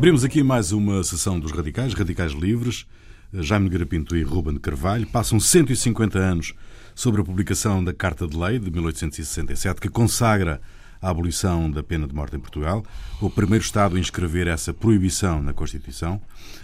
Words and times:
Abrimos 0.00 0.24
aqui 0.24 0.42
mais 0.42 0.72
uma 0.72 1.04
sessão 1.04 1.38
dos 1.38 1.52
radicais, 1.52 1.92
radicais 1.92 2.32
livres. 2.32 2.86
Jaime 3.34 3.66
Nogueira 3.66 3.84
Pinto 3.84 4.16
e 4.16 4.22
Ruben 4.22 4.56
Carvalho 4.56 5.06
passam 5.06 5.38
150 5.38 6.18
anos 6.18 6.54
sobre 6.94 7.20
a 7.20 7.24
publicação 7.24 7.84
da 7.84 7.92
Carta 7.92 8.26
de 8.26 8.34
Lei 8.34 8.58
de 8.58 8.70
1867, 8.70 9.78
que 9.78 9.90
consagra 9.90 10.58
a 11.02 11.10
abolição 11.10 11.70
da 11.70 11.82
pena 11.82 12.08
de 12.08 12.14
morte 12.14 12.34
em 12.34 12.40
Portugal, 12.40 12.82
o 13.20 13.28
primeiro 13.28 13.62
Estado 13.62 13.96
a 13.96 14.00
inscrever 14.00 14.46
essa 14.46 14.72
proibição 14.72 15.42
na 15.42 15.52
Constituição. 15.52 16.18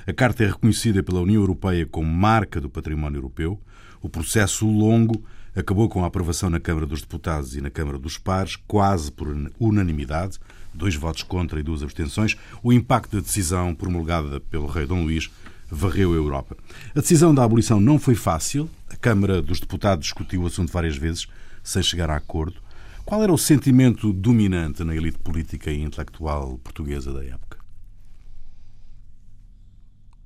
A 0.07 0.15
Carta 0.15 0.43
é 0.43 0.47
reconhecida 0.47 1.03
pela 1.03 1.21
União 1.21 1.43
Europeia 1.43 1.85
como 1.85 2.11
marca 2.11 2.59
do 2.59 2.71
património 2.71 3.19
europeu. 3.19 3.61
O 4.01 4.09
processo 4.09 4.67
longo 4.67 5.23
acabou 5.55 5.91
com 5.91 6.03
a 6.03 6.07
aprovação 6.07 6.49
na 6.49 6.59
Câmara 6.59 6.87
dos 6.87 7.03
Deputados 7.03 7.55
e 7.55 7.61
na 7.61 7.69
Câmara 7.69 7.99
dos 7.99 8.17
Pares, 8.17 8.57
quase 8.67 9.13
por 9.13 9.29
unanimidade, 9.61 10.39
dois 10.77 10.95
votos 10.95 11.23
contra 11.23 11.59
e 11.59 11.63
duas 11.63 11.83
abstenções. 11.83 12.37
O 12.63 12.73
impacto 12.73 13.17
da 13.17 13.23
decisão 13.23 13.75
promulgada 13.75 14.41
pelo 14.41 14.67
rei 14.67 14.87
Dom 14.87 15.03
Luís 15.03 15.31
varreu 15.71 16.13
a 16.13 16.17
Europa. 16.17 16.57
A 16.95 17.01
decisão 17.01 17.35
da 17.35 17.43
abolição 17.43 17.81
não 17.81 17.99
foi 17.99 18.15
fácil. 18.15 18.71
A 18.89 18.97
Câmara 18.97 19.43
dos 19.43 19.61
Deputados 19.61 20.05
discutiu 20.05 20.43
o 20.43 20.47
assunto 20.47 20.73
várias 20.73 20.97
vezes, 20.97 21.27
sem 21.63 21.83
chegar 21.83 22.11
a 22.11 22.17
acordo. 22.17 22.57
Qual 23.05 23.23
era 23.23 23.33
o 23.33 23.39
sentimento 23.39 24.13
dominante 24.13 24.83
na 24.83 24.95
elite 24.95 25.19
política 25.19 25.71
e 25.71 25.81
intelectual 25.81 26.59
portuguesa 26.59 27.13
da 27.13 27.25
época? 27.25 27.59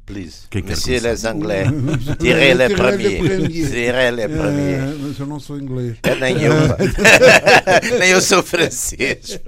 Please. 0.07 0.49
Quem 0.51 0.63
Monsieur 0.63 1.01
les 1.01 1.25
Anglais, 1.25 1.69
tirez 2.19 2.55
les 2.55 2.75
premiers. 2.75 3.21
Tirez 3.49 4.11
les 4.11 4.27
premiers. 4.27 4.99
mas 4.99 5.19
eu 5.19 5.27
não 5.27 5.39
sou 5.39 5.57
inglês. 5.59 5.99
É, 6.03 6.15
nem 6.17 6.43
eu. 6.43 6.53
nem 8.01 8.11
eu 8.11 8.21
sou 8.21 8.43
francês. 8.43 9.39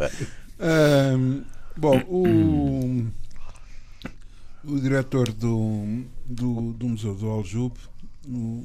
Bom, 1.77 1.99
o 2.09 3.07
o 4.65 4.79
diretor 4.79 5.33
do, 5.33 6.05
do, 6.25 6.73
do 6.73 6.89
Museu 6.89 7.15
do 7.15 7.29
Aljube, 7.29 7.79
o, 8.27 8.65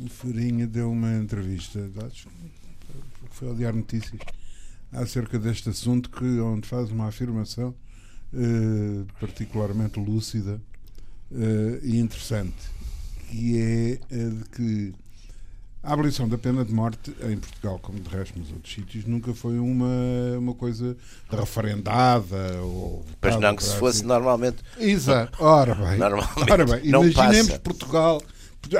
o 0.00 0.08
Farinha, 0.08 0.66
deu 0.66 0.90
uma 0.90 1.14
entrevista, 1.16 1.78
acho 2.06 2.28
que 2.28 3.28
foi 3.30 3.48
ao 3.48 3.54
Diário 3.54 3.78
Notícias, 3.78 4.20
acerca 4.90 5.38
deste 5.38 5.68
assunto, 5.68 6.10
que, 6.10 6.24
onde 6.40 6.66
faz 6.66 6.90
uma 6.90 7.08
afirmação 7.08 7.74
eh, 8.32 9.04
particularmente 9.20 10.00
lúcida 10.00 10.60
eh, 11.30 11.80
e 11.82 11.98
interessante, 11.98 12.70
que 13.28 13.58
é 13.58 14.00
a 14.10 14.28
de 14.30 14.44
que 14.50 14.94
a 15.82 15.92
abolição 15.92 16.28
da 16.28 16.38
pena 16.38 16.64
de 16.64 16.72
morte 16.72 17.12
em 17.28 17.36
Portugal, 17.36 17.78
como 17.80 17.98
de 17.98 18.08
resto 18.08 18.38
nos 18.38 18.52
outros 18.52 18.72
sítios, 18.72 19.04
nunca 19.04 19.34
foi 19.34 19.58
uma, 19.58 20.38
uma 20.38 20.54
coisa 20.54 20.96
referendada 21.28 22.60
ou. 22.62 23.04
Pois 23.20 23.38
não, 23.40 23.56
que 23.56 23.64
se 23.64 23.74
fosse 23.76 23.98
assim. 23.98 24.06
normalmente. 24.06 24.58
Exato. 24.78 25.42
Ora 25.42 25.74
bem. 25.74 25.98
Normalmente 25.98 26.52
ora 26.52 26.64
bem. 26.64 26.86
Imaginemos 26.86 27.48
passa. 27.48 27.58
Portugal 27.58 28.22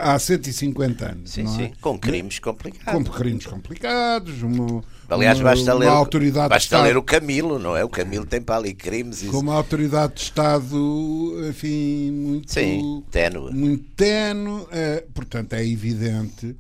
há 0.00 0.16
150 0.16 1.04
anos. 1.04 1.30
Sim, 1.30 1.46
sim. 1.48 1.64
É? 1.64 1.72
Com 1.80 1.98
crimes 1.98 2.38
complicados. 2.38 2.92
Com 2.92 3.12
crimes 3.12 3.46
complicados. 3.46 4.42
Uma, 4.42 4.84
Aliás, 5.08 5.38
uma, 5.38 5.50
basta, 5.50 5.74
ler, 5.74 5.88
autoridade 5.88 6.48
basta 6.48 6.80
ler 6.82 6.96
o 6.96 7.02
Camilo, 7.02 7.58
não 7.58 7.76
é? 7.76 7.84
O 7.84 7.88
Camilo 7.88 8.24
tem 8.24 8.40
para 8.40 8.56
ali 8.56 8.74
crimes. 8.74 9.22
Com 9.22 9.38
uma 9.38 9.54
autoridade 9.54 10.14
de 10.14 10.20
Estado, 10.20 11.48
enfim, 11.48 12.12
muito. 12.12 12.52
Sim, 12.52 13.02
ténue. 13.10 13.52
Muito 13.52 13.84
ténue. 13.96 14.66
É, 14.70 15.04
portanto, 15.12 15.54
é 15.54 15.66
evidente 15.66 16.56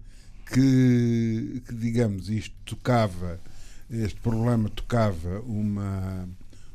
que, 0.52 1.62
que, 1.66 1.74
digamos, 1.74 2.28
isto 2.28 2.54
tocava, 2.64 3.40
este 3.90 4.20
problema 4.20 4.68
tocava 4.68 5.40
uma, 5.40 6.28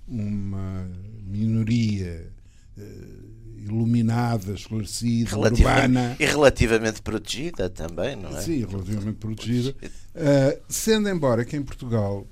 uma 0.07 0.88
minoria 1.25 2.31
uh, 2.77 3.61
iluminada, 3.63 4.53
esclarecida, 4.53 5.38
urbana. 5.38 6.15
E 6.19 6.25
relativamente 6.25 7.01
protegida 7.01 7.69
também, 7.69 8.15
não 8.15 8.38
é? 8.38 8.41
Sim, 8.41 8.65
relativamente 8.65 9.17
protegida. 9.17 9.75
Uh, 10.15 10.61
sendo 10.69 11.09
embora 11.09 11.45
que 11.45 11.55
em 11.55 11.63
Portugal 11.63 12.25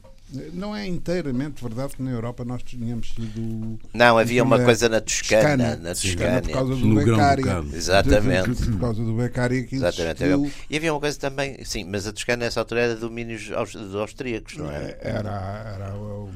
não 0.53 0.75
é 0.75 0.87
inteiramente 0.87 1.63
verdade 1.63 1.95
que 1.95 2.01
na 2.01 2.11
Europa 2.11 2.43
nós 2.43 2.63
tínhamos 2.63 3.13
sido. 3.13 3.79
Não, 3.93 4.17
havia 4.17 4.43
uma 4.43 4.59
coisa 4.59 4.89
na 4.89 4.99
Toscana. 4.99 5.75
Na 5.75 5.93
Toscana, 5.93 6.41
por 6.41 6.51
causa 6.51 6.75
do 6.75 6.95
Beccaria. 6.95 7.63
Exatamente. 7.73 8.65
Por 8.65 8.79
causa 8.79 9.03
do 9.03 9.13
Beccaria 9.13 9.63
que 9.63 9.75
Exatamente. 9.75 10.23
Existiu. 10.23 10.51
E 10.69 10.77
havia 10.77 10.93
uma 10.93 10.99
coisa 10.99 11.19
também, 11.19 11.63
sim, 11.63 11.83
mas 11.83 12.07
a 12.07 12.11
Toscana 12.11 12.45
nessa 12.45 12.59
altura 12.59 12.81
era 12.81 12.95
domínios 12.95 13.51
austríacos, 13.51 14.57
não 14.57 14.69
é? 14.71 14.97
Era, 15.01 15.73
era 15.75 15.95
o 15.95 16.29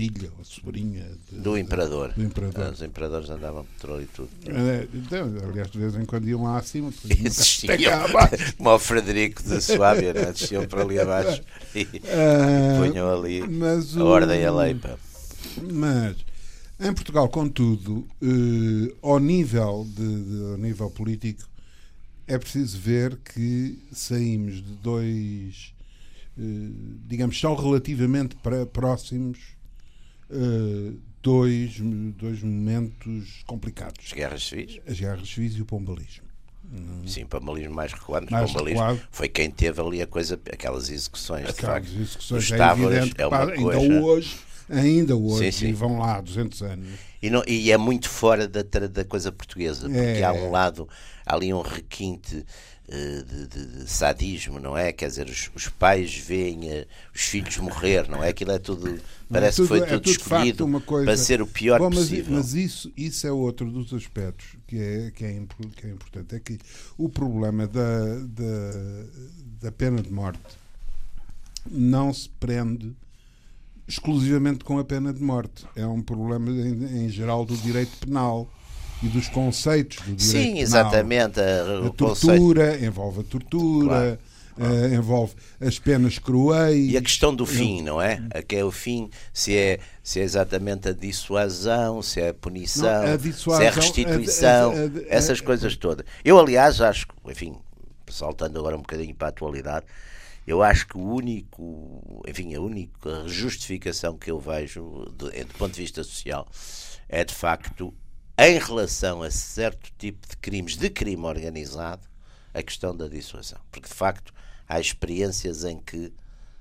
filha 0.00 0.30
ou 0.38 0.44
sobrinha 0.44 1.04
de, 1.30 1.40
do 1.40 1.58
imperador. 1.58 2.12
Do 2.14 2.22
imperador. 2.22 2.72
Os 2.72 2.80
imperadores 2.80 3.28
andavam 3.28 3.66
por 3.78 3.90
ali 3.92 4.06
tudo. 4.06 4.30
É, 4.46 4.88
então, 4.94 5.30
aliás, 5.46 5.70
de 5.70 5.78
vez 5.78 5.94
em 5.94 6.06
quando 6.06 6.26
iam 6.26 6.44
lá 6.44 6.56
acima. 6.56 6.90
Existiam, 7.22 8.00
como 8.56 8.70
o 8.70 8.78
Frederico 8.78 9.42
de 9.42 9.60
Suábia, 9.60 10.14
né? 10.14 10.32
desciam 10.32 10.66
por 10.66 10.80
ali 10.80 10.98
abaixo 10.98 11.42
e 11.74 11.82
uh, 11.82 12.88
punham 12.88 13.12
ali 13.12 13.42
a 13.42 14.04
ordem 14.04 14.40
e 14.40 14.46
a 14.46 14.52
lei. 14.52 14.74
Pá. 14.74 14.96
Mas 15.70 16.16
em 16.80 16.94
Portugal, 16.94 17.28
contudo, 17.28 18.06
uh, 18.22 18.96
ao, 19.02 19.18
nível 19.18 19.86
de, 19.86 20.24
de, 20.24 20.44
ao 20.52 20.56
nível 20.56 20.90
político, 20.90 21.46
é 22.26 22.38
preciso 22.38 22.78
ver 22.78 23.18
que 23.18 23.78
saímos 23.92 24.54
de 24.54 24.72
dois, 24.82 25.74
uh, 26.38 26.98
digamos, 27.06 27.38
são 27.38 27.54
relativamente 27.54 28.34
próximos 28.72 29.59
uh, 30.30 30.98
dois, 31.22 31.78
dois 32.16 32.42
momentos 32.42 33.42
complicados. 33.46 34.06
As 34.06 34.12
guerras 34.12 34.46
civis? 34.46 34.80
As 34.86 34.98
guerras 34.98 35.28
civis 35.28 35.56
e 35.56 35.62
o 35.62 35.66
pombalismo. 35.66 36.30
Sim, 37.04 37.24
o 37.24 37.26
pombalismo 37.26 37.74
mais 37.74 37.92
recuado, 37.92 38.26
mais 38.30 38.52
pombalismo 38.52 38.80
recuado. 38.80 39.08
foi 39.10 39.28
quem 39.28 39.50
teve 39.50 39.80
ali 39.80 40.00
a 40.00 40.06
coisa, 40.06 40.38
aquelas 40.52 40.88
execuções, 40.88 41.48
aquelas 41.48 41.82
de 41.82 41.88
facto. 41.88 42.00
execuções 42.00 42.52
é, 42.52 42.70
evidente, 42.70 43.14
é 43.18 43.26
uma 43.26 43.46
coisa... 43.46 43.80
Ainda 43.80 44.04
hoje, 44.04 44.36
ainda 44.68 45.16
hoje, 45.16 45.52
sim, 45.52 45.58
sim. 45.58 45.68
e 45.70 45.72
vão 45.72 45.98
lá 45.98 46.18
há 46.18 46.20
200 46.20 46.62
anos. 46.62 46.88
E, 47.20 47.28
não, 47.28 47.42
e 47.46 47.72
é 47.72 47.76
muito 47.76 48.08
fora 48.08 48.46
da, 48.46 48.62
da 48.62 49.04
coisa 49.04 49.32
portuguesa, 49.32 49.88
porque 49.88 49.98
é. 49.98 50.22
há 50.22 50.32
um 50.32 50.50
lado, 50.50 50.88
há 51.26 51.34
ali 51.34 51.52
um 51.52 51.60
requinte 51.60 52.36
eh, 52.36 52.44
de, 52.90 53.46
de, 53.46 53.66
de, 53.66 53.90
sadismo, 53.90 54.58
não 54.58 54.76
é? 54.76 54.92
Quer 54.92 55.08
dizer, 55.08 55.28
os, 55.28 55.50
os 55.54 55.68
pais 55.68 56.16
veem 56.16 56.68
uh, 56.70 56.86
os 57.14 57.22
filhos 57.22 57.56
morrer, 57.58 58.08
não 58.08 58.22
é? 58.22 58.30
Aquilo 58.30 58.50
é 58.50 58.58
tudo. 58.58 59.00
Parece 59.30 59.58
tudo, 59.58 59.64
que 59.64 59.68
foi 59.68 59.80
tudo, 59.80 59.94
é 59.94 59.98
tudo 59.98 60.10
escolhido 60.10 60.80
coisa... 60.80 61.04
para 61.04 61.16
ser 61.16 61.40
o 61.40 61.46
pior 61.46 61.78
Bom, 61.78 61.88
mas, 61.90 61.98
possível. 62.00 62.34
Mas 62.36 62.54
isso, 62.54 62.92
isso 62.96 63.26
é 63.26 63.32
outro 63.32 63.70
dos 63.70 63.94
aspectos 63.94 64.56
que 64.66 64.76
é, 64.76 65.10
que 65.12 65.24
é, 65.24 65.42
que 65.76 65.86
é 65.86 65.90
importante. 65.90 66.34
É 66.34 66.40
que 66.40 66.58
o 66.98 67.08
problema 67.08 67.68
da, 67.68 68.16
da, 68.26 69.06
da 69.62 69.72
pena 69.72 70.02
de 70.02 70.10
morte 70.10 70.40
não 71.70 72.12
se 72.12 72.28
prende 72.28 72.92
exclusivamente 73.86 74.64
com 74.64 74.78
a 74.78 74.84
pena 74.84 75.12
de 75.12 75.22
morte. 75.22 75.64
É 75.76 75.86
um 75.86 76.02
problema, 76.02 76.50
em, 76.50 77.04
em 77.04 77.08
geral, 77.08 77.44
do 77.44 77.56
direito 77.56 77.96
penal 77.98 78.50
e 79.02 79.08
dos 79.08 79.28
conceitos 79.28 79.98
do 79.98 80.14
direito 80.14 80.22
Sim, 80.22 80.58
exatamente. 80.58 81.40
A, 81.40 81.86
a 81.86 81.90
tortura, 81.90 82.66
conceito... 82.66 82.84
envolve 82.84 83.20
a 83.20 83.24
tortura. 83.24 83.86
Claro. 83.86 84.18
Uh, 84.58 84.94
envolve 84.94 85.32
as 85.58 85.78
penas 85.78 86.18
cruéis. 86.18 86.92
E 86.92 86.96
a 86.96 87.00
questão 87.00 87.34
do 87.34 87.46
fim, 87.46 87.80
não 87.80 88.02
é? 88.02 88.22
A 88.34 88.42
que 88.42 88.56
é 88.56 88.64
o 88.64 88.70
fim, 88.70 89.08
se 89.32 89.56
é, 89.56 89.78
se 90.02 90.20
é 90.20 90.22
exatamente 90.22 90.86
a 90.86 90.92
dissuasão, 90.92 92.02
se 92.02 92.20
é 92.20 92.28
a 92.28 92.34
punição, 92.34 93.06
não, 93.06 93.14
a 93.14 93.16
dissuasão, 93.16 93.58
se 93.58 93.64
é 93.64 93.68
a 93.68 93.72
restituição, 93.72 94.72
a, 94.72 94.74
a, 94.74 95.16
essas 95.16 95.40
coisas 95.40 95.76
todas. 95.76 96.04
Eu, 96.22 96.38
aliás, 96.38 96.78
acho, 96.82 97.06
enfim, 97.26 97.56
saltando 98.06 98.58
agora 98.58 98.76
um 98.76 98.80
bocadinho 98.80 99.14
para 99.14 99.28
a 99.28 99.30
atualidade, 99.30 99.86
eu 100.46 100.62
acho 100.62 100.88
que 100.88 100.98
o 100.98 101.08
único, 101.08 102.22
enfim, 102.28 102.54
a 102.54 102.60
única 102.60 103.26
justificação 103.28 104.18
que 104.18 104.30
eu 104.30 104.38
vejo 104.38 105.10
do, 105.16 105.30
do 105.30 105.54
ponto 105.56 105.72
de 105.72 105.80
vista 105.80 106.04
social 106.04 106.46
é 107.08 107.24
de 107.24 107.34
facto 107.34 107.94
em 108.42 108.58
relação 108.58 109.20
a 109.20 109.30
certo 109.30 109.92
tipo 109.98 110.26
de 110.26 110.34
crimes 110.38 110.74
de 110.74 110.88
crime 110.88 111.26
organizado, 111.26 112.08
a 112.54 112.62
questão 112.62 112.96
da 112.96 113.06
dissuasão. 113.06 113.60
Porque, 113.70 113.86
de 113.86 113.94
facto, 113.94 114.32
há 114.66 114.80
experiências 114.80 115.62
em 115.62 115.78
que 115.78 116.10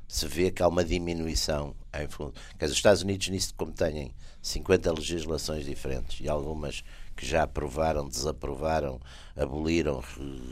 se 0.05 0.27
vê 0.27 0.51
que 0.51 0.61
há 0.61 0.67
uma 0.67 0.83
diminuição 0.83 1.73
em 1.97 2.05
fundo. 2.09 2.33
Os 2.61 2.71
Estados 2.71 3.01
Unidos, 3.01 3.29
nisso, 3.29 3.53
como 3.55 3.71
têm 3.71 4.13
50 4.41 4.91
legislações 4.91 5.63
diferentes 5.63 6.19
e 6.19 6.27
algumas 6.27 6.83
que 7.15 7.25
já 7.25 7.43
aprovaram, 7.43 8.09
desaprovaram, 8.09 8.99
aboliram, 9.33 10.03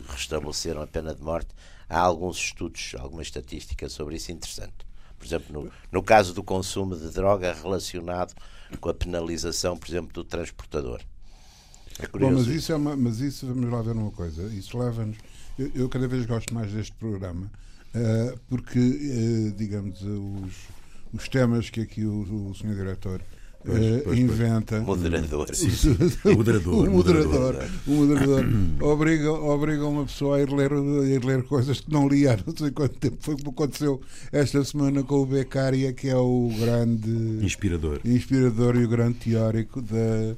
restabeleceram 0.07 0.81
a 0.81 0.87
pena 0.87 1.13
de 1.13 1.21
morte, 1.21 1.49
há 1.89 1.99
alguns 1.99 2.37
estudos, 2.37 2.95
alguma 2.97 3.21
estatística 3.21 3.89
sobre 3.89 4.15
isso 4.15 4.31
interessante. 4.31 4.87
Por 5.19 5.25
exemplo, 5.25 5.61
no, 5.61 5.71
no 5.91 6.01
caso 6.01 6.33
do 6.33 6.41
consumo 6.41 6.95
de 6.95 7.09
droga 7.09 7.51
relacionado 7.51 8.33
com 8.79 8.87
a 8.87 8.93
penalização, 8.93 9.75
por 9.75 9.89
exemplo, 9.89 10.13
do 10.13 10.23
transportador. 10.23 11.01
É 11.99 12.17
Bom, 12.17 12.31
mas 12.31 12.47
isso, 12.47 12.71
é 12.71 12.75
uma, 12.75 12.95
mas 12.95 13.19
isso, 13.19 13.47
vamos 13.47 13.69
lá 13.71 13.81
ver 13.81 13.91
uma 13.91 14.11
coisa, 14.11 14.43
isso 14.53 14.77
leva-nos. 14.77 15.17
Eu, 15.57 15.71
eu, 15.73 15.89
cada 15.89 16.07
vez 16.07 16.25
gosto 16.25 16.53
mais 16.53 16.71
deste 16.71 16.93
programa, 16.93 17.51
uh, 17.95 18.39
porque, 18.47 18.79
uh, 18.79 19.51
digamos, 19.57 20.01
os, 20.01 20.53
os 21.13 21.27
temas 21.27 21.69
que 21.69 21.81
aqui 21.81 22.05
o, 22.05 22.49
o 22.49 22.55
senhor 22.55 22.75
diretor 22.75 23.21
pois, 23.67 24.03
pois, 24.03 24.19
inventa. 24.19 24.79
Moderador. 26.25 26.25
o 26.25 26.37
moderador. 26.37 26.87
O 26.87 26.91
moderador. 26.91 27.65
O 27.85 27.91
moderador 27.91 28.45
obriga, 28.81 29.31
obriga 29.31 29.85
uma 29.85 30.05
pessoa 30.05 30.37
a 30.37 30.41
ir, 30.41 30.51
ler, 30.51 30.71
a 30.71 31.05
ir 31.05 31.23
ler 31.23 31.43
coisas 31.43 31.81
que 31.81 31.91
não 31.91 32.07
lia 32.07 32.33
há 32.33 32.37
não 32.45 32.55
sei 32.55 32.71
quanto 32.71 32.95
tempo. 32.95 33.17
Foi 33.19 33.35
como 33.35 33.49
aconteceu 33.51 34.01
esta 34.31 34.63
semana 34.63 35.03
com 35.03 35.15
o 35.15 35.25
Beccaria, 35.25 35.93
que 35.93 36.07
é 36.09 36.15
o 36.15 36.49
grande. 36.59 37.45
Inspirador. 37.45 37.99
Inspirador 38.05 38.75
e 38.75 38.85
o 38.85 38.87
grande 38.87 39.15
teórico 39.15 39.81
da. 39.81 40.35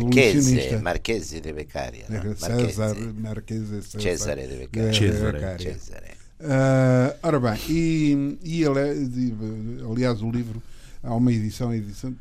Marchese, 0.00 0.76
Marchese 0.78 1.40
de 1.40 1.52
Beccaria. 1.52 2.04
No? 2.08 2.36
César 2.36 2.96
Marchese 3.14 3.82
Cesare 3.82 4.46
de 4.46 4.56
Beccaria. 4.56 4.92
Cesare. 4.92 5.58
Cesare. 5.58 6.24
Uh, 6.40 7.16
ora 7.22 7.40
bem, 7.40 7.58
e, 7.68 8.38
e 8.42 8.64
ele, 8.64 8.80
é, 8.80 9.90
aliás, 9.90 10.20
o 10.20 10.30
livro 10.30 10.62
há 11.02 11.14
uma 11.14 11.32
edição, 11.32 11.72
edição 11.72 12.14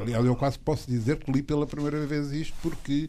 aliás, 0.00 0.24
eu 0.24 0.36
quase 0.36 0.58
posso 0.58 0.88
dizer 0.90 1.16
que 1.16 1.32
li 1.32 1.42
pela 1.42 1.66
primeira 1.66 2.04
vez 2.06 2.30
isto 2.30 2.54
porque 2.60 3.08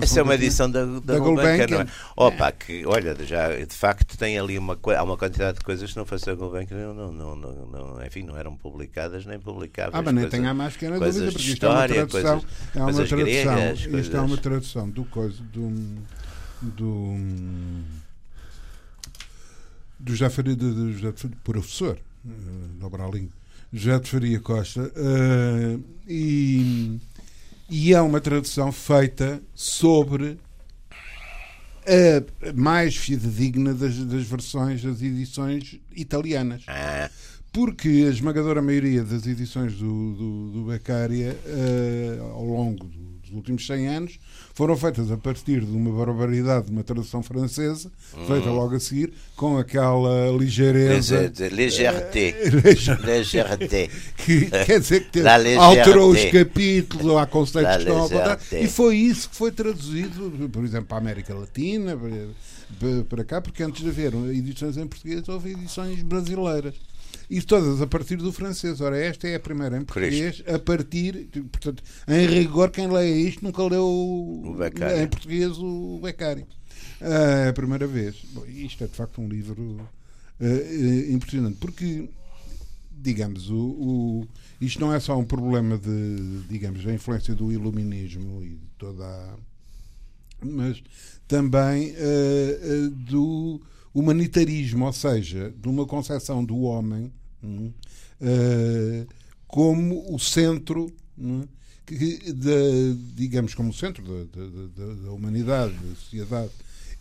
essa 0.00 0.20
é 0.20 0.22
uma 0.22 0.34
edição 0.34 0.70
da, 0.70 0.84
da, 0.84 1.00
da 1.00 1.18
Gulbenkian, 1.18 1.66
não 1.66 1.80
é? 1.80 1.86
Opa, 2.14 2.52
que, 2.52 2.84
olha, 2.84 3.16
já 3.24 3.56
de 3.56 3.74
facto 3.74 4.18
tem 4.18 4.38
ali 4.38 4.58
uma, 4.58 4.78
há 4.96 5.02
uma 5.02 5.16
quantidade 5.16 5.58
de 5.58 5.64
coisas 5.64 5.90
que 5.90 5.96
não 5.96 6.04
fosse 6.04 6.28
a 6.28 6.34
Gulbenkian, 6.34 6.92
não, 6.92 7.10
não, 7.12 7.36
não, 7.36 7.66
não, 7.66 8.04
enfim, 8.04 8.22
não 8.22 8.36
eram 8.36 8.54
publicadas 8.54 9.24
nem 9.24 9.38
publicáveis. 9.38 9.94
Ah, 9.94 10.02
mas 10.02 10.14
nem 10.14 10.28
tenho 10.28 10.48
a 10.48 10.54
mais 10.54 10.74
pequena 10.74 10.98
dúvida, 10.98 11.26
porque 11.26 11.38
isto 11.38 11.52
história, 11.52 11.94
é 11.94 12.02
uma 12.02 12.06
tradução, 12.06 12.40
coisas, 12.40 12.74
é 12.74 12.80
uma 12.80 12.92
tradução, 12.92 13.18
gregas, 13.18 13.78
isto 13.78 13.90
coisas... 13.90 14.14
é 14.14 14.20
uma 14.20 14.36
tradução 14.36 14.90
do 14.90 15.04
coisa 15.06 15.42
do, 15.42 15.70
do 16.60 17.16
do 20.02 20.12
José 20.12 20.28
Faria, 20.28 20.56
do, 20.56 20.74
do, 20.74 21.36
professor, 21.44 21.96
uh, 22.24 22.28
do 22.78 22.86
Abralim, 22.86 23.30
De 23.72 24.00
Faria 24.04 24.38
Costa, 24.38 24.82
uh, 24.82 25.82
e, 26.06 27.00
e 27.70 27.94
é 27.94 28.00
uma 28.02 28.20
tradução 28.20 28.70
feita 28.70 29.40
sobre 29.54 30.38
a 31.86 32.52
mais 32.54 32.96
fidedigna 32.96 33.74
das, 33.74 33.96
das 33.96 34.24
versões 34.24 34.82
das 34.82 35.02
edições 35.02 35.80
italianas. 35.94 36.64
Ah. 36.68 37.10
Porque 37.52 37.88
a 38.06 38.10
esmagadora 38.10 38.62
maioria 38.62 39.04
das 39.04 39.26
edições 39.26 39.74
do, 39.74 40.14
do, 40.14 40.50
do 40.52 40.64
Beccaria, 40.64 41.36
uh, 41.46 42.22
ao 42.32 42.44
longo 42.44 42.86
dos 42.86 43.21
últimos 43.32 43.66
100 43.66 43.88
anos, 43.88 44.18
foram 44.54 44.76
feitas 44.76 45.10
a 45.10 45.16
partir 45.16 45.60
de 45.60 45.76
uma 45.76 45.90
barbaridade 45.92 46.66
de 46.66 46.72
uma 46.72 46.82
tradução 46.82 47.22
francesa, 47.22 47.90
hum. 48.16 48.26
feita 48.26 48.50
logo 48.50 48.74
a 48.74 48.80
seguir, 48.80 49.12
com 49.36 49.58
aquela 49.58 50.30
ligeireza. 50.36 51.32
Légèreté. 51.52 52.34
Légèreté. 53.04 53.90
que 54.16 54.46
quer 54.46 54.80
dizer 54.80 55.08
que 55.10 55.20
alterou 55.58 56.10
os 56.10 56.24
capítulos, 56.26 57.16
há 57.16 57.26
conceitos 57.26 57.84
que 57.84 57.90
estão 57.90 58.60
E 58.60 58.68
foi 58.68 58.96
isso 58.96 59.28
que 59.30 59.36
foi 59.36 59.50
traduzido, 59.50 60.48
por 60.50 60.64
exemplo, 60.64 60.86
para 60.86 60.98
a 60.98 61.00
América 61.00 61.34
Latina, 61.34 61.98
para 63.08 63.24
cá, 63.24 63.40
porque 63.40 63.62
antes 63.62 63.82
de 63.82 63.88
haver 63.88 64.14
edições 64.14 64.76
em 64.76 64.86
português, 64.86 65.28
houve 65.28 65.52
edições 65.52 66.02
brasileiras. 66.02 66.74
E 67.30 67.40
todas 67.40 67.80
a 67.80 67.86
partir 67.86 68.16
do 68.16 68.32
francês. 68.32 68.80
Ora, 68.80 68.98
esta 68.98 69.26
é 69.26 69.36
a 69.36 69.40
primeira 69.40 69.76
em 69.76 69.84
português, 69.84 70.42
a 70.46 70.58
partir. 70.58 71.28
Portanto, 71.50 71.82
em 72.08 72.26
rigor, 72.26 72.70
quem 72.70 72.88
lê 72.88 73.10
isto 73.10 73.44
nunca 73.44 73.62
leu 73.62 73.84
o 73.84 74.56
em 75.00 75.06
português 75.06 75.56
o 75.58 76.00
Beccari. 76.02 76.46
É 77.00 77.48
a 77.48 77.52
primeira 77.52 77.86
vez. 77.86 78.16
Bom, 78.32 78.44
isto 78.46 78.84
é 78.84 78.86
de 78.86 78.94
facto 78.94 79.20
um 79.20 79.28
livro 79.28 79.88
uh, 80.40 81.12
impressionante, 81.12 81.58
porque, 81.58 82.08
digamos, 82.90 83.50
o, 83.50 83.56
o, 83.56 84.28
isto 84.60 84.80
não 84.80 84.94
é 84.94 85.00
só 85.00 85.18
um 85.18 85.24
problema 85.24 85.76
de, 85.76 86.42
digamos, 86.48 86.86
a 86.86 86.92
influência 86.92 87.34
do 87.34 87.50
iluminismo 87.50 88.42
e 88.42 88.50
de 88.50 88.70
toda 88.78 89.04
a. 89.04 89.36
mas 90.44 90.82
também 91.26 91.90
uh, 91.90 92.86
uh, 92.86 92.90
do 92.90 93.60
humanitarismo, 93.94 94.86
ou 94.86 94.92
seja, 94.92 95.52
de 95.56 95.68
uma 95.68 95.86
concepção 95.86 96.44
do 96.44 96.60
homem 96.62 97.12
uh, 97.42 99.06
como 99.46 100.14
o 100.14 100.18
centro, 100.18 100.92
uh, 101.18 101.48
que, 101.84 102.32
de, 102.32 102.94
digamos, 103.14 103.54
como 103.54 103.70
o 103.70 103.74
centro 103.74 104.02
da, 104.02 104.40
da, 104.76 104.94
da, 104.94 105.12
humanidade, 105.12 105.74
da 105.74 105.94
sociedade 105.94 106.50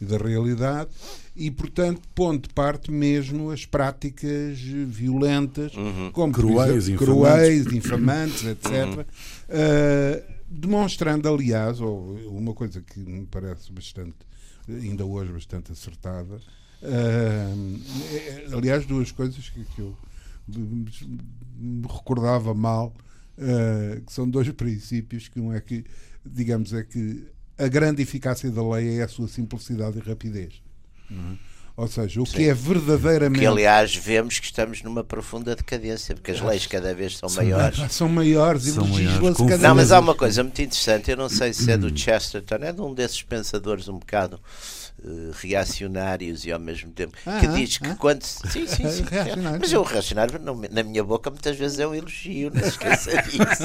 e 0.02 0.06
da 0.06 0.18
realidade, 0.18 0.90
e, 1.36 1.50
portanto, 1.50 2.02
ponto 2.14 2.50
de 2.50 2.54
parte 2.54 2.92
mesmo 2.92 3.52
as 3.52 3.66
práticas 3.66 4.60
violentas, 4.60 5.74
uhum. 5.76 6.12
como 6.12 6.34
cruéis, 6.34 6.76
exemplo, 6.76 7.06
cruéis 7.06 7.68
infamantes, 7.68 8.44
etc. 8.44 8.66
Uhum. 8.66 9.02
Uh, 9.02 10.42
demonstrando, 10.50 11.30
aliás, 11.30 11.80
uma 11.80 12.54
coisa 12.54 12.82
que 12.82 13.00
me 13.00 13.26
parece 13.26 13.72
bastante, 13.72 14.18
ainda 14.68 15.06
hoje 15.06 15.32
bastante 15.32 15.72
acertada, 15.72 16.42
uh, 16.84 18.58
aliás, 18.58 18.86
duas 18.86 19.12
coisas 19.12 19.50
que, 19.50 19.64
que 19.64 19.80
eu 19.82 19.96
me 20.48 21.88
recordava 21.88 22.54
mal, 22.54 22.94
uh, 23.38 24.02
que 24.02 24.12
são 24.12 24.30
dois 24.30 24.50
princípios, 24.50 25.28
que 25.28 25.40
um 25.40 25.54
é 25.54 25.62
que, 25.62 25.84
digamos, 26.26 26.74
é 26.74 26.84
que 26.84 27.26
a 27.58 27.68
grande 27.68 28.02
eficácia 28.02 28.50
da 28.50 28.68
lei 28.68 29.00
é 29.00 29.04
a 29.04 29.08
sua 29.08 29.28
simplicidade 29.28 30.00
e 30.00 30.02
rapidez. 30.02 30.62
Uhum. 31.10 31.38
Ou 31.78 31.88
seja, 31.88 32.22
o 32.22 32.26
Sim. 32.26 32.38
que 32.38 32.44
é 32.44 32.54
verdadeiramente. 32.54 33.40
Que, 33.40 33.46
aliás, 33.46 33.96
vemos 33.96 34.40
que 34.40 34.46
estamos 34.46 34.84
numa 34.84 35.04
profunda 35.04 35.56
decadência, 35.56 36.14
porque 36.14 36.32
as 36.32 36.42
leis 36.42 36.68
cada 36.68 36.94
vez 36.94 37.18
são, 37.18 37.30
são 37.30 37.44
maiores. 37.44 37.80
São 37.92 38.10
maiores 38.10 38.68
e 38.68 38.80
legisla-se 38.80 39.46
cada 39.46 39.70
Não, 39.70 39.76
mas 39.76 39.92
há 39.92 40.00
uma 40.00 40.14
coisa 40.14 40.44
muito 40.44 40.62
interessante, 40.62 41.12
eu 41.12 41.18
não 41.18 41.30
sei 41.30 41.54
se 41.54 41.72
é 41.72 41.78
do 41.78 41.98
Chesterton, 41.98 42.56
é 42.56 42.74
de 42.74 42.82
um 42.82 42.94
desses 42.94 43.24
pensadores 43.24 43.88
um 43.88 43.98
bocado 43.98 44.40
uh, 45.04 45.32
reacionários 45.34 46.46
e 46.46 46.52
ao 46.52 46.60
mesmo 46.60 46.92
tempo 46.92 47.18
ah, 47.26 47.40
que 47.40 47.48
diz 47.48 47.78
que 47.78 47.88
ah, 47.88 47.96
quando 47.96 48.24
sim, 48.24 48.68
sim, 48.68 48.90
sim, 48.90 49.06
mas 49.60 49.74
o 49.74 49.82
reacionário 49.82 50.40
na 50.40 50.84
minha 50.84 51.04
boca 51.04 51.30
muitas 51.30 51.58
vezes 51.58 51.80
é 51.80 51.88
um 51.88 51.96
elogio, 51.96 52.52
não 52.54 52.62
se 52.62 52.70
esqueça 52.70 53.12
disso. 53.24 53.64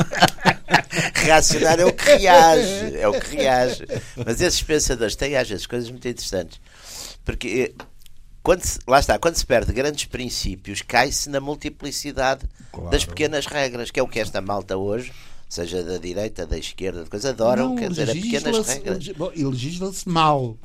reacionário 1.14 1.82
é 1.82 1.86
o 1.86 1.92
que 1.92 2.04
reage, 2.04 2.96
é 2.98 3.08
o 3.08 3.20
que 3.20 3.36
reage. 3.36 3.86
Mas 4.24 4.40
esses 4.40 4.62
pensadores 4.62 5.16
têm 5.16 5.36
às 5.36 5.48
vezes 5.48 5.66
coisas 5.66 5.90
muito 5.90 6.06
interessantes, 6.06 6.60
porque 7.24 7.74
eh, 7.76 7.84
quando 8.42 8.62
se, 8.62 8.78
lá 8.86 9.00
está, 9.00 9.19
quando 9.19 9.34
se 9.34 9.44
perde 9.44 9.72
grandes 9.72 10.05
princípios, 10.05 10.81
cai-se 10.81 11.28
na 11.28 11.40
multiplicidade 11.40 12.46
claro. 12.72 12.90
das 12.90 13.05
pequenas 13.05 13.46
regras, 13.46 13.90
que 13.90 13.98
é 13.98 14.02
o 14.02 14.08
que 14.08 14.20
esta 14.20 14.40
malta 14.40 14.76
hoje 14.76 15.12
seja 15.48 15.82
da 15.82 15.98
direita, 15.98 16.46
da 16.46 16.58
esquerda, 16.58 17.05
de 17.05 17.10
coisa, 17.10 17.31
adoram, 17.31 17.70
não, 17.70 17.76
quer 17.76 17.91
dizer, 17.91 18.12
pequenas 18.12 18.67
regras. 18.67 19.10
E 19.34 19.44
legisla-se 19.44 20.08
mal. 20.08 20.56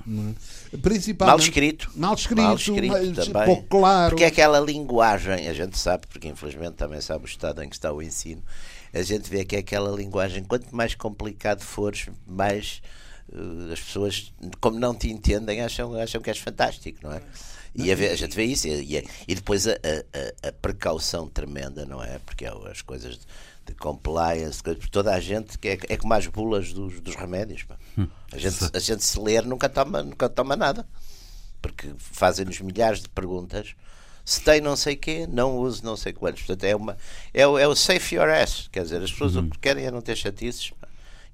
É? 0.74 0.78
Principalmente, 0.78 1.38
mal 1.38 1.40
escrito. 1.40 1.92
Mal 1.96 2.14
escrito, 2.16 2.42
mal 2.42 2.56
escrito 2.56 3.26
também. 3.26 3.46
pouco 3.46 3.64
claro. 3.64 4.10
Porque 4.12 4.24
é 4.24 4.28
aquela 4.28 4.60
linguagem, 4.60 5.48
a 5.48 5.54
gente 5.54 5.78
sabe, 5.78 6.08
porque 6.08 6.28
infelizmente 6.28 6.74
também 6.74 7.00
sabe 7.00 7.26
o 7.26 7.28
estado 7.28 7.64
em 7.64 7.70
que 7.70 7.76
está 7.76 7.92
o 7.92 8.02
ensino, 8.02 8.42
a 8.94 9.02
gente 9.02 9.30
vê 9.30 9.46
que 9.46 9.56
é 9.56 9.60
aquela 9.60 9.96
linguagem, 9.96 10.44
quanto 10.44 10.76
mais 10.76 10.96
complicado 10.96 11.62
fores, 11.62 12.08
mais 12.28 12.82
uh, 13.32 13.72
as 13.72 13.80
pessoas, 13.80 14.34
como 14.60 14.80
não 14.80 14.96
te 14.96 15.10
entendem, 15.10 15.62
acham, 15.62 15.94
acham 15.96 16.22
que 16.22 16.30
és 16.30 16.40
fantástico, 16.40 17.00
não 17.04 17.14
é? 17.14 17.22
E 17.74 17.90
a, 17.90 17.96
a, 17.96 18.16
gente 18.16 18.36
vê 18.36 18.44
isso, 18.44 18.68
e, 18.68 18.98
e 19.28 19.36
depois 19.36 19.66
a, 19.66 19.72
a, 19.72 20.50
a, 20.50 20.52
precaução 20.52 21.30
tremenda, 21.30 21.86
não 21.86 22.04
é? 22.04 22.20
Porque 22.26 22.46
é 22.46 22.52
as 22.70 22.82
coisas 22.82 23.18
de 23.18 23.26
compliance, 23.80 24.62
de 24.64 24.90
toda 24.90 25.14
a 25.14 25.20
gente 25.20 25.58
que 25.58 25.70
é, 25.70 25.80
é 25.90 25.98
como 25.98 26.14
as 26.14 26.28
bulas 26.28 26.72
dos, 26.74 27.00
dos 27.00 27.16
remédios. 27.16 27.66
Hum. 27.98 28.08
A, 28.32 28.38
gente, 28.38 28.70
a 28.74 28.80
gente 28.80 29.04
se 29.04 29.20
ler 29.20 29.46
nunca 29.46 29.68
toma, 29.68 30.04
nunca 30.04 30.30
toma 30.30 30.56
nada, 30.56 30.86
porque 31.62 31.94
fazem-nos 31.98 32.60
milhares 32.62 33.02
de 33.02 33.10
perguntas. 33.10 33.76
Se 34.24 34.42
tem 34.42 34.62
não 34.62 34.76
sei 34.76 34.96
quê, 34.96 35.28
não 35.28 35.58
use 35.58 35.84
não 35.84 35.98
sei 35.98 36.14
quantos. 36.14 36.44
Portanto, 36.44 36.64
é, 36.64 36.76
uma, 36.76 36.98
é, 37.34 37.46
o, 37.48 37.58
é 37.58 37.68
o 37.68 37.76
safe 37.76 38.16
your 38.16 38.30
ass. 38.30 38.70
Quer 38.72 38.84
dizer, 38.84 39.02
as 39.02 39.12
pessoas 39.12 39.36
uhum. 39.36 39.46
o 39.46 39.50
que 39.50 39.60
querem 39.60 39.86
é 39.86 39.92
não 39.92 40.02
ter 40.02 40.16
chatices 40.16 40.74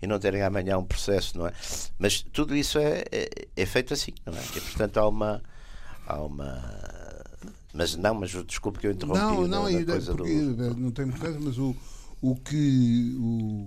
e 0.02 0.08
não 0.08 0.20
terem 0.20 0.42
amanhã 0.42 0.78
um 0.78 0.86
processo, 0.86 1.38
não 1.38 1.48
é? 1.48 1.54
Mas 2.00 2.22
tudo 2.22 2.56
isso 2.56 2.80
é, 2.80 3.04
é, 3.12 3.30
é 3.56 3.66
feito 3.66 3.94
assim, 3.94 4.14
não 4.26 4.34
é? 4.34 4.42
E, 4.56 4.62
portanto, 4.62 4.98
há 4.98 5.08
uma. 5.08 5.44
Há 6.06 6.22
uma 6.22 6.88
mas 7.74 7.96
não, 7.96 8.16
mas 8.16 8.32
desculpe 8.46 8.80
que 8.80 8.88
eu 8.88 8.92
interrompi. 8.92 9.20
Não, 9.20 9.48
não, 9.48 9.72
da, 9.72 9.80
da 9.80 9.86
coisa 9.86 10.16
porque, 10.16 10.34
do... 10.34 10.76
não 10.78 10.90
tem 10.90 11.06
muita 11.06 11.30
mas 11.40 11.60
o, 11.60 11.76
o 12.22 12.36
que, 12.36 13.16
o, 13.20 13.64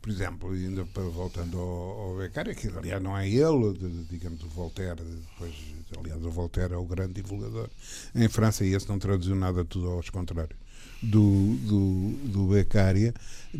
por 0.00 0.10
exemplo, 0.10 0.50
ainda 0.50 0.84
voltando 0.84 1.58
ao, 1.58 2.00
ao 2.00 2.16
Beccari, 2.18 2.54
que 2.54 2.68
aliás 2.68 3.02
não 3.02 3.16
é 3.16 3.28
ele, 3.28 4.06
digamos, 4.10 4.42
o 4.42 4.48
Voltaire, 4.48 5.02
depois, 5.02 5.54
aliás, 5.98 6.24
o 6.24 6.30
Voltaire 6.30 6.74
é 6.74 6.76
o 6.76 6.84
grande 6.84 7.14
divulgador 7.14 7.68
em 8.14 8.28
França 8.28 8.64
e 8.64 8.74
esse 8.74 8.88
não 8.88 8.98
traduziu 8.98 9.34
nada, 9.34 9.64
tudo 9.64 9.88
aos 9.90 10.10
contrários, 10.10 10.58
do, 11.02 11.56
do, 11.56 12.10
do 12.28 12.46
Beccaria, 12.48 13.14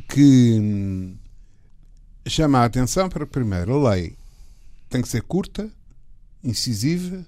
que 0.08 0.58
hum, 0.60 1.16
chama 2.26 2.58
a 2.58 2.64
atenção 2.64 3.08
para, 3.08 3.26
primeiro, 3.26 3.86
a 3.86 3.90
lei 3.90 4.16
tem 4.90 5.00
que 5.00 5.08
ser 5.08 5.22
curta, 5.22 5.70
incisiva 6.44 7.24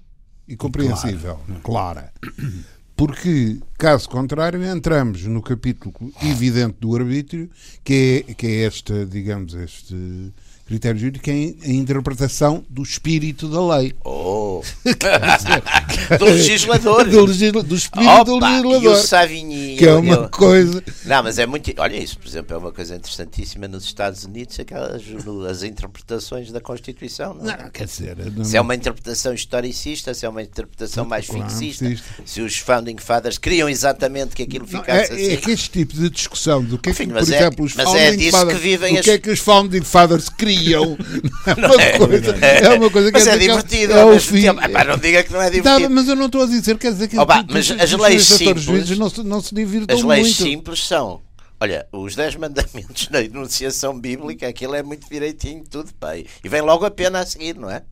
e 0.47 0.55
compreensível, 0.55 1.39
clara. 1.63 2.13
clara 2.21 2.78
porque, 2.99 3.59
caso 3.77 4.09
contrário, 4.09 4.61
entramos 4.61 5.23
no 5.23 5.41
capítulo 5.41 5.93
evidente 6.21 6.79
do 6.81 6.93
arbítrio, 6.93 7.49
que 7.81 8.25
é, 8.27 8.33
que 8.33 8.45
é 8.45 8.63
esta, 8.65 9.05
digamos, 9.05 9.53
este 9.53 10.33
critério 10.69 10.99
jurídico 10.99 11.27
é 11.27 11.33
a 11.33 11.71
interpretação 11.71 12.63
do 12.69 12.83
espírito 12.83 13.49
da 13.49 13.77
lei. 13.77 13.95
Oh! 14.05 14.61
do 16.19 16.25
legislador. 16.25 17.09
Do, 17.09 17.25
legisla, 17.25 17.63
do 17.63 17.75
espírito 17.75 18.11
Opa, 18.11 18.23
do 18.23 18.37
legislador. 18.37 18.83
E 18.83 18.87
o 18.87 18.95
Savigny. 18.95 19.75
Que 19.77 19.87
é 19.87 19.93
uma 19.95 20.13
eu, 20.13 20.29
coisa. 20.29 20.83
Não, 21.05 21.23
mas 21.23 21.39
é 21.39 21.47
muito. 21.47 21.73
Olha, 21.75 21.97
isso, 21.97 22.19
por 22.19 22.27
exemplo, 22.27 22.55
é 22.55 22.59
uma 22.59 22.71
coisa 22.71 22.95
interessantíssima 22.95 23.67
nos 23.67 23.83
Estados 23.83 24.23
Unidos, 24.25 24.59
aquelas 24.59 25.01
as 25.49 25.63
interpretações 25.63 26.51
da 26.51 26.61
Constituição. 26.61 27.33
Não, 27.33 27.45
não 27.45 27.69
quer 27.71 27.85
dizer. 27.85 28.15
Não... 28.31 28.45
Se 28.45 28.55
é 28.55 28.61
uma 28.61 28.75
interpretação 28.75 29.33
historicista, 29.33 30.13
se 30.13 30.23
é 30.23 30.29
uma 30.29 30.43
interpretação 30.43 31.03
mais 31.03 31.25
claro, 31.25 31.49
fixista, 31.49 31.85
se 32.23 32.41
os 32.41 32.57
Founding 32.59 32.97
Fathers 32.99 33.39
queriam 33.39 33.67
exatamente 33.67 34.35
que 34.35 34.43
aquilo 34.43 34.67
ficasse 34.67 35.11
não, 35.11 35.17
é, 35.17 35.21
assim. 35.23 35.33
É 35.33 35.37
que 35.37 35.51
este 35.51 35.71
tipo 35.71 35.95
de 35.95 36.11
discussão 36.11 36.63
do 36.63 36.77
que 36.77 36.91
é 36.91 36.93
que, 36.93 37.03
Enfim, 37.03 37.11
por 37.11 37.17
é, 37.17 37.21
exemplo, 37.21 37.65
os 37.65 37.71
Founding 37.71 38.27
é 38.27 38.31
Fathers. 38.31 38.59
Que 38.61 38.75
o 38.75 39.01
que 39.01 39.11
é 39.11 39.17
que 39.17 39.31
os 39.31 39.39
Founding 39.39 39.83
Fathers 39.83 40.29
queriam? 40.29 40.58
Criam. 40.59 40.97
É 41.45 41.53
uma, 41.53 41.81
é, 41.81 41.97
coisa, 41.97 42.31
é 42.45 42.69
uma 42.69 42.89
coisa 42.89 43.11
que 43.11 43.17
mas 43.17 43.27
é, 43.27 43.37
divertido. 43.37 43.93
É 43.93 44.05
o 44.05 44.19
fim. 44.19 44.47
Epá, 44.47 44.83
não 44.83 44.97
diga 44.97 45.23
que 45.23 45.31
não 45.31 45.41
é 45.41 45.49
divertido. 45.49 45.87
Tá, 45.87 45.89
mas 45.89 46.07
eu 46.07 46.15
não 46.15 46.25
estou 46.27 46.43
a 46.43 46.45
dizer, 46.45 46.77
quer 46.77 46.91
dizer 46.91 47.07
que 47.07 47.15
mas 47.15 47.71
as 47.71 47.91
leis 47.93 48.25
simples 48.25 48.97
não, 48.97 49.09
se, 49.09 49.23
não 49.23 49.41
se 49.41 49.55
divirtam 49.55 49.95
As 49.95 50.03
leis 50.03 50.27
muito. 50.27 50.43
simples 50.43 50.85
são 50.85 51.21
Olha, 51.61 51.85
os 51.91 52.15
10 52.15 52.37
mandamentos 52.37 53.09
na 53.11 53.21
enunciação 53.21 53.99
bíblica, 53.99 54.47
aquilo 54.47 54.75
é 54.75 54.81
muito 54.81 55.09
direitinho, 55.09 55.63
tudo, 55.69 55.93
pai. 55.93 56.25
E 56.43 56.47
vem 56.47 56.61
logo 56.61 56.85
a 56.85 56.91
pena 56.91 57.19
a 57.19 57.25
seguir, 57.25 57.55
não 57.55 57.69
é? 57.69 57.83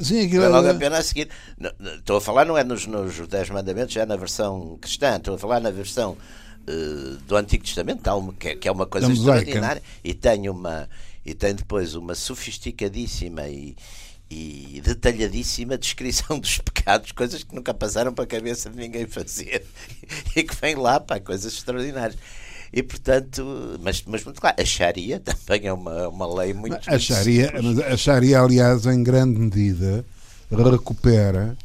Sim, 0.00 0.24
aquilo 0.24 0.42
vem 0.42 0.50
logo 0.50 0.68
a 0.68 0.74
pena 0.74 0.98
a 0.98 1.02
seguir. 1.02 1.28
Estou 1.98 2.16
a 2.16 2.20
falar, 2.20 2.46
não 2.46 2.56
é 2.56 2.64
nos, 2.64 2.86
nos 2.86 3.28
10 3.28 3.50
mandamentos, 3.50 3.94
é 3.96 4.06
na 4.06 4.16
versão 4.16 4.78
cristã, 4.80 5.16
estou 5.16 5.34
a 5.34 5.38
falar 5.38 5.60
na 5.60 5.70
versão 5.70 6.16
uh, 6.66 7.16
do 7.28 7.36
Antigo 7.36 7.64
Testamento, 7.64 8.02
que 8.38 8.48
é, 8.48 8.56
que 8.56 8.68
é 8.68 8.72
uma 8.72 8.86
coisa 8.86 9.12
extraordinária. 9.12 9.82
E 10.02 10.14
tem 10.14 10.48
uma, 10.48 10.88
e 11.24 11.34
tem 11.34 11.54
depois 11.54 11.94
uma 11.94 12.14
sofisticadíssima 12.14 13.48
e, 13.48 13.76
e 14.30 14.80
detalhadíssima 14.84 15.78
descrição 15.78 16.38
dos 16.40 16.58
pecados, 16.58 17.12
coisas 17.12 17.42
que 17.42 17.54
nunca 17.54 17.72
passaram 17.72 18.12
para 18.12 18.24
a 18.24 18.28
cabeça 18.28 18.68
de 18.68 18.76
ninguém 18.76 19.06
fazer 19.06 19.64
e 20.36 20.42
que 20.42 20.54
vem 20.56 20.74
lá 20.74 21.00
para 21.00 21.20
coisas 21.20 21.52
extraordinárias. 21.52 22.18
E 22.72 22.82
portanto, 22.82 23.78
mas, 23.80 24.02
mas 24.04 24.24
muito 24.24 24.40
claro, 24.40 24.56
a 24.60 24.64
Sharia 24.64 25.20
também 25.20 25.68
é 25.68 25.72
uma, 25.72 26.08
uma 26.08 26.34
lei 26.42 26.52
muito. 26.52 26.78
A 26.88 26.98
Sharia, 26.98 27.52
a 27.86 27.96
Sharia, 27.96 28.40
aliás, 28.40 28.84
em 28.86 29.02
grande 29.02 29.38
medida, 29.38 30.04
recupera. 30.50 31.56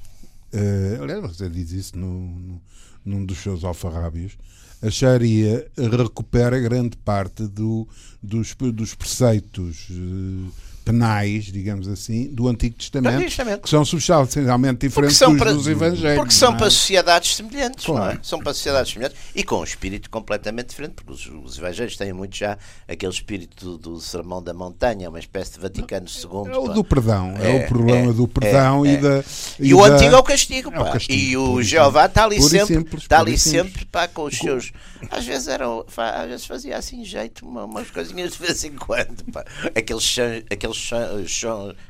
Uh, 0.53 1.01
aliás, 1.01 1.21
você 1.21 1.49
diz 1.49 1.71
isso 1.71 1.97
no, 1.97 2.07
no, 2.07 2.61
num 3.03 3.25
dos 3.25 3.39
seus 3.39 3.63
alfarrábios 3.63 4.37
a 4.81 4.89
Sharia 4.89 5.69
recupera 5.77 6.59
grande 6.59 6.95
parte 6.97 7.47
do, 7.47 7.87
dos, 8.21 8.55
dos 8.73 8.95
preceitos 8.95 9.87
uh, 9.89 10.68
penais, 10.79 11.45
digamos 11.45 11.87
assim, 11.87 12.27
do 12.27 12.47
Antigo 12.47 12.75
Testamento, 12.75 13.23
Testamento. 13.23 13.61
que 13.61 13.69
são 13.69 13.85
substancialmente 13.85 14.87
diferentes 14.87 15.19
dos, 15.19 15.37
para, 15.37 15.53
dos 15.53 15.67
Evangelhos. 15.67 16.17
Porque 16.17 16.33
são 16.33 16.53
é? 16.53 16.57
para 16.57 16.69
sociedades 16.69 17.35
semelhantes, 17.35 17.85
claro. 17.85 18.05
não 18.05 18.11
é? 18.11 18.19
São 18.23 18.39
para 18.39 18.53
sociedades 18.53 18.93
semelhantes 18.93 19.17
e 19.35 19.43
com 19.43 19.59
um 19.59 19.63
espírito 19.63 20.09
completamente 20.09 20.69
diferente, 20.69 20.95
porque 20.95 21.11
os, 21.11 21.27
os 21.27 21.57
Evangelhos 21.57 21.95
têm 21.95 22.11
muito 22.11 22.35
já 22.35 22.57
aquele 22.87 23.11
espírito 23.11 23.77
do, 23.77 23.77
do, 23.77 24.01
Sermão 24.01 24.41
da 24.41 24.53
Montanha, 24.53 25.09
uma 25.09 25.19
espécie 25.19 25.53
de 25.53 25.59
Vaticano 25.59 26.07
II. 26.07 26.51
É 26.51 26.57
o 26.57 26.67
do 26.69 26.83
perdão, 26.83 27.35
é, 27.37 27.51
é 27.51 27.65
o 27.65 27.67
problema 27.67 28.11
é, 28.11 28.13
do 28.13 28.27
perdão 28.27 28.85
é, 28.85 28.93
e 28.93 28.97
da. 28.97 29.23
E, 29.59 29.67
e 29.67 29.73
o 29.73 29.87
da, 29.87 29.93
antigo 29.93 30.15
é 30.15 30.17
o 30.17 30.23
castigo, 30.23 30.71
pá. 30.71 30.81
O 30.81 30.91
castigo, 30.93 31.13
e 31.13 31.37
o 31.37 31.61
Jeová 31.61 32.05
está 32.05 32.23
ali 32.23 32.41
sempre, 32.41 32.75
simples, 32.75 33.03
está 33.03 33.19
ali 33.19 33.37
sempre 33.37 33.85
pá, 33.85 34.07
com 34.07 34.23
os 34.23 34.37
seus. 34.37 34.71
Às 35.11 35.25
vezes, 35.25 35.47
eram, 35.47 35.85
às 35.95 36.27
vezes 36.27 36.45
fazia 36.45 36.77
assim 36.77 37.05
jeito, 37.05 37.45
uma, 37.45 37.65
umas 37.65 37.89
coisinhas 37.91 38.31
de 38.31 38.39
vez 38.39 38.63
em 38.63 38.75
quando, 38.75 39.23
pá. 39.31 39.45
Aqueles, 39.75 40.15
aqueles 40.49 40.78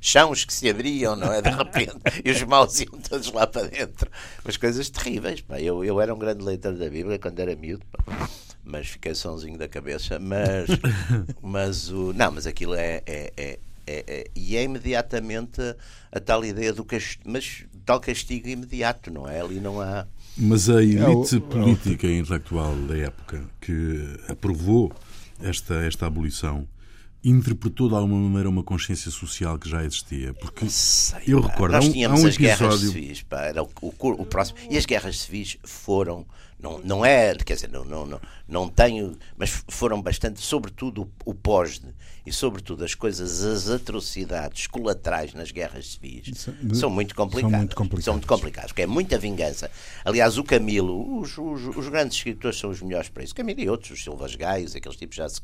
chãos 0.01 0.46
que 0.46 0.53
se 0.53 0.69
abriam, 0.69 1.15
não 1.15 1.31
é? 1.31 1.41
De 1.41 1.50
repente, 1.50 1.98
e 2.24 2.31
os 2.31 2.43
maus 2.43 2.79
iam 2.79 3.00
todos 3.00 3.31
lá 3.31 3.46
para 3.48 3.67
dentro. 3.67 4.10
Umas 4.43 4.58
coisas 4.58 4.89
terríveis. 4.89 5.41
Pá. 5.41 5.60
Eu, 5.60 5.84
eu 5.84 6.00
era 6.01 6.13
um 6.13 6.19
grande 6.19 6.43
leitor 6.43 6.74
da 6.74 6.89
Bíblia 6.89 7.19
quando 7.19 7.39
era 7.39 7.55
miúdo, 7.55 7.86
pá. 7.91 8.29
mas 8.63 8.88
fiquei 8.88 9.13
sonzinho 9.15 9.58
da 9.58 9.67
cabeça. 9.67 10.19
Mas, 10.19 10.69
mas 11.41 11.91
o. 11.91 12.13
Não, 12.13 12.31
mas 12.31 12.48
aquilo 12.48 12.75
é, 12.75 13.01
é, 13.05 13.34
é 13.36 13.60
é, 13.89 14.03
é, 14.08 14.27
e 14.36 14.55
é 14.55 14.63
imediatamente 14.63 15.60
a, 16.12 16.19
tal 16.19 16.46
ideia 16.46 16.72
do 16.72 16.86
castigo, 16.86 17.24
mas 17.25 17.65
tal 17.84 18.00
castigo 18.00 18.48
imediato, 18.48 19.12
não 19.12 19.27
é? 19.27 19.41
Ali 19.41 19.60
não 19.60 19.81
há. 19.81 20.05
Mas 20.38 20.69
a 20.69 20.84
elite 20.84 21.36
é 21.36 21.38
o, 21.39 21.41
política 21.41 22.05
e 22.05 22.19
intelectual 22.19 22.75
da 22.75 22.96
época 22.96 23.41
que 23.60 24.15
aprovou 24.27 24.93
esta, 25.41 25.74
esta 25.86 26.05
abolição 26.05 26.67
interpretou 27.23 27.89
de 27.89 27.95
alguma 27.95 28.17
maneira 28.17 28.49
uma 28.49 28.63
consciência 28.63 29.11
social 29.11 29.57
que 29.57 29.69
já 29.69 29.83
existia. 29.83 30.33
Porque 30.33 30.69
Sei, 30.69 31.21
eu 31.27 31.41
recordo, 31.41 31.73
nós 31.73 31.85
há 31.85 31.88
um, 31.88 31.91
tínhamos 31.91 32.19
há 32.19 32.23
um 32.23 32.27
as 32.27 32.35
episódio... 32.35 32.57
guerras 32.67 32.79
civis, 32.79 33.21
pá, 33.23 33.41
era 33.41 33.63
o, 33.63 33.69
o, 33.81 33.93
o, 34.21 34.25
próximo. 34.25 34.57
E 34.69 34.77
as 34.77 34.85
guerras 34.85 35.19
civis 35.19 35.57
foram, 35.63 36.25
não, 36.60 36.80
não 36.80 37.06
é, 37.06 37.34
quer 37.36 37.54
dizer, 37.54 37.70
não, 37.70 37.86
não, 37.86 38.06
não, 38.06 38.22
não 38.48 38.70
tenho, 38.70 39.18
mas 39.38 39.63
foram 39.70 40.01
bastante, 40.01 40.42
sobretudo 40.42 41.04
o, 41.25 41.32
o 41.32 41.34
pós 41.34 41.82
e 42.25 42.34
sobretudo 42.34 42.84
as 42.84 42.94
coisas, 42.94 43.44
as 43.44 43.70
atrocidades 43.70 44.68
colaterais 44.68 45.34
nas 45.34 45.51
guerras 45.51 45.94
civis 45.94 46.38
são, 46.38 46.54
são 46.74 46.89
muito 46.89 47.16
complicadas. 47.16 47.51
São 47.51 47.60
muito 47.60 47.75
complicadas. 47.75 48.06
São 48.06 48.13
muito 48.13 48.28
complicadas, 48.28 48.72
porque 48.72 48.82
é 48.82 48.88
muita 48.88 49.18
vingança. 49.18 49.72
Aliás, 50.04 50.38
o 50.38 50.44
Camilo, 50.44 51.20
os, 51.20 51.38
os, 51.38 51.78
os 51.78 51.88
grandes 51.88 52.18
escritores 52.18 52.60
são 52.60 52.70
os 52.70 52.82
melhores 52.82 53.10
para 53.10 53.24
isso. 53.24 53.34
Camilo 53.34 53.62
e 53.62 53.70
outros, 53.70 53.92
os 53.92 54.04
Silvas 54.04 54.36
Gaios, 54.36 54.75
aqueles 54.75 54.98
tipos 54.98 55.16
já 55.16 55.30
se. 55.30 55.42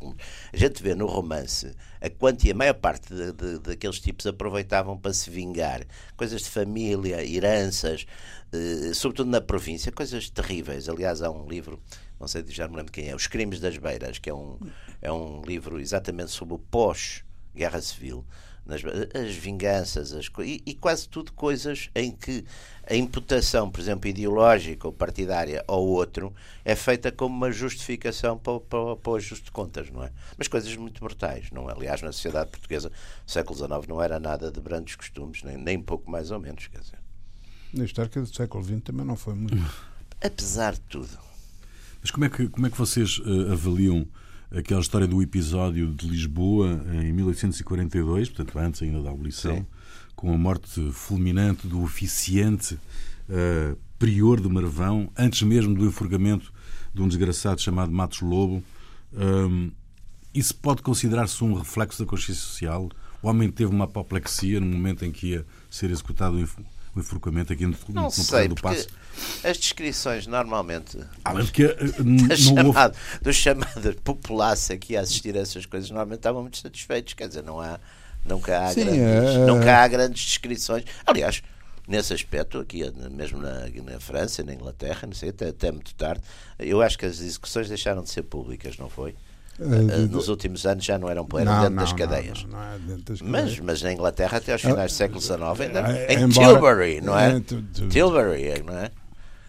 A 0.51 0.57
gente 0.57 0.83
vê 0.83 0.93
no 0.93 1.07
romance 1.07 1.73
a 2.01 2.09
quantia, 2.09 2.51
a 2.51 2.55
maior 2.55 2.75
parte 2.75 3.13
de, 3.13 3.31
de, 3.31 3.59
daqueles 3.59 3.99
tipos 3.99 4.27
aproveitavam 4.27 4.97
para 4.97 5.13
se 5.13 5.29
vingar. 5.29 5.81
Coisas 6.15 6.43
de 6.43 6.49
família, 6.49 7.25
heranças, 7.25 8.05
sobretudo 8.93 9.29
na 9.29 9.41
província, 9.41 9.91
coisas 9.91 10.29
terríveis. 10.29 10.89
Aliás, 10.89 11.21
há 11.21 11.29
um 11.29 11.47
livro 11.47 11.81
não 12.19 12.27
sei, 12.27 12.43
já 12.47 12.67
me 12.67 12.77
lembro 12.77 12.91
quem 12.91 13.09
é, 13.09 13.15
Os 13.15 13.27
Crimes 13.27 13.59
das 13.59 13.77
Beiras, 13.77 14.19
que 14.19 14.29
é 14.29 14.33
um, 14.33 14.57
é 15.01 15.11
um 15.11 15.41
livro 15.41 15.79
exatamente 15.79 16.31
sobre 16.31 16.55
o 16.55 16.59
pós-guerra 16.59 17.81
civil, 17.81 18.25
nas, 18.65 18.81
as 19.13 19.35
vinganças, 19.35 20.11
as, 20.11 20.27
e, 20.39 20.63
e, 20.65 20.73
quase 20.73 21.07
tudo 21.07 21.31
coisas 21.33 21.89
em 21.93 22.11
que 22.11 22.43
a 22.89 22.95
imputação, 22.95 23.69
por 23.69 23.79
exemplo, 23.79 24.09
ideológica 24.09 24.87
ou 24.87 24.93
partidária 24.93 25.63
ao 25.67 25.85
outro 25.85 26.33
é 26.63 26.75
feita 26.75 27.11
como 27.11 27.35
uma 27.35 27.51
justificação 27.51 28.39
para, 28.39 28.59
para, 28.61 28.95
para 28.95 29.11
o 29.11 29.15
ajuste 29.15 29.45
de 29.45 29.51
contas, 29.51 29.91
não 29.91 30.03
é? 30.03 30.11
Mas 30.35 30.47
coisas 30.47 30.75
muito 30.75 30.99
brutais, 30.99 31.51
não 31.51 31.69
é? 31.69 31.73
Aliás, 31.73 32.01
na 32.01 32.11
sociedade 32.11 32.49
portuguesa, 32.49 32.91
século 33.27 33.55
XIX 33.55 33.87
não 33.87 34.01
era 34.01 34.19
nada 34.19 34.51
de 34.51 34.59
brandos 34.59 34.95
costumes, 34.95 35.43
nem, 35.43 35.57
nem 35.57 35.79
pouco 35.79 36.09
mais 36.09 36.31
ou 36.31 36.39
menos, 36.39 36.65
quer 36.65 36.79
dizer. 36.79 37.04
Na 37.75 37.83
história 37.83 38.09
do 38.09 38.33
século 38.33 38.63
XX 38.63 38.81
também 38.83 39.05
não 39.05 39.15
foi 39.15 39.35
muito. 39.35 39.57
Apesar 40.23 40.73
de 40.73 40.79
tudo, 40.81 41.09
mas 42.05 42.11
como 42.11 42.25
é 42.25 42.29
que, 42.29 42.47
como 42.47 42.67
é 42.67 42.69
que 42.69 42.77
vocês 42.77 43.17
uh, 43.17 43.51
avaliam 43.51 44.07
aquela 44.55 44.79
história 44.79 45.07
do 45.07 45.23
episódio 45.23 45.91
de 45.91 46.07
Lisboa 46.07 46.79
em 46.93 47.11
1842, 47.11 48.29
portanto 48.29 48.59
antes 48.59 48.83
ainda 48.83 49.01
da 49.01 49.09
abolição, 49.09 49.57
Sim. 49.57 49.65
com 50.15 50.31
a 50.31 50.37
morte 50.37 50.91
fulminante 50.91 51.67
do 51.67 51.81
oficiante 51.81 52.75
uh, 52.75 53.75
prior 53.97 54.39
de 54.39 54.47
Marvão, 54.47 55.09
antes 55.17 55.41
mesmo 55.41 55.73
do 55.73 55.83
enforgamento 55.83 56.53
de 56.93 57.01
um 57.01 57.07
desgraçado 57.07 57.59
chamado 57.59 57.91
Matos 57.91 58.21
Lobo. 58.21 58.63
Um, 59.11 59.71
isso 60.31 60.53
pode 60.53 60.83
considerar-se 60.83 61.43
um 61.43 61.55
reflexo 61.55 62.03
da 62.03 62.07
consciência 62.07 62.43
social? 62.43 62.87
O 63.21 63.27
homem 63.27 63.49
teve 63.49 63.71
uma 63.71 63.85
apoplexia 63.85 64.59
no 64.59 64.67
momento 64.67 65.03
em 65.03 65.11
que 65.11 65.31
ia 65.31 65.45
ser 65.71 65.89
executado 65.89 66.39
o 66.95 66.99
enforcamento 66.99 67.51
aqui 67.51 67.65
no, 67.65 67.75
não 67.89 68.03
no 68.03 68.11
sei, 68.11 68.47
do 68.47 68.55
passo? 68.55 68.87
As 69.43 69.57
descrições 69.57 70.25
normalmente 70.27 70.97
Além 71.23 71.45
ah, 71.45 71.51
que, 71.51 71.65
uh, 71.67 72.37
chamado, 72.37 72.67
houve... 72.67 73.19
dos 73.21 73.35
chamados 73.35 73.95
população 74.03 74.75
aqui 74.75 74.95
a 74.95 75.01
assistir 75.01 75.35
a 75.35 75.41
essas 75.41 75.65
coisas 75.65 75.89
normalmente 75.89 76.19
estavam 76.19 76.41
muito 76.41 76.57
satisfeitos, 76.57 77.13
quer 77.13 77.27
dizer, 77.27 77.43
não 77.43 77.59
há, 77.59 77.79
nunca, 78.25 78.65
há 78.65 78.71
Sim, 78.71 78.85
grandes, 78.85 79.35
é... 79.35 79.45
nunca 79.45 79.77
há 79.77 79.87
grandes 79.87 80.23
descrições. 80.23 80.85
Aliás, 81.05 81.43
nesse 81.87 82.13
aspecto, 82.13 82.59
aqui 82.59 82.83
mesmo 83.11 83.39
na, 83.39 83.67
na 83.91 83.99
França, 83.99 84.43
na 84.43 84.53
Inglaterra, 84.53 85.05
não 85.05 85.13
sei, 85.13 85.29
até, 85.29 85.49
até 85.49 85.71
muito 85.71 85.93
tarde, 85.95 86.21
eu 86.59 86.81
acho 86.81 86.97
que 86.97 87.05
as 87.05 87.19
execuções 87.19 87.67
deixaram 87.67 88.03
de 88.03 88.09
ser 88.09 88.23
públicas, 88.23 88.77
não 88.77 88.89
foi? 88.89 89.15
Uh, 89.57 90.07
nos 90.11 90.27
últimos 90.27 90.65
anos 90.65 90.83
já 90.83 90.97
não 90.97 91.09
eram 91.09 91.25
eram 91.33 91.45
não, 91.45 91.61
dentro, 91.61 91.75
não, 91.75 91.83
das 91.83 91.93
cadeias. 91.93 92.43
Não, 92.43 92.61
é 92.61 92.77
dentro 92.79 93.03
das 93.03 93.21
cadeias. 93.21 93.49
Mas, 93.51 93.59
mas 93.59 93.81
na 93.81 93.93
Inglaterra 93.93 94.37
até 94.37 94.51
aos 94.51 94.61
finais 94.61 94.91
do 94.91 94.95
século 94.95 95.21
XIX 95.21 95.41
ainda, 95.61 95.79
é, 95.79 96.13
em 96.13 96.23
embora, 96.23 96.47
Tilbury, 96.47 97.01
não 97.01 97.17
é? 97.17 97.39
Tilbury, 97.89 98.63
não 98.65 98.77
é? 98.77 98.91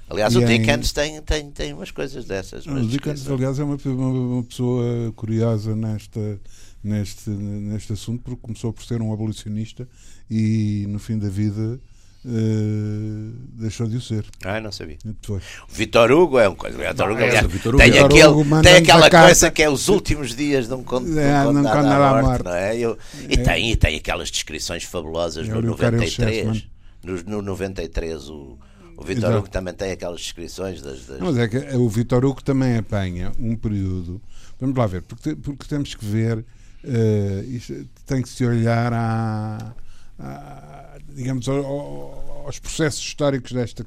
Aliás, 0.09 0.37
o 0.37 0.45
Dickens 0.45 0.91
em... 0.91 0.95
tem, 0.95 1.23
tem, 1.23 1.51
tem 1.51 1.73
umas 1.73 1.91
coisas 1.91 2.25
dessas. 2.25 2.65
O 2.67 2.87
Dickens, 2.87 3.29
aliás, 3.29 3.59
é 3.59 3.65
uma, 3.65 3.77
uma, 3.85 4.09
uma, 4.09 4.43
pessoa 4.45 5.13
curiosa 5.17 5.75
nesta, 5.75 6.41
neste, 6.83 7.29
neste 7.31 7.93
assunto, 7.93 8.23
porque 8.23 8.41
começou 8.41 8.73
por 8.73 8.85
ser 8.85 9.03
um 9.03 9.13
abolicionista 9.13 9.89
e 10.31 10.87
no 10.89 11.01
fim 11.01 11.19
da 11.19 11.29
vida 11.29 11.81
Uh, 12.29 13.31
deixou 13.53 13.87
de 13.87 13.97
o 13.97 14.01
ser. 14.01 14.25
Ah, 14.45 14.61
não 14.61 14.73
sabia. 14.73 14.99
Foi. 15.23 15.37
O 15.39 15.73
Vitor 15.73 16.11
Hugo 16.11 16.41
é 16.41 16.49
um 16.49 16.57
coisa. 16.57 16.77
Vitor 16.77 17.13
Hugo, 17.13 17.23
aliás, 17.23 17.47
Vitor 17.47 17.75
Hugo, 17.75 17.85
tem, 17.85 17.93
Vitor 17.93 18.07
aquele, 18.07 18.27
Hugo 18.27 18.63
tem 18.63 18.77
aquela 18.79 19.09
coisa 19.09 19.51
que 19.53 19.63
é 19.63 19.71
os 19.71 19.87
últimos 19.87 20.35
dias 20.35 20.67
de 20.67 20.75
um, 20.75 20.83
conto, 20.83 21.17
é, 21.17 21.43
um 21.43 21.45
condenado 21.45 21.87
à 21.87 22.11
morte, 22.11 22.25
morte. 22.25 22.45
Não 22.45 22.53
é? 22.53 22.77
Eu, 22.77 22.99
e, 23.31 23.35
é. 23.35 23.37
tem, 23.37 23.71
e 23.71 23.77
tem 23.77 23.97
aquelas 23.97 24.29
descrições 24.29 24.83
fabulosas 24.83 25.49
é 25.49 25.53
no 25.53 25.63
93. 25.63 26.67
No, 27.05 27.23
no 27.23 27.43
93, 27.43 28.29
o, 28.29 28.59
o 28.97 29.05
Vitor 29.05 29.37
Hugo 29.37 29.49
também 29.49 29.73
tem 29.73 29.93
aquelas 29.93 30.21
descrições 30.21 30.83
das. 30.83 31.07
das... 31.07 31.21
Mas 31.21 31.39
é 31.39 31.47
que 31.47 31.59
o 31.77 31.89
Vitor 31.89 32.25
Hugo 32.25 32.43
também 32.43 32.77
apanha 32.77 33.31
um 33.39 33.55
período. 33.55 34.21
Vamos 34.59 34.77
lá 34.77 34.89
ver, 34.89 35.03
porque, 35.03 35.37
porque 35.37 35.69
temos 35.69 35.95
que 35.95 36.05
ver. 36.05 36.45
Uh, 36.83 37.43
isto, 37.51 37.87
tem 38.05 38.21
que 38.23 38.29
se 38.29 38.45
olhar 38.45 38.93
à, 38.93 39.75
à 40.19 40.86
digamos, 41.17 41.49
aos 41.49 42.59
processos 42.59 43.01
históricos 43.01 43.51
desta, 43.53 43.83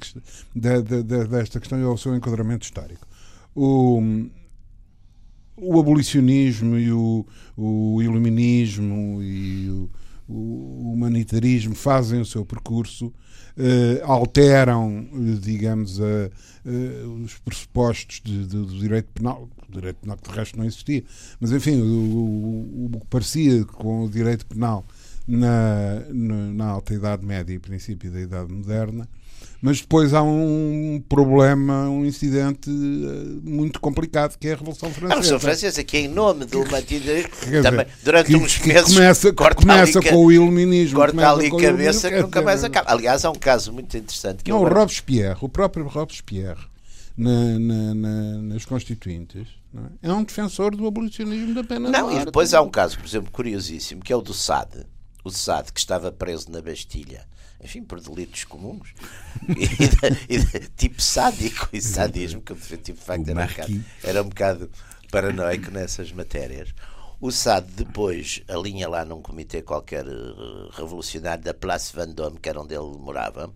de, 0.54 0.82
de, 0.82 1.02
de, 1.04 1.24
desta 1.26 1.60
questão 1.60 1.80
e 1.80 1.84
ao 1.84 1.96
seu 1.96 2.14
enquadramento 2.16 2.64
histórico. 2.64 3.06
O, 3.54 4.02
o 5.56 5.78
abolicionismo 5.78 6.76
e 6.76 6.92
o, 6.92 7.24
o 7.56 8.02
iluminismo 8.02 9.22
e 9.22 9.70
o, 9.70 9.90
o 10.28 10.92
humanitarismo 10.92 11.74
fazem 11.74 12.20
o 12.20 12.26
seu 12.26 12.44
percurso, 12.44 13.12
eh, 13.56 14.00
alteram, 14.04 15.08
digamos, 15.40 16.00
a, 16.00 16.04
a, 16.04 17.08
os 17.24 17.38
pressupostos 17.38 18.20
de, 18.24 18.44
de, 18.44 18.56
do 18.56 18.78
direito 18.78 19.08
penal, 19.12 19.48
o 19.68 19.72
direito 19.72 19.98
penal 19.98 20.16
que 20.16 20.28
de 20.28 20.36
resto 20.36 20.58
não 20.58 20.64
existia, 20.64 21.04
mas 21.38 21.52
enfim, 21.52 21.80
o, 21.80 22.90
o 22.92 23.00
que 23.00 23.06
parecia 23.06 23.64
com 23.66 24.04
o 24.04 24.10
direito 24.10 24.46
penal 24.46 24.84
na, 25.30 26.02
na, 26.52 26.66
alta 26.66 26.92
Idade 26.92 27.24
Média 27.24 27.54
e 27.54 27.58
princípio 27.58 28.10
da 28.10 28.20
Idade 28.20 28.52
Moderna, 28.52 29.08
mas 29.62 29.80
depois 29.80 30.12
há 30.12 30.22
um 30.22 31.02
problema, 31.08 31.88
um 31.88 32.04
incidente 32.04 32.68
eh, 32.68 33.40
muito 33.42 33.78
complicado 33.78 34.36
que 34.38 34.48
é 34.48 34.52
a 34.52 34.56
Revolução 34.56 34.90
Francesa. 34.90 35.12
A 35.12 35.16
Revolução 35.16 35.40
Francesa, 35.40 35.84
que 35.84 35.96
é 35.98 36.00
em 36.00 36.08
nome 36.08 36.46
do 36.46 36.68
Matilde, 36.70 37.28
também, 37.62 37.86
durante 38.02 38.26
que, 38.26 38.36
uns 38.36 38.58
que 38.58 38.68
meses 38.68 38.94
começa, 38.94 39.32
começa 39.32 39.98
ali, 39.98 40.08
com 40.08 40.24
o 40.24 40.32
iluminismo. 40.32 40.96
Corta 40.96 41.30
ali 41.30 41.46
a 41.46 41.50
cabeça 41.50 42.10
que 42.10 42.22
nunca 42.22 42.42
mais 42.42 42.64
acaba. 42.64 42.90
Aliás, 42.90 43.24
há 43.24 43.30
um 43.30 43.34
caso 43.34 43.72
muito 43.72 43.96
interessante. 43.96 44.42
Que 44.42 44.50
não, 44.50 44.62
o 44.62 44.68
Robespierre, 44.68 45.38
o 45.42 45.48
próprio 45.48 45.86
Robespierre, 45.86 46.64
na, 47.16 47.58
na, 47.58 47.94
na, 47.94 48.42
nas 48.42 48.64
Constituintes, 48.64 49.46
é? 50.02 50.08
é? 50.08 50.12
um 50.12 50.24
defensor 50.24 50.74
do 50.74 50.86
abolicionismo 50.86 51.54
da 51.54 51.62
pena 51.62 51.90
Não, 51.90 52.10
e 52.18 52.24
depois 52.24 52.54
há 52.54 52.62
um 52.62 52.70
caso, 52.70 52.98
por 52.98 53.06
exemplo, 53.06 53.30
curiosíssimo, 53.30 54.02
que 54.02 54.12
é 54.12 54.16
o 54.16 54.22
do 54.22 54.32
Sade 54.32 54.86
o 55.24 55.30
Sade, 55.30 55.72
que 55.72 55.80
estava 55.80 56.10
preso 56.10 56.50
na 56.50 56.60
Bastilha, 56.60 57.26
enfim, 57.62 57.82
por 57.82 58.00
delitos 58.00 58.44
comuns, 58.44 58.94
e, 60.28 60.34
e, 60.34 60.68
tipo 60.76 61.00
sádico 61.00 61.68
e 61.72 61.80
sadismo, 61.80 62.40
que 62.40 62.54
de 62.54 62.92
facto 62.94 63.28
era 63.28 63.42
um, 63.42 63.46
bocado, 63.46 63.84
era 64.02 64.22
um 64.22 64.28
bocado 64.28 64.70
paranoico 65.10 65.70
nessas 65.70 66.12
matérias. 66.12 66.74
O 67.20 67.30
Sade 67.30 67.70
depois 67.72 68.42
alinha 68.48 68.88
lá 68.88 69.04
num 69.04 69.20
comitê 69.20 69.60
qualquer 69.60 70.06
eh, 70.06 70.68
revolucionário 70.72 71.44
da 71.44 71.52
Place 71.52 71.94
Vendôme, 71.94 72.38
que 72.38 72.48
era 72.48 72.58
onde 72.58 72.74
ele 72.74 72.96
morava, 72.96 73.52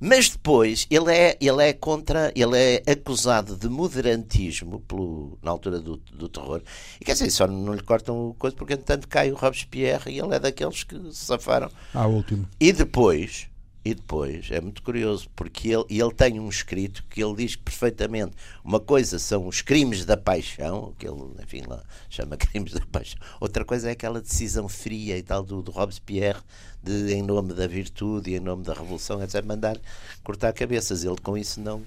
mas 0.00 0.30
depois 0.30 0.86
ele 0.90 1.12
é, 1.12 1.36
ele 1.40 1.62
é 1.62 1.72
contra, 1.72 2.32
ele 2.34 2.56
é 2.56 2.92
acusado 2.92 3.56
de 3.56 3.68
moderantismo 3.68 4.80
pelo, 4.80 5.38
na 5.42 5.50
altura 5.50 5.80
do, 5.80 5.96
do 5.96 6.28
terror. 6.28 6.62
E 7.00 7.04
quer 7.04 7.12
dizer, 7.12 7.30
só 7.30 7.46
não 7.46 7.74
lhe 7.74 7.82
cortam 7.82 8.34
coisa 8.38 8.56
porque 8.56 8.74
entanto 8.74 9.08
cai 9.08 9.32
o 9.32 9.36
Robespierre 9.36 10.12
e 10.12 10.18
ele 10.18 10.34
é 10.34 10.38
daqueles 10.38 10.84
que 10.84 10.96
se 11.12 11.24
safaram. 11.24 11.70
Ah, 11.92 12.06
último. 12.06 12.48
E 12.60 12.72
depois, 12.72 13.47
e 13.90 13.94
depois, 13.94 14.50
é 14.50 14.60
muito 14.60 14.82
curioso, 14.82 15.30
porque 15.34 15.68
ele, 15.68 15.84
ele 15.88 16.12
tem 16.12 16.38
um 16.38 16.50
escrito 16.50 17.02
que 17.08 17.24
ele 17.24 17.36
diz 17.36 17.56
perfeitamente: 17.56 18.32
uma 18.62 18.78
coisa 18.78 19.18
são 19.18 19.46
os 19.46 19.62
crimes 19.62 20.04
da 20.04 20.14
paixão, 20.14 20.94
que 20.98 21.08
ele, 21.08 21.22
enfim, 21.42 21.62
lá 21.66 21.82
chama 22.10 22.36
crimes 22.38 22.74
da 22.74 22.84
paixão, 22.84 23.18
outra 23.40 23.64
coisa 23.64 23.88
é 23.88 23.92
aquela 23.92 24.20
decisão 24.20 24.68
fria 24.68 25.16
e 25.16 25.22
tal 25.22 25.42
do, 25.42 25.62
do 25.62 25.70
Robespierre 25.70 26.38
de, 26.82 27.14
em 27.14 27.22
nome 27.22 27.54
da 27.54 27.66
virtude 27.66 28.30
e 28.30 28.36
em 28.36 28.40
nome 28.40 28.62
da 28.62 28.74
revolução, 28.74 29.22
etc., 29.22 29.42
mandar 29.42 29.80
cortar 30.22 30.52
cabeças. 30.52 31.02
Ele 31.02 31.16
com 31.22 31.38
isso 31.38 31.58
não, 31.58 31.82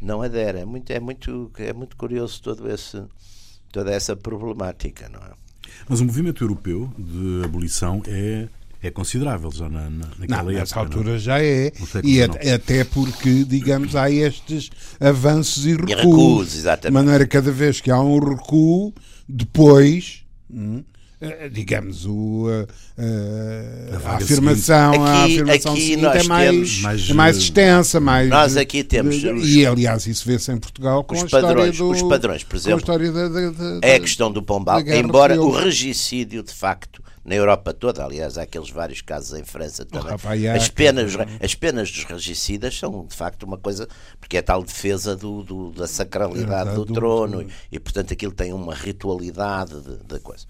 não 0.00 0.22
adere. 0.22 0.60
É 0.60 0.64
muito, 0.64 0.90
é, 0.90 0.98
muito, 0.98 1.52
é 1.58 1.74
muito 1.74 1.94
curioso 1.94 2.40
todo 2.42 2.70
esse, 2.70 3.02
toda 3.70 3.92
essa 3.92 4.16
problemática, 4.16 5.10
não 5.10 5.20
é? 5.20 5.32
Mas 5.86 6.00
o 6.00 6.06
movimento 6.06 6.42
europeu 6.42 6.90
de 6.96 7.44
abolição 7.44 8.02
é 8.06 8.48
é 8.86 8.90
considerável 8.90 9.50
já 9.50 9.68
na, 9.68 9.88
na, 9.88 10.06
naquela 10.18 10.42
não, 10.42 10.52
Nessa 10.52 10.78
altura 10.78 11.12
não? 11.12 11.18
já 11.18 11.42
é. 11.42 11.72
E 12.02 12.22
até 12.22 12.84
porque, 12.84 13.44
digamos, 13.44 13.96
há 13.96 14.10
estes 14.10 14.70
avanços 15.00 15.64
e 15.66 15.70
recuos. 15.70 15.90
E 15.90 15.94
recuos, 15.94 16.56
exatamente. 16.56 16.86
De 16.86 16.92
maneira 16.92 17.26
cada 17.26 17.50
vez 17.50 17.80
que 17.80 17.90
há 17.90 18.00
um 18.00 18.18
recuo, 18.18 18.92
depois. 19.28 20.24
Hum, 20.50 20.82
eh, 21.20 21.48
digamos, 21.48 22.04
o, 22.04 22.46
a, 22.48 23.02
eh, 23.02 23.98
a, 24.04 24.10
a 24.10 24.16
afirmação, 24.16 24.92
aqui, 24.92 25.04
a 25.04 25.24
afirmação 25.24 25.72
aqui 25.72 25.96
nós 25.96 26.16
é 26.16 26.28
mais, 26.28 26.80
mais, 26.80 27.10
é 27.10 27.14
mais 27.14 27.36
extensa, 27.38 28.00
mais. 28.00 28.28
Nós 28.28 28.56
aqui 28.56 28.84
temos. 28.84 29.16
e 29.22 29.64
aliás, 29.64 30.06
isso 30.06 30.26
vê-se 30.26 30.52
em 30.52 30.58
Portugal 30.58 31.02
com 31.02 31.14
os 31.14 31.30
padrões, 31.30 31.78
do, 31.78 31.90
os 31.90 32.02
padrões, 32.02 32.44
por 32.44 32.56
exemplo. 32.56 32.84
Da, 32.84 33.28
da, 33.28 33.28
da, 33.28 33.80
é 33.80 33.94
a 33.94 34.00
questão 34.00 34.30
do 34.30 34.42
Pombal, 34.42 34.80
embora 34.80 35.40
o 35.40 35.50
regicídio, 35.50 36.42
de 36.42 36.52
facto, 36.52 37.02
na 37.24 37.34
Europa 37.34 37.72
toda, 37.72 38.04
aliás, 38.04 38.36
há 38.36 38.42
aqueles 38.42 38.70
vários 38.70 39.00
casos 39.00 39.38
em 39.38 39.44
França 39.44 39.84
também. 39.84 40.12
as, 40.48 40.68
penas, 40.68 41.12
as 41.42 41.54
penas 41.54 41.90
dos 41.90 42.04
regicidas 42.04 42.78
são, 42.78 43.06
de 43.06 43.14
facto, 43.16 43.44
uma 43.44 43.56
coisa, 43.56 43.88
porque 44.20 44.36
é 44.36 44.42
tal 44.42 44.62
defesa 44.62 45.16
do, 45.16 45.42
do 45.42 45.70
da 45.72 45.86
sacralidade 45.86 46.74
do, 46.74 46.84
do, 46.84 46.92
trono, 46.92 47.42
e, 47.42 47.48
e, 47.72 47.80
portanto, 47.80 48.12
aquilo 48.12 48.32
tem 48.32 48.52
uma 48.52 48.74
ritualidade 48.74 49.80
de, 49.80 49.96
de 50.04 50.20
coisa. 50.20 50.44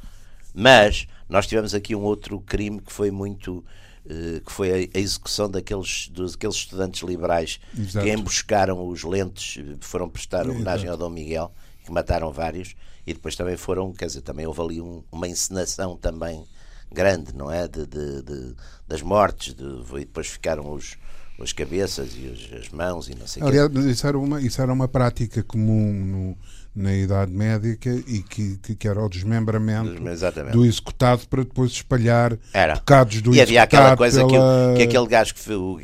Mas 0.52 1.06
nós 1.28 1.46
tivemos 1.46 1.74
aqui 1.74 1.94
um 1.94 2.02
outro 2.02 2.40
crime 2.40 2.80
que 2.80 2.92
foi 2.92 3.10
muito 3.10 3.64
eh, 4.06 4.40
que 4.44 4.52
foi 4.52 4.90
a 4.94 4.98
execução 4.98 5.48
daqueles, 5.48 6.10
daqueles 6.10 6.56
estudantes 6.56 7.02
liberais 7.02 7.58
Exato. 7.76 8.04
que 8.04 8.12
emboscaram 8.12 8.86
os 8.86 9.02
lentes, 9.02 9.64
foram 9.80 10.10
prestar 10.10 10.48
homenagem 10.48 10.90
ao 10.90 10.96
Dom 10.96 11.08
Miguel, 11.08 11.52
que 11.84 11.90
mataram 11.90 12.30
vários, 12.30 12.74
e 13.06 13.14
depois 13.14 13.34
também 13.34 13.56
foram, 13.56 13.92
quer 13.92 14.06
dizer, 14.06 14.20
também 14.20 14.46
houve 14.46 14.60
ali 14.60 14.80
um, 14.80 15.02
uma 15.10 15.26
encenação 15.26 15.96
também 15.96 16.44
grande, 16.92 17.34
não 17.34 17.50
é? 17.50 17.66
De, 17.66 17.86
de, 17.86 18.22
de 18.22 18.54
das 18.86 19.02
mortes, 19.02 19.54
de, 19.54 19.64
e 19.64 20.00
depois 20.00 20.26
ficaram 20.26 20.72
os, 20.72 20.96
as 21.40 21.52
cabeças 21.52 22.12
e 22.16 22.26
os, 22.26 22.52
as 22.60 22.68
mãos 22.68 23.08
e 23.08 23.14
não 23.14 23.26
sei 23.26 23.42
Aliás, 23.42 23.68
que. 23.68 23.78
isso 23.90 24.06
era 24.06 24.18
uma 24.18 24.40
isso 24.40 24.62
era 24.62 24.72
uma 24.72 24.86
prática 24.86 25.42
comum 25.42 25.92
no, 25.92 26.38
na 26.74 26.94
Idade 26.94 27.32
Média 27.32 27.70
e 28.06 28.22
que, 28.22 28.56
que, 28.58 28.74
que, 28.74 28.88
era 28.88 29.02
o 29.02 29.08
desmembramento 29.08 30.06
Exatamente. 30.08 30.52
do 30.52 30.64
executado 30.64 31.26
para 31.28 31.42
depois 31.42 31.72
espalhar 31.72 32.36
era. 32.52 32.74
pecados 32.74 33.20
do 33.22 33.34
e 33.34 33.38
executado. 33.38 33.38
E 33.38 33.40
havia 33.40 33.62
aquela 33.62 33.96
coisa 33.96 34.26
pela... 34.26 34.72
que, 34.72 34.76
que 34.78 34.82
aquele 34.82 35.06
gajo 35.06 35.34
que 35.34 35.40
fez 35.40 35.58
o. 35.58 35.80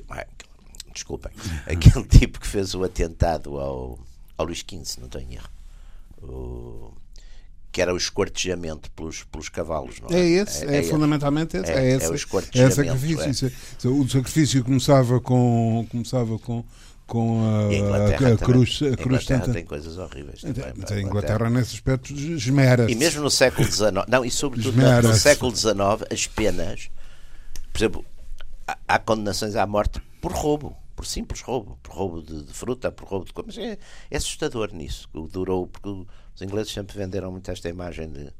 Desculpem, 0.93 1.33
aquele 1.67 2.05
tipo 2.19 2.41
que 2.41 2.47
fez 2.47 2.75
o 2.75 2.83
atentado 2.83 3.59
ao, 3.59 3.99
ao 4.37 4.47
Luís 4.47 4.59
XV, 4.59 5.01
não 5.01 5.09
tenho 5.09 5.33
erro. 5.33 5.49
O, 6.23 6.90
que 7.73 7.81
era 7.81 7.95
o 7.95 7.97
esquartejamento 7.97 8.91
pelos, 8.93 9.23
pelos 9.25 9.49
cavalos. 9.49 10.01
Não 10.01 10.09
é? 10.11 10.21
é 10.21 10.29
esse, 10.29 10.65
é, 10.65 10.77
é, 10.77 10.79
é 10.79 10.83
fundamentalmente 10.83 11.57
esse. 11.57 11.71
É, 11.71 11.85
é, 11.85 11.97
esse, 11.97 12.07
é 12.07 12.11
o 12.11 12.15
esquartejamento. 12.15 12.81
É 12.81 12.85
sacrifício. 12.85 13.53
É. 13.85 13.89
O 13.89 14.09
sacrifício 14.09 14.65
começava 14.65 15.21
com, 15.21 15.87
começava 15.91 16.39
com, 16.39 16.65
com 17.07 17.45
a, 17.45 18.29
a, 18.29 18.35
a 18.35 18.37
cruz. 18.37 18.81
A 18.83 18.97
cruz 18.97 19.23
Inglaterra 19.23 19.53
tem 19.53 19.65
coisas 19.65 19.99
horríveis. 19.99 20.41
Também, 20.41 20.55
tem, 20.55 20.85
tem 20.85 21.05
Inglaterra 21.05 21.49
nesse 21.49 21.75
aspecto 21.75 22.13
esmera 22.13 22.91
E 22.91 22.95
mesmo 22.95 23.23
no 23.23 23.31
século 23.31 23.71
XIX, 23.71 23.93
não, 24.09 24.25
e 24.25 24.31
sobretudo 24.31 24.77
no 24.77 25.15
século 25.15 25.55
XIX, 25.55 25.77
as 26.11 26.27
penas, 26.27 26.91
por 27.73 27.79
exemplo, 27.79 28.05
há, 28.67 28.77
há 28.89 28.99
condenações 28.99 29.55
à 29.55 29.67
morte 29.67 30.01
por 30.21 30.33
roubo 30.33 30.77
por 31.01 31.07
simples 31.07 31.41
roubo, 31.41 31.79
por 31.83 31.95
roubo 31.95 32.21
de, 32.21 32.43
de 32.43 32.53
fruta, 32.53 32.93
por 32.93 33.09
roubo 33.09 33.25
de 33.25 33.33
coisas. 33.33 33.57
É, 33.57 33.79
é 34.11 34.17
assustador 34.19 34.71
nisso. 34.75 35.09
Durou, 35.33 35.67
porque 35.67 35.89
os 36.35 36.43
ingleses 36.43 36.73
sempre 36.73 36.97
venderam 36.97 37.31
muito 37.31 37.51
esta 37.51 37.69
imagem 37.69 38.11
de, 38.11 38.33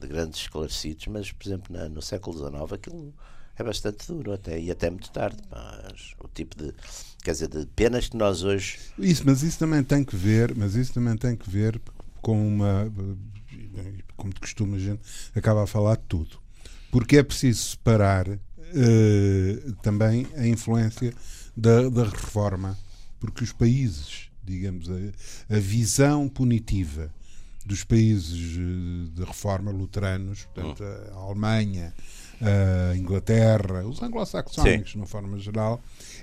de 0.00 0.06
grandes 0.06 0.40
esclarecidos, 0.40 1.06
mas, 1.08 1.32
por 1.32 1.46
exemplo, 1.46 1.76
na, 1.76 1.88
no 1.88 2.02
século 2.02 2.36
XIX 2.36 2.72
aquilo 2.72 3.14
é 3.56 3.62
bastante 3.62 4.06
duro 4.06 4.32
até, 4.32 4.58
e 4.58 4.70
até 4.70 4.90
muito 4.90 5.10
tarde. 5.10 5.38
Mas 5.50 6.14
o 6.18 6.28
tipo 6.28 6.56
de, 6.56 6.72
quer 7.22 7.32
dizer, 7.32 7.48
de 7.48 7.66
penas 7.66 8.08
que 8.08 8.16
nós 8.16 8.42
hoje. 8.42 8.78
Isso, 8.98 9.22
mas 9.24 9.42
isso 9.42 9.58
também 9.58 9.82
tem 9.82 10.04
que 10.04 10.16
ver, 10.16 10.54
mas 10.54 10.74
isso 10.74 10.92
também 10.92 11.16
tem 11.16 11.36
que 11.36 11.48
ver 11.48 11.80
com 12.20 12.46
uma. 12.46 12.92
Como 14.16 14.32
de 14.32 14.40
costume, 14.40 14.76
a 14.76 14.78
gente 14.78 15.00
acaba 15.34 15.64
a 15.64 15.66
falar 15.66 15.96
de 15.96 16.04
tudo. 16.08 16.40
Porque 16.90 17.16
é 17.16 17.22
preciso 17.22 17.70
separar 17.70 18.28
uh, 18.28 19.72
também 19.82 20.26
a 20.36 20.46
influência 20.46 21.12
da, 21.56 21.88
da 21.88 22.04
reforma, 22.04 22.78
porque 23.18 23.44
os 23.44 23.52
países, 23.52 24.30
digamos, 24.44 24.88
a, 24.88 25.56
a 25.56 25.58
visão 25.58 26.28
punitiva 26.28 27.12
dos 27.64 27.84
países 27.84 28.56
eh, 28.58 29.10
de 29.14 29.24
reforma 29.24 29.70
luteranos, 29.70 30.44
portanto, 30.54 30.84
a 30.84 31.16
Alemanha, 31.16 31.94
a 32.40 32.96
Inglaterra, 32.96 33.86
os 33.86 34.02
anglo-saxónicos, 34.02 34.90
de 34.90 34.96
uma 34.96 35.06
forma 35.06 35.38
geral, 35.38 35.80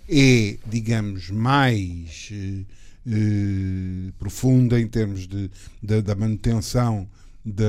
é, 0.07 0.57
digamos, 0.65 1.29
mais 1.29 2.29
eh, 2.31 2.65
eh, 3.07 4.11
profunda 4.19 4.79
em 4.79 4.87
termos 4.87 5.27
de, 5.27 5.49
de, 5.81 6.01
da 6.01 6.15
manutenção 6.15 7.07
da, 7.49 7.65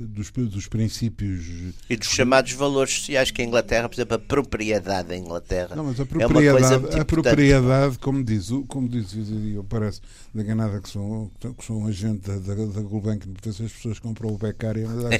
dos, 0.00 0.30
dos, 0.30 0.66
princípios 0.66 1.44
e 1.88 1.96
dos 1.96 2.08
chamados 2.08 2.52
valores 2.52 2.94
sociais 2.94 3.30
que 3.30 3.42
a 3.42 3.44
Inglaterra, 3.44 3.88
por 3.88 3.94
exemplo, 3.94 4.16
a 4.16 4.18
propriedade 4.18 5.08
da 5.08 5.16
Inglaterra 5.16 5.76
não, 5.76 5.84
mas 5.84 6.00
a 6.00 6.06
propriedade, 6.06 6.46
é 6.46 6.50
uma 6.50 6.60
coisa 6.60 6.78
muito 6.78 7.00
a 7.00 7.04
propriedade, 7.04 7.98
como 7.98 8.24
diz, 8.24 8.48
como 8.68 8.88
diz, 8.88 9.14
eu 9.54 9.64
parece 9.64 10.00
enganada 10.34 10.80
que 10.80 10.88
sou, 10.88 11.30
que 11.40 11.64
sou 11.64 11.78
um 11.78 11.86
agente 11.86 12.28
da, 12.28 12.36
da, 12.38 12.54
da 12.54 12.80
Gulbenkian, 12.80 13.32
porque 13.32 13.48
as 13.48 13.56
pessoas 13.56 13.98
compram 13.98 14.30
o 14.30 14.38
Beccaria, 14.38 14.88
mas, 14.88 15.04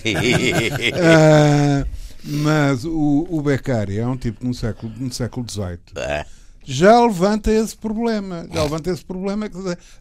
uh, 0.94 1.88
mas 2.24 2.84
o, 2.84 3.26
o 3.30 3.42
Beccaria 3.42 4.02
é 4.02 4.06
um 4.06 4.16
tipo 4.16 4.44
no 4.44 4.54
século, 4.54 4.92
no 4.96 5.12
século 5.12 5.46
XVIII. 5.48 5.78
É. 5.96 6.26
Já 6.64 6.98
levanta 7.04 7.52
esse 7.52 7.76
problema. 7.76 8.48
Já 8.50 8.62
levanta 8.62 8.90
esse 8.90 9.04
problema. 9.04 9.50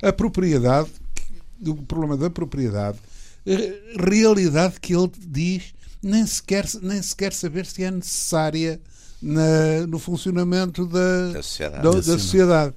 A 0.01 0.13
propriedade, 0.13 0.89
o 1.65 1.75
problema 1.75 2.15
da 2.15 2.29
propriedade 2.29 2.97
realidade 3.97 4.79
que 4.79 4.93
ele 4.93 5.11
diz 5.17 5.73
nem 6.01 6.25
sequer, 6.25 6.65
nem 6.81 7.01
sequer 7.01 7.33
saber 7.33 7.65
se 7.65 7.83
é 7.83 7.91
necessária 7.91 8.79
na, 9.21 9.87
no 9.87 9.97
funcionamento 9.97 10.85
da, 10.85 11.27
da 11.31 11.41
sociedade. 11.41 11.83
Da, 11.83 11.91
da 11.91 12.01
sociedade. 12.01 12.73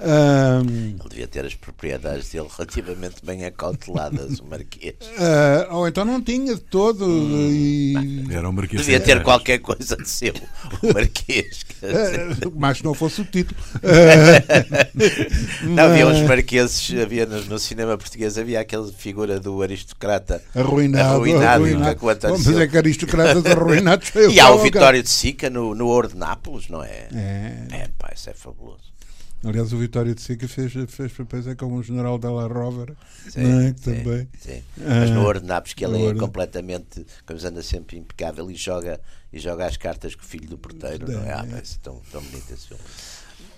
Um, 0.00 0.90
Ele 0.90 1.08
devia 1.08 1.26
ter 1.26 1.44
as 1.44 1.54
propriedades 1.54 2.30
dele 2.30 2.46
relativamente 2.56 3.16
bem 3.24 3.44
acauteladas, 3.44 4.38
o 4.38 4.44
Marquês. 4.44 4.94
Uh, 4.94 5.74
ou 5.74 5.88
então 5.88 6.04
não 6.04 6.22
tinha 6.22 6.54
de 6.54 6.60
todo. 6.60 7.04
Hum, 7.04 7.50
e... 7.50 8.26
Era 8.30 8.48
o 8.48 8.52
Marquês. 8.52 8.82
Devia 8.82 9.00
ter 9.00 9.22
qualquer 9.22 9.58
coisa 9.58 9.96
de 9.96 10.08
seu, 10.08 10.34
o 10.82 10.92
Marquês. 10.94 11.62
Uh, 11.82 12.52
mas 12.56 12.80
não 12.82 12.94
fosse 12.94 13.20
o 13.20 13.24
título. 13.24 13.58
Uh, 13.76 15.66
não, 15.74 15.84
havia 15.84 16.06
uns 16.06 16.20
marqueses, 16.28 16.94
havia 17.00 17.26
no, 17.26 17.44
no, 17.44 17.58
cinema 17.58 17.98
português, 17.98 18.38
havia 18.38 18.60
aquela 18.60 18.90
figura 18.92 19.40
do 19.40 19.60
aristocrata 19.62 20.42
arruinado. 20.54 21.14
Arruinado. 21.14 21.64
arruinado. 21.64 21.98
Vamos 22.22 22.44
dizer 22.44 22.70
que 22.70 22.76
aristocratas 22.76 23.44
arruinados. 23.46 24.12
e 24.30 24.38
há 24.38 24.50
o 24.50 24.58
Vitório 24.58 25.02
de 25.02 25.08
Sica 25.08 25.50
no, 25.50 25.74
no 25.74 25.86
Ouro 25.86 26.08
de 26.08 26.16
Nápoles, 26.16 26.68
não 26.68 26.82
é? 26.82 27.08
É, 27.14 27.66
é 27.70 27.88
pá, 27.98 28.12
isso 28.14 28.30
é 28.30 28.34
fabuloso. 28.34 28.97
Aliás, 29.44 29.72
o 29.72 29.78
Vitório 29.78 30.14
de 30.14 30.20
Sica 30.20 30.48
fez, 30.48 30.72
fez 30.88 31.12
papéis 31.12 31.46
é 31.46 31.54
como 31.54 31.76
o 31.76 31.82
general 31.82 32.18
Della 32.18 32.48
Rover, 32.48 32.94
sim, 33.28 33.40
não 33.40 33.60
é? 33.60 33.68
Sim, 33.68 33.74
também. 33.74 34.28
Sim. 34.36 34.62
Mas 34.76 35.10
no 35.10 35.24
Ordenapos 35.24 35.74
que 35.74 35.84
ele 35.84 36.06
é 36.06 36.14
completamente, 36.14 37.06
como 37.24 37.38
anda 37.46 37.62
sempre 37.62 37.98
impecável 37.98 38.50
e 38.50 38.56
joga, 38.56 39.00
e 39.32 39.38
joga 39.38 39.66
as 39.66 39.76
cartas 39.76 40.16
com 40.16 40.22
o 40.22 40.26
filho 40.26 40.48
do 40.48 40.58
porteiro, 40.58 41.10
não 41.10 41.22
é? 41.22 41.32
Ah, 41.32 41.46
mas 41.48 41.76
é 41.76 41.78
tão, 41.82 42.02
tão 42.10 42.20
bonito 42.20 42.52
esse 42.52 42.66
filme. 42.66 42.82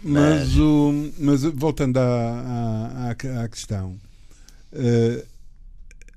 Mas, 0.03 0.49
mas, 0.49 0.57
o, 0.59 1.13
mas 1.19 1.43
voltando 1.43 1.97
à, 1.97 3.09
à, 3.09 3.43
à 3.45 3.49
questão, 3.49 3.99
uh, 4.73 5.27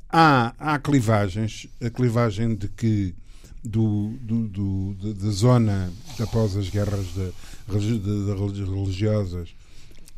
há, 0.09 0.53
há 0.59 0.79
clivagens, 0.79 1.67
a 1.81 1.89
clivagem 1.89 2.53
de 2.55 2.67
que 2.67 3.15
do, 3.63 4.09
do, 4.21 4.47
do 4.47 5.13
da 5.13 5.31
zona 5.31 5.91
após 6.19 6.57
as 6.57 6.69
guerras 6.69 7.05
de, 7.13 7.31
de, 7.79 7.99
de, 7.99 8.63
religiosas 8.63 9.49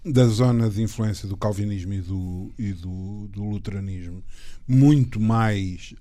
da 0.04 0.26
zona 0.28 0.70
de 0.70 0.82
influência 0.82 1.28
do 1.28 1.38
calvinismo 1.38 1.94
e 1.94 2.02
do, 2.02 2.52
e 2.58 2.74
do, 2.74 3.28
do 3.28 3.44
luteranismo 3.44 4.24
muito 4.68 5.20
mais 5.20 5.94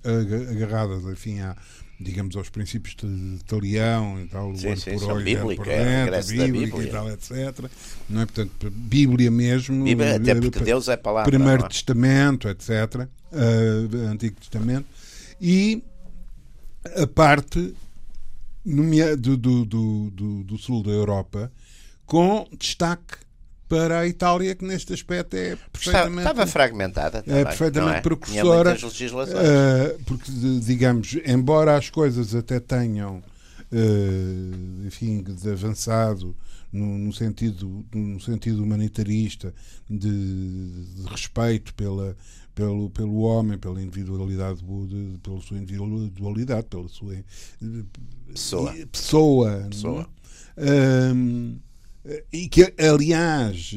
agarradas 0.51 1.03
enfim, 1.05 1.39
a, 1.39 1.55
digamos 1.99 2.35
aos 2.35 2.49
princípios 2.49 2.95
de, 2.95 3.37
de 3.37 3.55
leão 3.59 4.21
e 4.21 4.27
tal, 4.27 4.55
sim, 4.55 4.75
sim, 4.75 4.99
por 4.99 5.23
bíblica, 5.23 5.63
por 5.63 5.71
é, 5.71 6.21
bíblica 6.23 6.83
e 6.83 6.87
tal, 6.87 7.09
etc. 7.11 7.69
Não 8.09 8.21
é? 8.21 8.25
Portanto, 8.25 8.71
Bíblia 8.71 9.31
mesmo, 9.31 9.83
Bíblia, 9.83 10.15
até 10.15 10.35
porque 10.35 10.59
Deus 10.59 10.87
é 10.87 10.97
palavra. 10.97 11.29
Primeiro 11.29 11.65
é? 11.65 11.67
Testamento, 11.67 12.49
etc. 12.49 13.07
Uh, 13.31 13.97
Antigo 14.07 14.35
Testamento. 14.39 14.85
E 15.39 15.83
a 16.95 17.07
parte 17.07 17.75
do, 18.65 19.37
do, 19.37 19.65
do, 19.65 20.43
do, 20.43 20.57
sul 20.57 20.83
da 20.83 20.91
Europa, 20.91 21.51
com 22.05 22.47
destaque 22.57 23.25
para 23.67 23.99
a 23.99 24.07
Itália, 24.07 24.55
que 24.55 24.63
neste 24.63 24.93
aspecto 24.93 25.35
é 25.35 25.57
perfeitamente. 25.71 26.19
Estava 26.19 26.47
fragmentada. 26.47 27.23
Também, 27.23 27.41
é 27.41 27.45
perfeitamente 27.45 27.97
é? 27.97 28.01
precursora. 28.01 28.75
Uh, 28.75 30.03
porque, 30.03 30.31
digamos, 30.61 31.17
embora 31.25 31.75
as 31.75 31.89
coisas 31.89 32.35
até 32.35 32.59
tenham, 32.59 33.23
uh, 33.71 34.87
enfim, 34.87 35.23
de 35.23 35.49
avançado 35.49 36.35
no, 36.71 36.97
no, 36.97 37.13
sentido, 37.13 37.85
no 37.93 38.19
sentido 38.19 38.61
humanitarista, 38.61 39.53
de, 39.89 40.09
de 40.09 41.03
respeito 41.07 41.73
pela, 41.73 42.15
pelo, 42.55 42.89
pelo 42.89 43.19
homem, 43.19 43.59
pela 43.59 43.81
individualidade, 43.81 44.63
pela 45.21 45.41
sua 45.41 45.57
individualidade, 45.57 46.65
pela 46.67 46.87
sua 46.87 47.15
pessoa. 48.27 48.73
pessoa, 48.91 49.67
pessoa. 49.69 50.09
Um, 50.57 51.59
e 52.31 52.47
que, 52.47 52.73
aliás, 52.79 53.71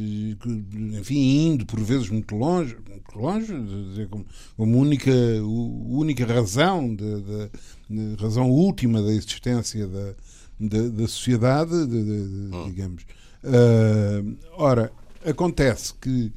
enfim, 0.92 1.48
indo 1.48 1.66
por 1.66 1.80
vezes 1.80 2.08
muito 2.10 2.36
longe, 2.36 2.76
muito 2.88 3.18
longe, 3.18 4.06
como, 4.10 4.26
como 4.56 4.78
única, 4.78 5.10
única 5.42 6.26
razão, 6.26 6.94
de, 6.94 7.22
de, 7.22 7.50
de, 7.88 8.22
razão 8.22 8.50
última 8.50 9.02
da 9.02 9.10
existência 9.12 9.88
da, 9.88 10.14
da, 10.60 10.88
da 10.88 11.08
sociedade, 11.08 11.74
hum. 11.74 12.64
digamos. 12.66 13.04
Uh, 13.42 14.36
ora, 14.52 14.92
acontece 15.24 15.94
que 15.94 16.30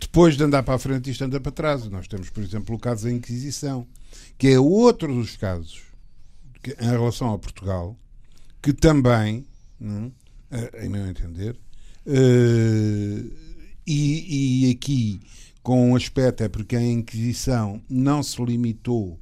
depois 0.00 0.36
de 0.36 0.44
andar 0.44 0.62
para 0.62 0.74
a 0.74 0.78
frente, 0.78 1.10
isto 1.10 1.24
anda 1.24 1.40
para 1.40 1.52
trás. 1.52 1.86
Nós 1.88 2.08
temos, 2.08 2.30
por 2.30 2.42
exemplo, 2.42 2.74
o 2.74 2.78
caso 2.78 3.04
da 3.04 3.12
Inquisição, 3.12 3.86
que 4.38 4.48
é 4.48 4.58
outro 4.58 5.14
dos 5.14 5.36
casos 5.36 5.82
que, 6.62 6.70
em 6.80 6.90
relação 6.90 7.32
a 7.32 7.38
Portugal, 7.38 7.96
que 8.62 8.72
também, 8.72 9.46
é? 10.50 10.84
em 10.84 10.88
meu 10.88 11.06
entender, 11.06 11.56
uh, 12.06 13.32
e, 13.86 14.66
e 14.66 14.70
aqui 14.70 15.20
com 15.62 15.90
um 15.90 15.96
aspecto 15.96 16.42
é 16.42 16.48
porque 16.48 16.76
a 16.76 16.82
Inquisição 16.82 17.82
não 17.88 18.22
se 18.22 18.42
limitou 18.42 19.18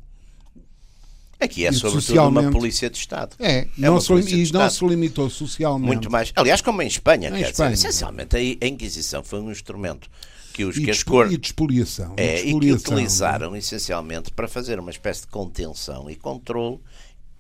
Aqui 1.40 1.66
é 1.66 1.72
sobretudo 1.72 2.20
uma 2.20 2.50
polícia 2.50 2.90
de 2.90 2.98
Estado. 2.98 3.36
É, 3.38 3.58
é 3.60 3.68
não, 3.76 4.00
se, 4.00 4.12
e 4.12 4.52
não 4.52 4.68
se 4.68 4.84
limitou 4.84 5.30
socialmente. 5.30 5.86
Muito 5.86 6.10
mais. 6.10 6.32
Aliás, 6.34 6.60
como 6.60 6.82
em 6.82 6.88
Espanha, 6.88 7.28
em 7.28 7.42
Espanha. 7.42 7.70
Dizer, 7.70 7.88
essencialmente 7.88 8.36
a 8.60 8.66
Inquisição 8.66 9.22
foi 9.22 9.40
um 9.40 9.50
instrumento 9.50 10.10
que 10.58 10.64
os 10.64 10.76
e 10.76 10.84
que 10.84 10.90
as 10.90 11.04
cor... 11.04 11.32
e 11.32 11.36
de 11.38 11.46
expoliação, 11.46 12.14
é, 12.16 12.40
e, 12.40 12.58
que 12.58 12.72
utilizaram 12.72 13.54
é? 13.54 13.58
essencialmente 13.58 14.32
para 14.32 14.48
fazer 14.48 14.80
uma 14.80 14.90
espécie 14.90 15.20
de 15.20 15.28
contenção 15.28 16.10
e 16.10 16.16
controle 16.16 16.80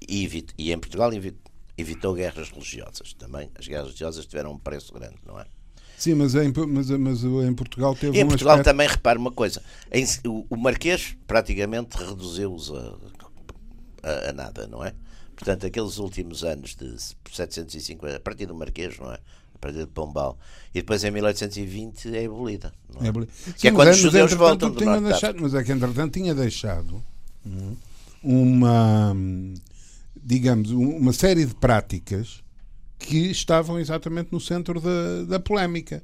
e, 0.08 0.24
evit... 0.24 0.54
e 0.56 0.70
em 0.70 0.78
Portugal 0.78 1.12
evit... 1.12 1.36
evitou 1.76 2.14
guerras 2.14 2.50
religiosas 2.50 3.12
também. 3.14 3.50
As 3.58 3.66
guerras 3.66 3.86
religiosas 3.86 4.24
tiveram 4.24 4.52
um 4.52 4.58
preço 4.58 4.92
grande, 4.92 5.16
não 5.26 5.40
é? 5.40 5.46
Sim, 5.96 6.14
mas 6.14 6.36
em, 6.36 6.52
mas, 6.68 6.90
mas 6.90 7.24
em 7.24 7.54
Portugal 7.54 7.96
teve 7.96 8.16
e 8.16 8.20
em 8.20 8.24
um 8.24 8.28
Portugal 8.28 8.54
aspecto... 8.54 8.70
também 8.70 8.86
repara 8.86 9.18
uma 9.18 9.32
coisa. 9.32 9.60
Em, 9.90 10.06
o, 10.24 10.46
o 10.48 10.56
Marquês 10.56 11.16
praticamente 11.26 11.96
reduziu-os 11.96 12.70
a, 12.70 12.96
a, 14.04 14.30
a, 14.30 14.32
nada, 14.32 14.68
não 14.68 14.84
é? 14.84 14.94
Portanto, 15.34 15.66
aqueles 15.66 15.98
últimos 15.98 16.44
anos 16.44 16.76
de 16.76 16.96
750, 17.32 18.16
a 18.16 18.20
partir 18.20 18.46
do 18.46 18.54
Marquês, 18.54 18.96
não 18.96 19.12
é? 19.12 19.18
A 19.58 19.60
partir 19.60 19.78
de 19.78 19.86
Pombal. 19.86 20.38
E 20.74 20.80
depois 20.80 21.02
em 21.04 21.10
1820 21.10 22.16
é 22.16 22.24
abolida. 22.24 22.72
É? 23.00 23.06
É 23.06 23.08
abolida. 23.08 23.32
Que 23.32 23.50
é 23.50 23.54
Sim, 23.56 23.68
é 23.68 23.72
quando 23.72 23.88
os 23.90 23.98
judeus 23.98 24.32
voltam 24.32 24.70
do 24.70 24.84
norte 24.84 25.04
deixado, 25.04 25.38
Mas 25.40 25.54
é 25.54 25.64
que 25.64 25.72
entretanto 25.72 26.12
tinha 26.12 26.34
deixado 26.34 27.02
uma, 28.22 29.14
digamos, 30.22 30.70
uma 30.70 31.12
série 31.12 31.44
de 31.44 31.54
práticas 31.54 32.42
que 32.98 33.30
estavam 33.30 33.78
exatamente 33.78 34.28
no 34.32 34.40
centro 34.40 34.80
da, 34.80 35.24
da 35.28 35.40
polémica. 35.40 36.02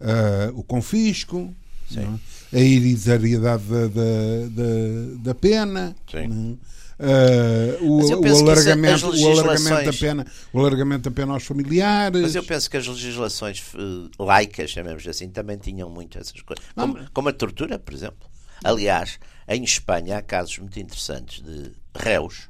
Uh, 0.00 0.58
o 0.58 0.62
confisco, 0.62 1.54
é? 1.96 2.56
a 2.56 2.60
hereditariedade 2.60 3.64
da, 3.64 3.86
da, 3.86 4.48
da, 4.50 5.22
da 5.22 5.34
pena. 5.34 5.96
Sim. 6.10 6.58
Uh, 6.98 7.84
o, 7.84 7.98
o, 7.98 8.50
alargamento, 8.50 9.08
o 9.08 9.32
alargamento 9.32 9.84
da 9.84 9.92
pena, 9.92 10.26
o 10.52 10.60
alargamento 10.60 11.10
da 11.10 11.14
pena 11.14 11.32
aos 11.32 11.44
familiares. 11.44 12.22
Mas 12.22 12.34
eu 12.34 12.44
penso 12.44 12.70
que 12.70 12.76
as 12.76 12.86
legislações 12.86 13.62
uh, 13.74 14.10
laicas, 14.22 14.70
chamemos 14.70 15.06
assim, 15.06 15.28
também 15.28 15.58
tinham 15.58 15.90
muito 15.90 16.18
essas 16.18 16.40
coisas. 16.40 16.64
Como, 16.74 17.10
como, 17.12 17.28
a 17.28 17.32
tortura, 17.32 17.78
por 17.78 17.92
exemplo. 17.92 18.28
Aliás, 18.62 19.18
em 19.48 19.64
Espanha 19.64 20.18
há 20.18 20.22
casos 20.22 20.58
muito 20.58 20.78
interessantes 20.78 21.42
de 21.42 21.72
réus, 21.96 22.48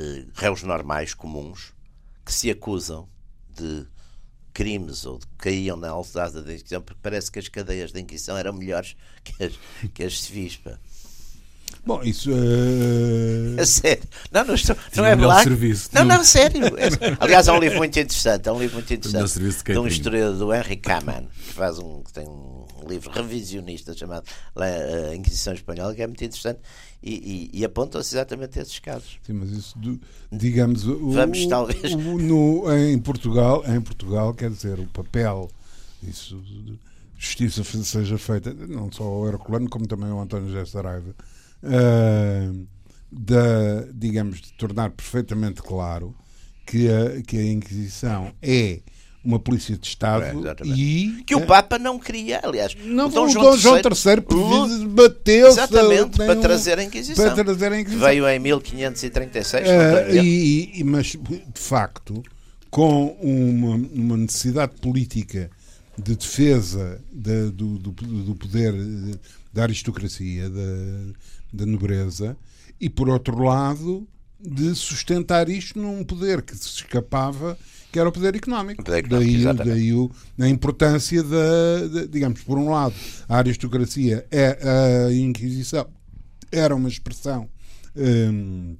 uh, 0.00 0.30
réus 0.34 0.62
normais, 0.64 1.14
comuns, 1.14 1.72
que 2.24 2.32
se 2.32 2.50
acusam 2.50 3.08
de 3.48 3.86
crimes 4.52 5.06
ou 5.06 5.18
de 5.18 5.26
caíam 5.38 5.76
na 5.76 5.90
alçada 5.90 6.42
da 6.42 6.52
Inquisição, 6.52 6.82
porque 6.82 7.00
parece 7.00 7.30
que 7.30 7.38
as 7.38 7.48
cadeias 7.48 7.92
da 7.92 8.00
Inquisição 8.00 8.36
eram 8.36 8.52
melhores 8.52 8.96
que 9.22 9.44
as, 9.44 9.52
que 9.94 10.02
as 10.02 10.20
civis. 10.20 10.56
Pá. 10.56 10.78
Bom, 11.84 12.02
isso. 12.02 12.30
É 13.56 13.64
sério. 13.64 14.02
Não, 14.30 14.44
não, 14.44 14.54
estou, 14.54 14.76
não 14.96 15.04
é 15.04 15.16
black. 15.16 15.44
Serviço, 15.44 15.90
não, 15.92 16.04
não, 16.04 16.24
sério. 16.24 16.66
É, 16.76 16.88
aliás, 17.20 17.48
há 17.48 17.54
um 17.54 17.58
livro 17.58 17.78
muito 17.78 17.98
interessante. 17.98 18.48
Há 18.48 18.52
um 18.52 18.58
livro 18.58 18.76
muito 18.76 18.92
interessante 18.92 19.38
de, 19.38 19.72
de 19.72 19.78
um 19.78 19.86
historiador 19.86 20.36
do 20.36 20.54
Henry 20.54 20.76
Kamen, 20.76 21.28
que 21.46 21.52
faz 21.52 21.78
um. 21.78 22.02
que 22.02 22.12
tem 22.12 22.28
um 22.28 22.66
livro 22.88 23.10
revisionista 23.10 23.94
chamado 23.94 24.24
A 24.56 25.14
Inquisição 25.14 25.52
Espanhola, 25.52 25.94
que 25.94 26.02
é 26.02 26.06
muito 26.06 26.24
interessante 26.24 26.60
e, 27.02 27.50
e, 27.52 27.60
e 27.60 27.64
apontam-se 27.64 28.14
exatamente 28.14 28.58
esses 28.58 28.78
casos. 28.78 29.18
Sim, 29.22 29.34
mas 29.34 29.50
isso, 29.50 29.76
digamos, 30.30 30.84
Vamos, 30.84 31.44
o, 31.44 31.48
talvez. 31.48 31.94
O, 31.94 32.18
no, 32.18 32.72
em, 32.76 32.98
Portugal, 32.98 33.64
em 33.66 33.80
Portugal, 33.80 34.34
quer 34.34 34.50
dizer, 34.50 34.78
o 34.78 34.86
papel, 34.86 35.50
isso, 36.02 36.42
justiça 37.16 37.64
seja 37.64 38.18
feita, 38.18 38.52
não 38.52 38.92
só 38.92 39.04
o 39.04 39.28
Herculano, 39.28 39.68
como 39.68 39.86
também 39.86 40.10
o 40.10 40.20
António 40.20 40.48
José 40.48 40.64
Saraiva, 40.66 41.14
uh, 41.62 42.66
da, 43.10 43.84
digamos, 43.92 44.40
de 44.40 44.52
tornar 44.52 44.90
perfeitamente 44.90 45.62
claro 45.62 46.14
que 46.66 46.88
a, 46.88 47.22
que 47.22 47.36
a 47.36 47.44
Inquisição 47.44 48.32
é 48.40 48.80
uma 49.22 49.38
polícia 49.38 49.76
de 49.76 49.86
Estado 49.86 50.24
é, 50.24 50.66
e 50.66 51.22
que 51.26 51.34
o 51.34 51.44
Papa 51.44 51.78
não 51.78 51.98
queria, 51.98 52.40
aliás, 52.42 52.74
não, 52.82 53.06
o 53.06 53.10
Dom, 53.10 53.28
João, 53.28 53.56
João 53.56 53.76
III 53.76 54.86
bateu-se 54.86 55.60
exatamente 55.60 56.16
para 56.16 56.36
trazer 56.36 56.78
a 56.78 56.84
Inquisição. 56.84 57.24
Para 57.24 57.34
trazer 57.44 57.72
a 57.72 57.80
Inquisição. 57.80 58.06
Veio 58.06 58.26
em 58.28 58.38
1536, 58.38 59.68
uh, 59.68 60.16
e, 60.16 60.80
e, 60.80 60.84
mas 60.84 61.06
de 61.08 61.60
facto, 61.60 62.22
com 62.70 63.08
uma, 63.20 63.74
uma 63.92 64.16
necessidade 64.16 64.72
política 64.80 65.50
de 65.98 66.16
defesa 66.16 66.98
de, 67.12 67.50
do, 67.50 67.78
do, 67.78 67.90
do, 67.90 68.34
poder 68.34 68.72
da 69.52 69.64
aristocracia, 69.64 70.48
da, 70.48 70.62
da 71.52 71.66
nobreza, 71.66 72.36
e 72.80 72.88
por 72.88 73.08
outro 73.08 73.42
lado 73.42 74.06
de 74.40 74.74
sustentar 74.74 75.48
isto 75.48 75.78
num 75.78 76.02
poder 76.02 76.42
que 76.42 76.56
se 76.56 76.66
escapava 76.66 77.58
que 77.92 77.98
era 77.98 78.08
o 78.08 78.12
poder 78.12 78.36
económico. 78.36 78.82
O 78.82 78.84
poder 78.84 79.04
económico 79.04 79.64
daí, 79.64 79.66
daí 79.68 79.92
o, 79.92 80.10
a 80.38 80.48
importância 80.48 81.22
da, 81.22 81.86
de, 81.92 82.08
digamos, 82.08 82.40
por 82.42 82.56
um 82.56 82.70
lado, 82.70 82.94
a 83.28 83.38
aristocracia, 83.38 84.24
é 84.30 84.58
a 85.08 85.12
Inquisição 85.12 85.86
era 86.50 86.74
uma 86.74 86.88
expressão. 86.88 87.48
Hum, 87.96 88.76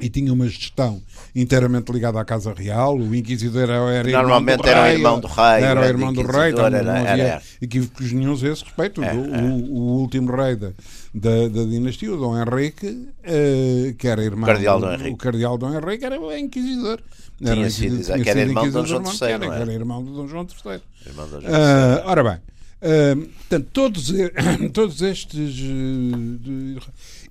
e 0.00 0.08
tinha 0.08 0.32
uma 0.32 0.46
gestão 0.48 1.00
inteiramente 1.34 1.92
ligada 1.92 2.20
à 2.20 2.24
Casa 2.24 2.52
Real. 2.52 2.96
O 2.96 3.14
Inquisidor 3.14 3.70
era, 3.70 4.02
Normalmente 4.10 4.68
era 4.68 4.82
o 4.82 4.86
irmão 4.86 5.20
do 5.20 5.28
rei. 5.28 5.62
Era 5.62 5.80
o 5.80 5.84
irmão 5.84 6.12
do 6.12 6.22
rei, 6.22 6.50
então 6.50 6.68
não 6.68 6.78
havia 6.78 7.24
era, 7.24 7.42
equívocos 7.62 8.12
nenhum 8.12 8.32
a 8.32 8.34
esse 8.34 8.64
respeito. 8.64 9.02
É, 9.02 9.14
o, 9.14 9.34
é. 9.34 9.42
o, 9.42 9.80
último 10.00 10.34
rei 10.34 10.56
da, 10.56 10.72
da, 11.14 11.48
da, 11.48 11.64
dinastia, 11.64 12.12
o 12.12 12.16
Dom 12.16 12.36
Henrique, 12.36 12.86
uh, 12.88 13.94
que 13.96 14.08
era 14.08 14.22
irmão 14.24 14.46
Cardeal 14.46 14.80
do, 14.80 15.08
o 15.08 15.16
Cardeal 15.16 15.58
Dom 15.58 15.74
Henrique, 15.74 16.04
era 16.04 16.20
o 16.20 16.36
Inquisidor. 16.36 17.00
Era, 17.40 17.54
tinha 17.54 17.70
sido, 17.70 18.02
tinha 18.02 18.20
que 18.20 18.30
era 18.30 18.40
irmão 18.40 18.64
de 18.64 18.70
Dom 18.70 18.86
João 18.86 19.02
III. 19.04 19.32
Era, 19.32 19.46
era 19.46 19.72
irmão 19.72 20.04
de 20.04 20.10
Dom 20.12 20.26
João 20.26 20.46
III. 20.46 20.76
Uh, 20.76 22.02
ora 22.04 22.24
bem, 22.24 22.38
uh, 22.82 23.26
portanto, 23.26 23.68
todos, 23.72 24.12
todos 24.74 25.02
estes. 25.02 25.60
Uh, 25.60 26.80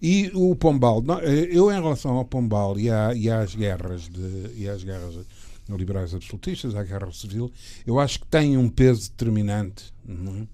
e 0.04 0.30
o 0.34 0.54
Pombal, 0.54 1.02
eu 1.50 1.72
em 1.72 1.82
relação 1.82 2.18
ao 2.18 2.26
Pombal 2.26 2.78
e, 2.78 2.89
à, 2.89 3.13
e 3.16 3.30
às 3.30 3.56
guerras 3.56 4.10
de, 4.10 4.52
e 4.54 4.68
às 4.68 4.84
guerras 4.84 5.16
liberais 5.70 6.13
absolutistas, 6.13 6.76
à 6.76 6.84
guerra 6.84 7.10
civil, 7.13 7.50
eu 7.88 7.98
acho 7.98 8.20
que 8.20 8.28
tem 8.28 8.58
um 8.58 8.68
peso 8.68 9.10
determinante, 9.10 9.94
é? 10.06 10.46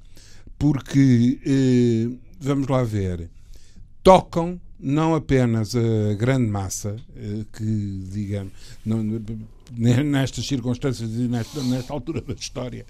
porque 0.60 2.20
vamos 2.40 2.68
lá 2.68 2.84
ver, 2.84 3.28
tocam 4.04 4.62
não 4.80 5.16
apenas 5.16 5.76
a 5.76 6.14
grande 6.14 6.50
massa, 6.50 6.96
eh, 7.16 7.44
que, 7.52 8.04
digamos, 8.12 8.54
não, 8.86 9.04
nestas 9.74 10.48
circunstâncias 10.48 11.10
e 11.10 11.28
nesta, 11.28 11.62
nesta 11.64 11.92
altura 11.92 12.22
da 12.22 12.34
história, 12.34 12.86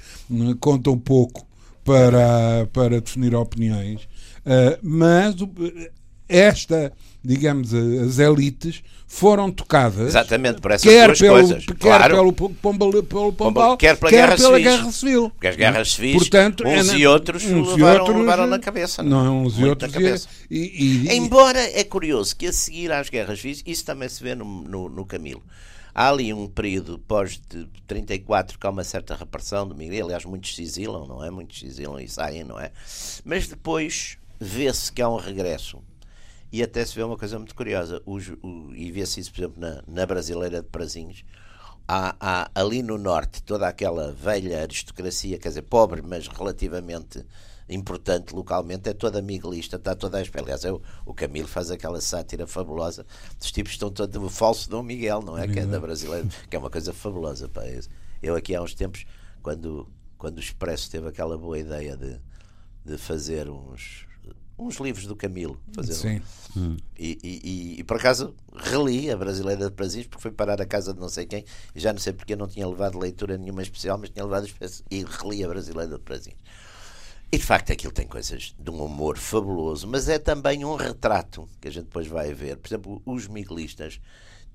conta 0.60 0.92
um 0.92 1.00
pouco 1.00 1.48
para, 1.84 2.68
para 2.72 3.02
definir 3.02 3.34
opiniões, 3.34 4.08
eh, 4.46 4.78
mas 4.84 5.36
esta, 6.30 6.94
digamos, 7.24 7.74
as 7.74 8.20
elites 8.20 8.84
foram 9.12 9.52
tocadas 9.52 10.10
Exatamente, 10.10 10.62
por 10.62 10.70
essas 10.70 10.88
quer 10.88 11.18
pelo, 11.18 11.34
coisas. 11.34 11.66
Quer 11.66 11.76
claro. 11.78 12.16
pelo 12.16 12.32
Pombal, 12.32 13.04
pelo 13.04 13.34
Pombal, 13.34 13.76
quer 13.76 13.98
pela, 13.98 14.12
quer 14.12 14.18
guerra, 14.18 14.38
pela 14.38 14.58
civil. 14.58 14.72
guerra 14.72 14.92
Civil. 14.92 15.30
Porque 15.32 15.48
as 15.48 15.56
guerras 15.56 15.92
civis, 15.92 16.16
Portanto, 16.16 16.64
uns 16.68 16.90
é, 16.90 16.98
e 16.98 17.08
outros 17.08 17.44
uns 17.44 17.74
levaram, 17.74 18.02
outros, 18.02 18.20
levaram 18.20 18.48
na 18.48 18.60
cabeça. 18.60 19.02
Não, 19.02 19.24
não 19.26 19.44
uns 19.44 19.58
e 19.58 19.66
outros. 19.66 20.28
E, 20.50 21.08
e, 21.08 21.16
Embora 21.16 21.60
é 21.60 21.84
curioso 21.84 22.36
que 22.36 22.46
a 22.46 22.54
seguir 22.54 22.92
às 22.92 23.10
guerras 23.10 23.40
civis, 23.42 23.64
isso 23.66 23.84
também 23.84 24.08
se 24.08 24.22
vê 24.22 24.36
no, 24.36 24.46
no, 24.46 24.88
no 24.88 25.06
Camilo. 25.06 25.42
Há 25.94 26.10
ali 26.10 26.32
um 26.32 26.48
período 26.48 27.00
pós 27.00 27.42
de 27.50 27.68
34 27.88 28.60
que 28.60 28.68
há 28.68 28.70
uma 28.70 28.84
certa 28.84 29.16
repressão 29.16 29.68
do 29.68 29.74
Miguel. 29.74 30.06
Aliás, 30.06 30.24
muitos 30.24 30.56
se 30.56 30.62
exilam, 30.62 31.08
não 31.08 31.26
é? 31.26 31.32
Muitos 31.32 31.60
se 31.60 31.66
exilam 31.66 32.00
e 32.00 32.08
saem, 32.08 32.44
não 32.44 32.60
é? 32.60 32.72
Mas 33.26 33.48
depois 33.48 34.20
vê-se 34.40 34.94
que 34.94 35.02
há 35.02 35.10
um 35.10 35.18
regresso 35.18 35.82
e 36.52 36.64
até 36.64 36.84
se 36.86 36.96
vê 36.96 37.04
uma 37.04 37.18
coisa 37.18 37.38
muito 37.38 37.56
curiosa, 37.56 38.02
o, 38.06 38.18
o, 38.18 38.76
e 38.76 38.92
vê-se 38.92 39.20
isso, 39.20 39.32
por 39.32 39.42
exemplo, 39.42 39.60
na, 39.60 39.84
na 39.88 40.06
Brasileira 40.06 40.62
de 40.62 40.68
Prazinhos. 40.68 41.24
Há, 41.88 42.16
há, 42.20 42.52
ali 42.54 42.84
no 42.84 42.98
Norte 42.98 43.42
toda 43.44 43.68
aquela 43.68 44.12
velha 44.12 44.62
aristocracia, 44.62 45.40
quer 45.40 45.50
dizer, 45.50 45.64
pobre, 45.64 46.02
mas 46.02 46.28
relativamente 46.28 47.26
importante 47.70 48.34
localmente, 48.34 48.90
é 48.90 48.94
toda 48.94 49.22
miguelista, 49.22 49.76
está 49.76 49.96
toda 49.96 50.18
a 50.18 50.22
espelha. 50.22 50.44
Aliás, 50.44 50.66
é 50.66 50.72
o, 50.72 51.14
Camilo 51.14 51.48
faz 51.48 51.70
aquela 51.70 52.02
sátira 52.02 52.48
fabulosa 52.48 53.06
dos 53.38 53.52
tipos 53.52 53.72
que 53.72 53.76
estão 53.76 53.92
todos. 53.92 54.22
O 54.22 54.30
falso 54.30 54.70
Dom 54.70 54.84
Miguel, 54.84 55.22
não 55.22 55.38
é? 55.38 55.48
Que 55.48 55.60
é 55.60 55.66
da 55.66 55.80
brasileira, 55.80 56.28
que 56.50 56.56
é 56.56 56.60
uma 56.60 56.70
coisa 56.70 56.92
fabulosa. 56.92 57.48
Pá. 57.48 57.62
Eu, 58.22 58.36
aqui 58.36 58.56
há 58.56 58.62
uns 58.62 58.74
tempos, 58.74 59.06
quando, 59.42 59.88
quando 60.18 60.38
o 60.38 60.40
Expresso 60.40 60.90
teve 60.90 61.08
aquela 61.08 61.38
boa 61.38 61.58
ideia 61.58 61.96
de, 61.96 62.20
de 62.84 62.98
fazer 62.98 63.50
uns, 63.50 64.06
uns 64.60 64.76
livros 64.76 65.06
do 65.06 65.16
Camilo. 65.16 65.60
Fazer 65.74 65.94
Sim. 65.94 66.22
Um. 66.56 66.78
E, 66.98 67.18
e, 67.24 67.42
e, 67.44 67.80
e, 67.80 67.84
por 67.84 67.98
acaso 67.98 68.36
reli 68.54 69.10
a 69.10 69.16
Brasileira 69.16 69.70
de 69.70 69.76
Brasis 69.76 70.06
porque 70.06 70.22
foi 70.22 70.32
parar 70.32 70.62
a 70.62 70.66
casa 70.66 70.94
de 70.94 71.00
não 71.00 71.08
sei 71.08 71.26
quem 71.26 71.46
e 71.74 71.80
já 71.80 71.94
não 71.94 72.00
sei 72.00 72.12
porque 72.12 72.36
não 72.36 72.48
tinha 72.48 72.68
levado 72.68 73.00
leitura 73.00 73.38
nenhuma 73.38 73.62
especial, 73.62 73.98
mas 73.98 74.10
tinha 74.10 74.26
levado 74.26 74.48
e 74.92 75.04
reli 75.04 75.44
a 75.44 75.48
Brasileira 75.48 75.98
de 75.98 76.04
Brasis. 76.04 76.34
E 77.32 77.38
de 77.38 77.44
facto 77.44 77.72
aquilo 77.72 77.94
tem 77.94 78.08
coisas 78.08 78.56
de 78.60 78.70
um 78.72 78.84
humor 78.84 79.18
fabuloso, 79.18 79.88
mas 79.88 80.10
é 80.10 80.18
também 80.18 80.66
um 80.66 80.76
retrato 80.76 81.48
que 81.62 81.68
a 81.68 81.72
gente 81.72 81.86
depois 81.86 82.08
vai 82.08 82.34
ver. 82.34 82.58
Por 82.58 82.68
exemplo, 82.68 83.02
os 83.06 83.28
miguelistas 83.28 84.02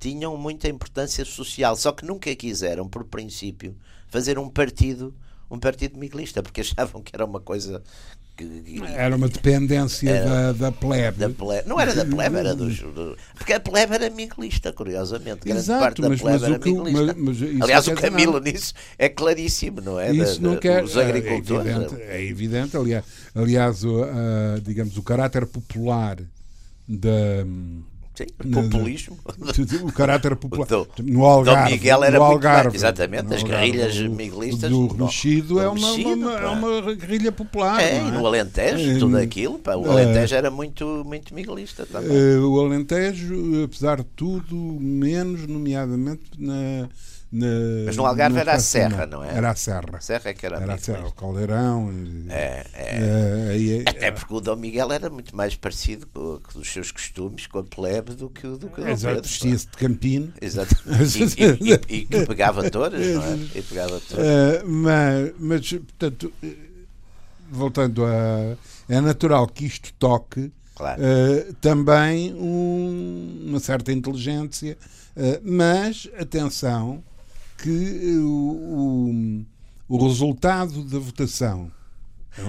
tinham 0.00 0.36
muita 0.36 0.68
importância 0.68 1.24
social, 1.24 1.76
só 1.76 1.92
que 1.92 2.04
nunca 2.04 2.34
quiseram, 2.34 2.88
por 2.88 3.04
princípio, 3.04 3.76
fazer 4.08 4.38
um 4.38 4.50
partido 4.50 5.14
um 5.50 5.58
partido 5.58 5.98
miguelista, 5.98 6.42
porque 6.42 6.60
achavam 6.62 7.02
que 7.02 7.14
era 7.14 7.24
uma 7.24 7.40
coisa 7.40 7.82
era 8.96 9.14
uma 9.14 9.28
dependência 9.28 10.10
era, 10.10 10.28
da, 10.28 10.52
da, 10.52 10.72
plebe. 10.72 11.18
da, 11.18 11.30
plebe. 11.30 11.68
Não 11.68 11.80
era 11.80 11.94
da 11.94 12.04
plebe, 12.04 12.36
era 12.36 12.54
dos. 12.54 12.78
Do, 12.80 13.16
porque 13.34 13.52
a 13.52 13.60
plebe 13.60 13.94
era 13.94 14.10
miguelista, 14.10 14.72
curiosamente. 14.72 15.40
Grande 15.44 15.60
Exato, 15.60 15.80
parte 15.80 16.02
da 16.02 16.08
mas, 16.08 16.20
plebe 16.20 16.40
mas 16.40 16.50
era 16.50 16.58
miguelista. 16.58 17.14
Mas, 17.16 17.40
mas 17.40 17.62
Aliás, 17.62 17.86
o 17.86 17.94
Camilo 17.94 18.40
nisso 18.40 18.74
é 18.98 19.08
claríssimo, 19.08 19.80
não 19.80 20.00
é? 20.00 20.12
Isso 20.12 20.40
da, 20.40 20.48
não 20.48 20.56
quer, 20.56 20.82
os 20.82 20.96
agricultores. 20.96 21.66
É 21.66 21.76
evidente, 21.76 22.02
é 22.02 22.24
evidente 22.24 22.76
aliás, 22.76 23.04
aliás 23.34 23.84
o, 23.84 24.04
digamos, 24.62 24.96
o 24.96 25.02
caráter 25.02 25.46
popular 25.46 26.18
da 26.88 27.46
Sim, 28.14 28.26
populismo. 28.52 29.18
O 29.82 29.92
caráter 29.92 30.36
popular. 30.36 30.66
Do, 30.68 30.86
no 31.02 31.24
Algarve. 31.24 31.64
Dom 31.64 31.70
Miguel 31.70 32.04
era 32.04 32.18
no 32.18 32.24
Algarve, 32.24 32.76
exatamente, 32.76 33.34
as 33.34 33.42
guerrilhas 33.42 33.98
miguelistas. 33.98 34.70
Do 34.70 34.86
Remexido 34.86 35.60
é, 35.60 35.68
uma, 35.68 36.32
é 36.32 36.46
uma 36.46 36.94
guerrilha 36.94 37.32
popular. 37.32 37.82
É, 37.82 37.96
é? 37.96 37.98
e 37.98 38.10
no 38.12 38.24
Alentejo, 38.24 38.90
é, 38.90 38.98
tudo 38.98 39.16
aquilo. 39.16 39.58
Pá, 39.58 39.74
o 39.74 39.90
Alentejo 39.90 40.34
era 40.36 40.48
muito, 40.48 41.02
muito 41.04 41.34
miguelista 41.34 41.84
também. 41.86 42.38
Uh, 42.38 42.48
o 42.48 42.60
Alentejo, 42.60 43.64
apesar 43.64 43.96
de 43.96 44.04
tudo, 44.14 44.54
menos, 44.54 45.48
nomeadamente 45.48 46.22
na 46.38 46.88
na, 47.34 47.46
Mas 47.86 47.96
no 47.96 48.06
Algarve 48.06 48.38
era 48.38 48.52
a 48.52 48.60
Serra, 48.60 49.06
não 49.06 49.24
é? 49.24 49.36
Era 49.36 49.50
a 49.50 49.56
Serra. 49.56 50.00
Serra 50.00 50.30
é 50.30 50.34
que 50.34 50.46
era, 50.46 50.62
era 50.62 50.74
a 50.74 50.78
Serra, 50.78 51.08
o 51.08 51.12
Caldeirão. 51.12 51.90
É, 52.28 52.64
é. 52.72 53.82
é 53.84 53.90
Até 53.90 54.12
porque 54.12 54.32
o 54.32 54.40
Dom 54.40 54.54
Miguel 54.54 54.92
era 54.92 55.10
muito 55.10 55.34
mais 55.34 55.56
parecido 55.56 56.06
com, 56.06 56.38
com 56.38 56.60
os 56.60 56.72
seus 56.72 56.92
costumes, 56.92 57.48
com 57.48 57.58
a 57.58 57.64
plebe, 57.64 58.14
do 58.14 58.30
que, 58.30 58.46
do 58.46 58.68
que 58.68 58.80
o 58.80 58.88
Exato, 58.88 59.22
vestia-se 59.22 59.66
de 59.66 59.76
campino. 59.76 60.32
Exato. 60.40 60.76
E, 60.94 61.42
e, 61.42 61.72
e, 61.72 61.96
e, 61.96 62.04
que 62.06 62.26
pegava 62.26 62.70
todas, 62.70 63.04
não 63.06 63.22
é? 63.22 63.34
E 63.54 63.62
pegava 63.62 64.00
todas. 64.00 64.24
Uh, 64.24 64.66
mas, 64.66 65.32
mas, 65.38 65.72
portanto, 65.72 66.32
voltando 67.50 68.04
a. 68.04 68.56
É 68.88 69.00
natural 69.00 69.48
que 69.48 69.64
isto 69.66 69.92
toque. 69.94 70.52
Claro. 70.74 71.00
Uh, 71.00 71.54
também 71.54 72.32
um, 72.34 73.46
uma 73.48 73.60
certa 73.60 73.92
inteligência, 73.92 74.76
uh, 75.16 75.40
mas 75.42 76.08
atenção, 76.18 77.02
que 77.64 78.18
o, 78.18 79.46
o, 79.88 79.96
o 79.96 80.06
resultado 80.06 80.84
da 80.84 80.98
votação. 80.98 81.72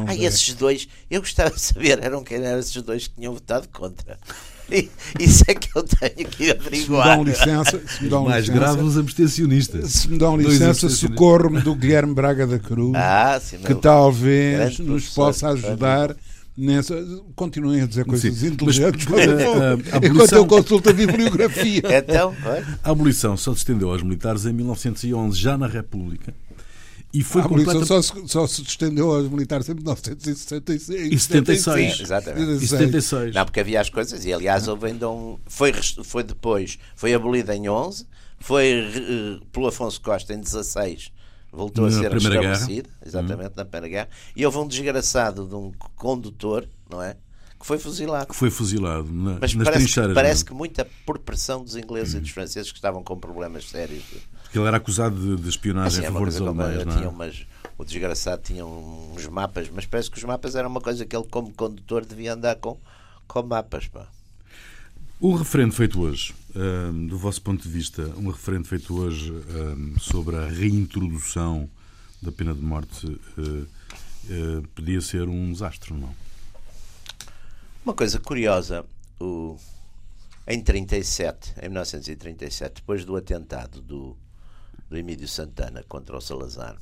Ah, 0.08 0.15
esses 0.15 0.54
dois, 0.56 0.89
eu 1.10 1.21
gostava 1.21 1.51
de 1.51 1.62
saber, 1.62 2.04
eram 2.04 2.21
quem 2.21 2.38
eram 2.43 2.60
esses 2.60 2.82
dois 2.82 3.08
que 3.08 3.15
tinham 3.15 3.34
votado 3.34 3.69
contra. 3.69 4.19
Isso 5.19 5.43
é 5.47 5.54
que 5.54 5.69
eu 5.78 5.84
tenho 5.84 6.28
que 6.28 6.51
averiguar. 6.51 7.04
Se 7.04 7.10
me 7.10 7.15
dão 7.15 7.23
licença. 7.23 7.82
Se 7.88 8.04
me 8.04 8.10
dão 8.10 8.23
mais 8.25 8.45
licença, 8.45 8.60
grave, 8.60 8.82
os 8.82 8.97
abstencionistas. 8.97 9.91
Se 9.91 10.10
me 10.10 10.17
dão 10.17 10.36
licença, 10.36 10.89
socorro-me 10.89 11.62
do 11.62 11.75
Guilherme 11.75 12.13
Braga 12.13 12.47
da 12.47 12.60
Cruz, 12.60 12.93
ah, 12.95 13.39
sim, 13.39 13.60
que 13.60 13.75
talvez 13.75 14.80
nos 14.80 15.10
possa 15.10 15.49
ajudar. 15.49 16.15
Nessa, 16.58 16.96
continuem 17.36 17.82
a 17.82 17.86
dizer 17.86 18.06
coisas 18.06 18.34
Sim, 18.34 18.48
inteligentes 18.48 19.06
mas, 19.08 19.28
a, 19.28 19.34
a, 19.34 19.74
a 19.74 20.08
enquanto 20.08 20.32
eu 20.32 20.46
consulto 20.46 20.89
a 20.89 20.94
bibliografia. 20.94 21.82
Então, 21.96 22.34
a 22.82 22.91
abolição 22.91 23.36
só 23.36 23.52
se 23.52 23.58
estendeu 23.58 23.91
aos 23.91 24.02
militares 24.02 24.46
em 24.46 24.54
1911, 24.54 25.38
já 25.38 25.58
na 25.58 25.68
República. 25.68 26.34
E 27.13 27.24
foi 27.24 27.41
a 27.41 27.46
abolição 27.46 27.86
só, 27.86 28.02
se, 28.02 28.13
só 28.28 28.48
se 28.48 28.62
estendeu 28.62 29.12
aos 29.12 29.30
militares 29.30 29.68
em 29.68 29.74
1976. 29.74 31.13
E 31.13 31.20
76. 31.20 31.96
Sim, 31.98 32.04
exatamente. 32.04 32.63
E 32.63 32.68
76. 32.68 33.36
Não, 33.36 33.46
porque 33.46 33.60
havia 33.60 33.82
as 33.82 33.89
coisas, 33.89 34.24
e 34.26 34.32
aliás 34.32 34.68
houve 34.68 34.88
ainda 34.88 35.10
um. 35.10 35.38
Foi, 35.46 35.74
foi 36.04 36.24
depois, 36.24 36.78
foi 36.96 37.13
abolida 37.13 37.56
em 37.56 37.70
11, 37.70 38.06
foi 38.39 38.82
uh, 38.82 39.46
pelo 39.48 39.68
Afonso 39.68 40.02
Costa 40.02 40.34
em 40.34 40.39
16 40.39 41.12
voltou 41.56 41.89
na 41.89 41.96
a 41.96 42.00
ser 42.00 42.12
restabelecido, 42.12 42.89
exatamente, 43.06 43.50
uhum. 43.50 43.56
na 43.56 43.65
Primeira 43.65 43.88
Guerra, 43.88 44.10
e 44.36 44.46
houve 44.46 44.58
um 44.58 44.68
desgraçado 44.68 45.48
de 45.48 45.56
um 45.56 45.72
condutor, 45.96 46.68
não 46.89 47.02
é? 47.02 47.15
Que 47.60 47.65
foi 47.65 47.80
fuzilado. 47.80 48.28
Que 48.28 48.36
foi 48.36 48.50
fuzilado 48.50 49.12
na, 49.12 49.38
Mas 49.39 49.56
nas 49.56 49.63
parece, 49.63 49.86
trincheiras. 49.86 50.13
Parece 50.13 50.46
que 50.46 50.54
muita 50.54 50.88
por 51.06 51.18
pressão 51.18 51.63
dos 51.63 51.76
ingleses 51.76 52.13
uhum. 52.13 52.20
e 52.20 52.22
dos 52.22 52.32
franceses 52.32 52.72
que 52.72 52.78
estavam 52.78 53.04
com 53.04 53.18
problemas 53.18 53.70
sérios. 53.70 54.04
Porque 54.44 54.60
ele 54.60 54.68
era 54.68 54.78
acusado 54.78 55.15
de, 55.15 55.41
de 55.41 55.50
espionagem 55.50 56.00
assim, 56.00 56.08
a 56.08 56.12
favor 56.12 56.28
dos 56.28 56.39
alemães, 56.39 56.86
não 56.86 57.02
é? 57.02 57.08
Umas, 57.08 57.46
o 57.78 57.84
desgraçado 57.84 58.41
tinha 58.44 58.65
uns 58.65 59.26
mapas, 59.28 59.70
mas 59.74 59.86
parece 59.86 60.12
que 60.12 60.18
os 60.18 60.24
mapas 60.24 60.56
eram 60.56 60.70
uma 60.70 60.82
coisa 60.82 61.06
que 61.06 61.15
ele, 61.15 61.26
como 61.30 61.52
condutor, 61.54 62.06
devia 62.06 62.34
andar 62.34 62.56
com, 62.56 62.78
com 63.28 63.41
mapas. 63.44 63.88
Pá. 63.88 64.06
O 65.20 65.36
referendo 65.36 65.74
feito 65.74 66.00
hoje, 66.02 66.34
um, 66.56 67.08
do 67.08 67.18
vosso 67.18 67.41
ponto 67.41 67.62
de 67.62 67.70
vista, 67.70 68.02
um 68.18 68.30
referendo 68.30 68.68
feito 68.68 68.98
hoje 68.98 69.32
um, 69.32 70.00
sobre 70.00 70.38
a 70.38 70.48
reintrodução 70.48 71.70
da 72.22 72.32
pena 72.32 72.54
de 72.54 72.62
morte 72.62 73.06
uh, 73.06 73.41
uh, 73.41 74.68
podia 74.74 75.02
ser 75.02 75.28
um 75.28 75.52
desastre, 75.52 75.94
não? 75.94 76.15
Uma 77.84 77.94
coisa 77.94 78.20
curiosa, 78.20 78.86
o, 79.20 79.58
em 80.48 80.62
37, 80.62 81.54
em 81.62 81.70
1937, 81.70 82.76
depois 82.76 83.06
do 83.06 83.15
atentado 83.15 83.82
do, 83.82 84.18
do 84.89 84.98
Emílio 84.98 85.28
Santana 85.28 85.84
contra 85.88 86.18
o 86.18 86.22
Salazar, 86.22 86.78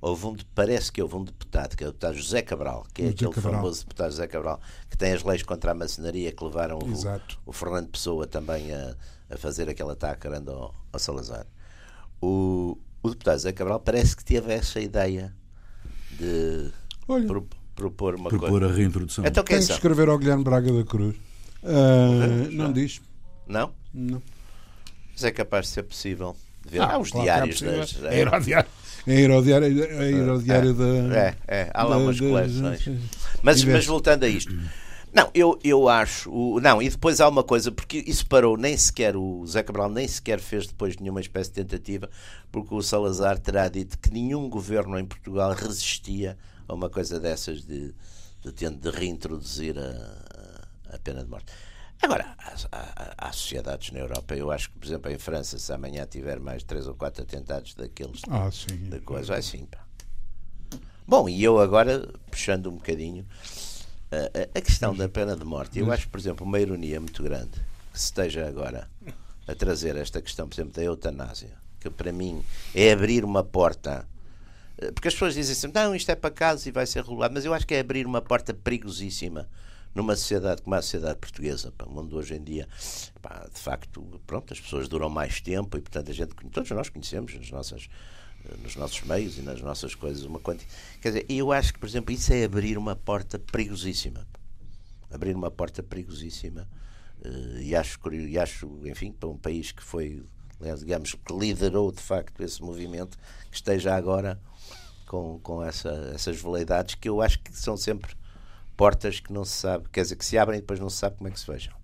houve 0.00 0.26
um, 0.26 0.36
parece 0.54 0.92
que 0.92 1.02
houve 1.02 1.16
um 1.16 1.24
deputado, 1.24 1.76
que 1.76 1.84
é 1.84 1.86
o 1.86 1.90
deputado 1.90 2.16
José 2.16 2.42
Cabral, 2.42 2.86
que 2.92 3.02
é 3.02 3.08
aquele 3.08 3.32
Cabral. 3.32 3.54
famoso 3.54 3.80
deputado 3.82 4.10
José 4.10 4.26
Cabral, 4.26 4.60
que 4.90 4.96
tem 4.96 5.12
as 5.12 5.22
leis 5.22 5.42
contra 5.42 5.72
a 5.72 5.74
maçonaria 5.74 6.32
que 6.32 6.44
levaram 6.44 6.78
o, 6.78 7.50
o, 7.50 7.52
Fernando 7.52 7.88
Pessoa 7.88 8.26
também 8.26 8.72
a, 8.72 8.94
a 9.30 9.36
fazer 9.36 9.68
aquele 9.68 9.90
ataque 9.90 10.26
ao, 10.26 10.74
ao 10.92 10.98
Salazar. 10.98 11.46
O, 12.20 12.78
o 13.02 13.10
deputado 13.10 13.36
José 13.36 13.52
Cabral 13.52 13.80
parece 13.80 14.16
que 14.16 14.24
teve 14.24 14.52
essa 14.52 14.80
ideia 14.80 15.34
de 16.18 16.72
pro, 17.26 17.46
propor 17.74 18.14
uma 18.14 18.30
propor 18.30 18.50
coisa. 18.50 18.66
a 18.66 18.72
reintrodução. 18.72 19.24
Então, 19.24 19.44
Tem 19.44 19.58
que 19.58 19.72
escrever 19.72 20.08
ao 20.08 20.18
Guilherme 20.18 20.44
Braga 20.44 20.72
da 20.72 20.84
Cruz. 20.84 21.16
Uh, 21.62 22.50
não, 22.50 22.64
não 22.64 22.72
diz. 22.72 23.00
Não? 23.46 23.72
Não. 23.92 24.22
Mas 25.12 25.24
é 25.24 25.30
capaz 25.30 25.66
de 25.66 25.72
ser 25.72 25.82
possível. 25.82 26.36
Ver. 26.70 26.80
Ah, 26.80 26.98
os 26.98 27.10
claro 27.10 27.24
diários 27.24 27.62
é 27.62 27.76
das. 27.76 28.02
É, 28.04 28.20
era 28.20 28.36
o 28.36 28.40
diário 28.40 28.68
em 29.06 29.18
aerodiário, 29.18 29.66
aerodiário 30.00 30.70
é, 30.70 30.74
da. 30.74 31.16
É, 31.16 31.36
é, 31.46 31.70
há 31.72 31.84
lá 31.84 31.96
umas 31.96 32.18
coleções. 32.18 32.88
Mas, 33.40 33.62
mas 33.62 33.86
voltando 33.86 34.24
a 34.24 34.28
isto. 34.28 34.52
Não, 35.12 35.30
eu, 35.32 35.58
eu 35.62 35.88
acho. 35.88 36.60
Não, 36.60 36.82
e 36.82 36.90
depois 36.90 37.20
há 37.20 37.28
uma 37.28 37.44
coisa, 37.44 37.70
porque 37.70 38.02
isso 38.06 38.26
parou, 38.26 38.56
nem 38.56 38.76
sequer 38.76 39.16
o 39.16 39.46
Zé 39.46 39.62
Cabral 39.62 39.88
nem 39.88 40.06
sequer 40.06 40.40
fez 40.40 40.66
depois 40.66 40.96
nenhuma 40.96 41.20
espécie 41.20 41.50
de 41.50 41.64
tentativa, 41.64 42.10
porque 42.50 42.74
o 42.74 42.82
Salazar 42.82 43.38
terá 43.38 43.68
dito 43.68 43.96
que 43.98 44.10
nenhum 44.10 44.48
governo 44.50 44.98
em 44.98 45.06
Portugal 45.06 45.54
resistia 45.54 46.36
a 46.68 46.74
uma 46.74 46.90
coisa 46.90 47.20
dessas 47.20 47.64
de, 47.64 47.94
de, 48.44 48.70
de 48.70 48.90
reintroduzir 48.90 49.78
a, 49.78 50.94
a 50.94 50.98
pena 50.98 51.22
de 51.22 51.30
morte. 51.30 51.52
Agora, 52.02 52.36
há, 52.38 53.28
há, 53.28 53.32
sociedades 53.32 53.90
na 53.90 54.00
Europa, 54.00 54.34
eu 54.34 54.50
acho 54.50 54.70
que, 54.70 54.78
por 54.78 54.86
exemplo, 54.86 55.10
em 55.10 55.18
França, 55.18 55.58
se 55.58 55.72
amanhã 55.72 56.06
tiver 56.06 56.38
mais 56.38 56.62
três 56.62 56.86
ou 56.86 56.94
quatro 56.94 57.22
atentados 57.22 57.74
daqueles 57.74 58.22
ah, 58.28 58.50
sim. 58.50 58.88
da 58.88 59.00
coisa, 59.00 59.32
vai 59.32 59.42
sim. 59.42 59.66
Pá. 59.66 59.86
Bom, 61.06 61.28
e 61.28 61.42
eu 61.42 61.58
agora, 61.58 62.08
puxando 62.30 62.68
um 62.68 62.74
bocadinho, 62.74 63.24
a, 64.10 64.58
a 64.58 64.60
questão 64.60 64.94
da 64.94 65.08
pena 65.08 65.36
de 65.36 65.44
morte, 65.44 65.78
eu 65.78 65.90
acho, 65.90 66.08
por 66.08 66.18
exemplo, 66.18 66.46
uma 66.46 66.60
ironia 66.60 67.00
muito 67.00 67.22
grande 67.22 67.60
que 67.92 67.98
se 67.98 68.06
esteja 68.06 68.46
agora 68.46 68.88
a 69.46 69.54
trazer 69.54 69.96
esta 69.96 70.20
questão, 70.20 70.48
por 70.48 70.54
exemplo, 70.54 70.72
da 70.74 70.82
eutanásia, 70.82 71.52
que 71.80 71.88
para 71.88 72.12
mim 72.12 72.44
é 72.74 72.92
abrir 72.92 73.24
uma 73.24 73.42
porta. 73.44 74.06
Eh, 74.78 74.90
porque 74.92 75.08
as 75.08 75.14
pessoas 75.14 75.34
dizem 75.34 75.52
assim, 75.52 75.70
não, 75.72 75.94
isto 75.94 76.10
é 76.10 76.14
para 76.14 76.30
casa 76.30 76.68
e 76.68 76.72
vai 76.72 76.86
ser 76.86 77.02
regulado, 77.02 77.34
mas 77.34 77.44
eu 77.44 77.54
acho 77.54 77.66
que 77.66 77.74
é 77.74 77.80
abrir 77.80 78.06
uma 78.06 78.20
porta 78.20 78.52
perigosíssima 78.52 79.48
numa 79.96 80.14
sociedade 80.14 80.60
como 80.60 80.76
a 80.76 80.82
sociedade 80.82 81.18
portuguesa, 81.18 81.72
pá, 81.72 81.86
onde 81.88 82.14
hoje 82.14 82.34
em 82.34 82.44
dia, 82.44 82.68
pá, 83.22 83.48
de 83.52 83.58
facto, 83.58 84.20
pronto, 84.26 84.52
as 84.52 84.60
pessoas 84.60 84.88
duram 84.88 85.08
mais 85.08 85.40
tempo 85.40 85.78
e, 85.78 85.80
portanto, 85.80 86.10
a 86.10 86.14
gente, 86.14 86.34
todos 86.52 86.70
nós 86.70 86.90
conhecemos 86.90 87.34
nas 87.34 87.50
nossas, 87.50 87.88
eh, 88.44 88.54
nos 88.62 88.76
nossos 88.76 89.00
meios 89.02 89.38
e 89.38 89.42
nas 89.42 89.62
nossas 89.62 89.94
coisas 89.94 90.22
uma 90.24 90.38
quantidade. 90.38 90.70
Quer 91.00 91.08
dizer, 91.08 91.26
eu 91.30 91.50
acho 91.50 91.72
que, 91.72 91.78
por 91.78 91.88
exemplo, 91.88 92.12
isso 92.12 92.30
é 92.30 92.44
abrir 92.44 92.76
uma 92.76 92.94
porta 92.94 93.38
perigosíssima. 93.38 94.26
Abrir 95.10 95.34
uma 95.34 95.50
porta 95.50 95.82
perigosíssima. 95.82 96.68
Uh, 97.24 97.62
e, 97.62 97.74
acho, 97.74 97.98
e 98.12 98.38
acho, 98.38 98.86
enfim, 98.86 99.10
para 99.10 99.30
um 99.30 99.38
país 99.38 99.72
que 99.72 99.82
foi, 99.82 100.22
digamos, 100.78 101.14
que 101.14 101.32
liderou 101.32 101.90
de 101.90 102.02
facto 102.02 102.42
esse 102.42 102.60
movimento, 102.60 103.16
que 103.50 103.56
esteja 103.56 103.94
agora 103.94 104.38
com, 105.06 105.40
com 105.42 105.64
essa, 105.64 106.12
essas 106.14 106.38
veleidades 106.38 106.96
que 106.96 107.08
eu 107.08 107.22
acho 107.22 107.38
que 107.38 107.56
são 107.56 107.78
sempre 107.78 108.14
portas 108.76 109.20
que 109.20 109.32
não 109.32 109.44
se 109.44 109.52
sabe, 109.52 109.88
quer 109.90 110.02
dizer, 110.02 110.16
que 110.16 110.24
se 110.24 110.36
abrem 110.36 110.58
e 110.58 110.60
depois 110.60 110.78
não 110.78 110.90
se 110.90 110.98
sabe 110.98 111.16
como 111.16 111.28
é 111.28 111.30
que 111.30 111.40
se 111.40 111.46
fecham. 111.46 111.74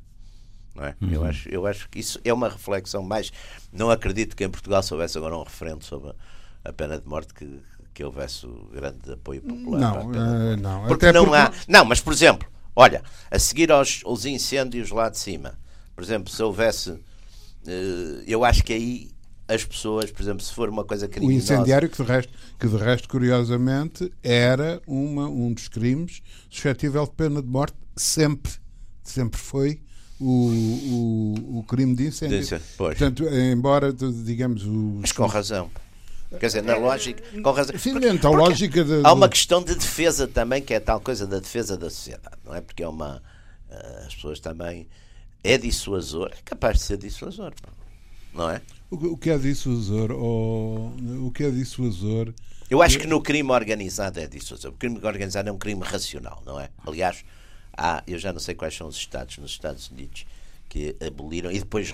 Não 0.74 0.84
é? 0.84 0.96
Uhum. 1.00 1.12
eu, 1.12 1.24
acho, 1.24 1.48
eu 1.48 1.66
acho 1.66 1.88
que 1.88 1.98
isso 1.98 2.20
é 2.24 2.32
uma 2.32 2.48
reflexão 2.48 3.02
mais. 3.02 3.32
Não 3.72 3.90
acredito 3.90 4.34
que 4.34 4.44
em 4.44 4.50
Portugal 4.50 4.82
se 4.82 4.92
houvesse 4.92 5.18
agora 5.18 5.36
um 5.36 5.42
referendo 5.42 5.84
sobre 5.84 6.12
a 6.64 6.72
pena 6.72 6.98
de 6.98 7.06
morte 7.06 7.34
que, 7.34 7.60
que 7.92 8.04
houvesse 8.04 8.46
grande 8.72 9.12
apoio 9.12 9.42
popular. 9.42 9.80
Não, 9.80 10.06
uh, 10.06 10.56
não. 10.56 10.86
Porque 10.86 11.06
Até 11.06 11.18
não 11.18 11.26
porque... 11.26 11.38
há. 11.38 11.52
Não, 11.68 11.84
mas 11.84 12.00
por 12.00 12.12
exemplo, 12.12 12.48
olha, 12.74 13.02
a 13.30 13.38
seguir 13.38 13.70
aos, 13.70 14.02
aos 14.04 14.24
incêndios 14.24 14.90
lá 14.90 15.08
de 15.08 15.18
cima, 15.18 15.58
por 15.94 16.02
exemplo, 16.02 16.32
se 16.32 16.42
houvesse. 16.42 16.90
Uh, 16.90 18.22
eu 18.26 18.44
acho 18.44 18.64
que 18.64 18.72
aí 18.72 19.10
as 19.52 19.64
pessoas, 19.64 20.10
por 20.10 20.22
exemplo, 20.22 20.42
se 20.42 20.52
for 20.52 20.68
uma 20.68 20.84
coisa 20.84 21.06
criminosa... 21.08 21.52
O 21.52 21.56
incendiário, 21.56 21.88
que 21.88 22.02
de 22.02 22.08
resto, 22.08 22.32
que 22.58 22.68
de 22.68 22.76
resto 22.76 23.08
curiosamente, 23.08 24.12
era 24.22 24.80
uma, 24.86 25.28
um 25.28 25.52
dos 25.52 25.68
crimes 25.68 26.22
suscetível 26.50 27.04
de 27.04 27.12
pena 27.12 27.42
de 27.42 27.48
morte, 27.48 27.76
sempre, 27.96 28.52
sempre 29.02 29.38
foi 29.38 29.80
o, 30.20 30.26
o, 30.26 31.58
o 31.58 31.64
crime 31.64 31.94
de 31.94 32.06
incêndio. 32.06 32.40
Disse, 32.40 32.58
Portanto, 32.76 33.24
embora, 33.24 33.92
digamos... 33.92 34.64
O... 34.64 34.98
Mas 35.00 35.12
com 35.12 35.26
razão. 35.26 35.70
Quer 36.38 36.46
dizer, 36.46 36.62
na 36.62 36.76
lógica, 36.76 37.22
com 37.42 37.50
razão. 37.50 37.78
Sim, 37.78 37.92
porque, 37.92 38.26
lógica 38.26 38.84
de, 38.84 39.00
Há 39.04 39.12
uma 39.12 39.28
questão 39.28 39.62
de 39.62 39.74
defesa 39.74 40.26
também, 40.26 40.62
que 40.62 40.72
é 40.72 40.80
tal 40.80 41.00
coisa 41.00 41.26
da 41.26 41.38
defesa 41.38 41.76
da 41.76 41.90
sociedade, 41.90 42.36
não 42.44 42.54
é? 42.54 42.60
Porque 42.60 42.82
é 42.82 42.88
uma. 42.88 43.22
Eh, 43.70 44.04
as 44.06 44.14
pessoas 44.14 44.40
também. 44.40 44.88
É 45.44 45.58
dissuasor, 45.58 46.30
é 46.32 46.38
capaz 46.44 46.78
de 46.78 46.84
ser 46.84 46.96
dissuasor, 46.96 47.52
não 48.32 48.48
é? 48.48 48.62
O, 48.92 49.16
que 49.16 49.30
é 49.30 49.38
dissuasor? 49.38 50.10
Ou, 50.12 50.92
o 51.26 51.30
que 51.32 51.44
é 51.44 51.50
dissuasor? 51.50 52.34
Eu 52.68 52.82
acho 52.82 52.98
que 52.98 53.06
no 53.06 53.22
crime 53.22 53.50
organizado 53.50 54.20
é 54.20 54.26
dissuasor. 54.26 54.70
O 54.72 54.76
crime 54.76 55.00
organizado 55.02 55.48
é 55.48 55.52
um 55.52 55.56
crime 55.56 55.82
racional, 55.82 56.42
não 56.44 56.60
é? 56.60 56.68
Aliás, 56.86 57.24
há, 57.74 58.02
eu 58.06 58.18
já 58.18 58.34
não 58.34 58.38
sei 58.38 58.54
quais 58.54 58.76
são 58.76 58.86
os 58.86 58.96
estados 58.96 59.38
nos 59.38 59.50
Estados 59.50 59.88
Unidos 59.88 60.26
que 60.68 60.94
aboliram 61.06 61.50
e 61.50 61.58
depois 61.58 61.90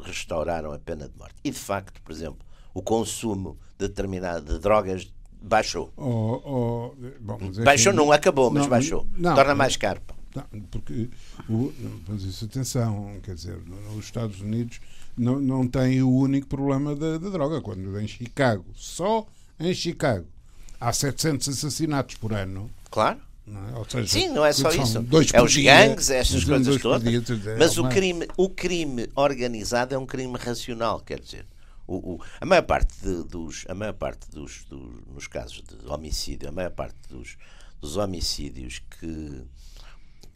restauraram 0.00 0.72
a 0.72 0.78
pena 0.78 1.08
de 1.08 1.18
morte. 1.18 1.34
E 1.42 1.50
de 1.50 1.58
facto, 1.58 2.00
por 2.02 2.12
exemplo, 2.12 2.38
o 2.72 2.82
consumo 2.82 3.58
de 3.76 3.88
determinado 3.88 4.54
de 4.54 4.60
drogas 4.60 5.12
baixou. 5.42 5.92
Oh, 5.96 6.40
oh, 6.44 6.94
bom, 7.18 7.38
baixou, 7.64 7.92
não 7.92 8.12
acabou, 8.12 8.48
mas 8.48 8.62
não, 8.62 8.70
baixou. 8.70 9.06
Não, 9.16 9.34
Torna 9.34 9.56
mais 9.56 9.76
caro. 9.76 10.00
Não, 10.36 10.60
porque, 10.70 11.10
o, 11.48 11.72
mas 12.06 12.22
isso, 12.22 12.44
atenção, 12.44 13.18
quer 13.24 13.34
dizer, 13.34 13.58
nos 13.66 14.04
Estados 14.04 14.40
Unidos 14.40 14.80
não, 15.18 15.38
não 15.38 15.66
tem 15.66 16.02
o 16.02 16.10
único 16.10 16.46
problema 16.46 16.94
da, 16.94 17.18
da 17.18 17.28
droga. 17.28 17.60
Quando 17.60 17.98
em 18.00 18.06
Chicago, 18.06 18.64
só 18.74 19.26
em 19.58 19.74
Chicago, 19.74 20.26
há 20.80 20.92
700 20.92 21.48
assassinatos 21.48 22.14
por 22.16 22.32
ano. 22.32 22.70
Claro. 22.90 23.20
Não 23.46 23.82
é? 23.82 23.88
seja, 23.88 24.08
Sim, 24.08 24.28
não 24.28 24.44
é 24.44 24.52
só 24.52 24.70
isso. 24.70 24.98
É 25.32 25.42
os 25.42 25.56
gangues, 25.56 26.10
é 26.10 26.18
estas 26.18 26.44
coisas 26.44 26.80
todas. 26.80 27.02
Dia, 27.02 27.22
mas 27.58 27.76
é 27.76 27.80
o 27.80 27.88
crime, 27.88 28.28
o 28.36 28.48
crime 28.50 29.08
organizado 29.14 29.94
é 29.94 29.98
um 29.98 30.06
crime 30.06 30.36
racional, 30.36 31.00
quer 31.00 31.20
dizer. 31.20 31.46
O, 31.86 31.96
o, 31.96 32.20
a 32.38 32.44
maior 32.44 32.62
parte 32.62 32.94
de, 33.02 33.24
dos, 33.24 33.64
a 33.66 33.74
maior 33.74 33.94
parte 33.94 34.30
dos, 34.30 34.64
dos, 34.64 34.92
nos 35.14 35.26
casos 35.26 35.62
de 35.62 35.90
homicídio, 35.90 36.46
a 36.46 36.52
maior 36.52 36.70
parte 36.70 36.96
dos, 37.08 37.38
dos 37.80 37.96
homicídios 37.96 38.82
que 39.00 39.42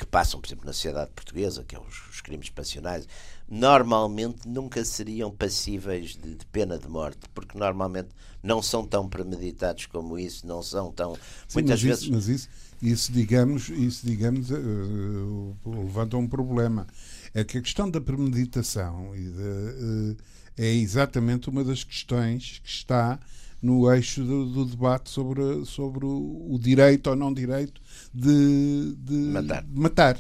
que 0.03 0.07
passam, 0.07 0.41
por 0.41 0.49
exemplo, 0.49 0.67
na 0.67 0.73
sociedade 0.73 1.13
portuguesa, 1.15 1.63
que 1.63 1.77
é 1.77 1.79
os, 1.79 2.09
os 2.11 2.21
crimes 2.21 2.51
passionais, 2.51 3.07
normalmente 3.49 4.49
nunca 4.49 4.85
seriam 4.85 5.31
passíveis 5.31 6.17
de, 6.17 6.35
de, 6.35 6.47
pena 6.47 6.77
de 6.77 6.89
morte, 6.89 7.21
porque 7.33 7.57
normalmente 7.57 8.09
não 8.43 8.61
são 8.61 8.85
tão 8.85 9.09
premeditados 9.09 9.87
como 9.87 10.19
isso, 10.19 10.45
não 10.45 10.61
são 10.61 10.91
tão. 10.91 11.15
Sim, 11.15 11.21
muitas 11.61 11.71
mas 11.71 11.83
vezes. 11.83 12.03
Isso, 12.03 12.13
mas 12.13 12.29
isso, 12.29 12.49
isso, 12.83 13.13
digamos, 13.13 13.69
isso, 13.69 14.05
digamos 14.05 14.51
uh, 14.51 15.57
levanta 15.65 16.17
um 16.17 16.27
problema. 16.27 16.85
É 17.33 17.45
que 17.45 17.59
a 17.59 17.63
questão 17.63 17.89
da 17.89 18.01
premeditação 18.01 19.15
e 19.15 19.29
uh, 19.29 20.17
é 20.59 20.75
exatamente 20.75 21.49
uma 21.49 21.63
das 21.63 21.85
questões 21.85 22.61
que 22.63 22.69
está 22.69 23.21
no 23.63 23.91
eixo 23.93 24.25
do, 24.25 24.47
do 24.47 24.65
debate 24.65 25.09
sobre, 25.09 25.65
sobre 25.65 26.05
o, 26.05 26.49
o, 26.51 26.59
direito 26.59 27.09
ou 27.09 27.17
não 27.17 27.33
direito 27.33 27.81
de, 28.13 28.95
de 28.99 29.15
matar. 29.15 29.63
De 29.63 29.79
matar. 29.79 30.17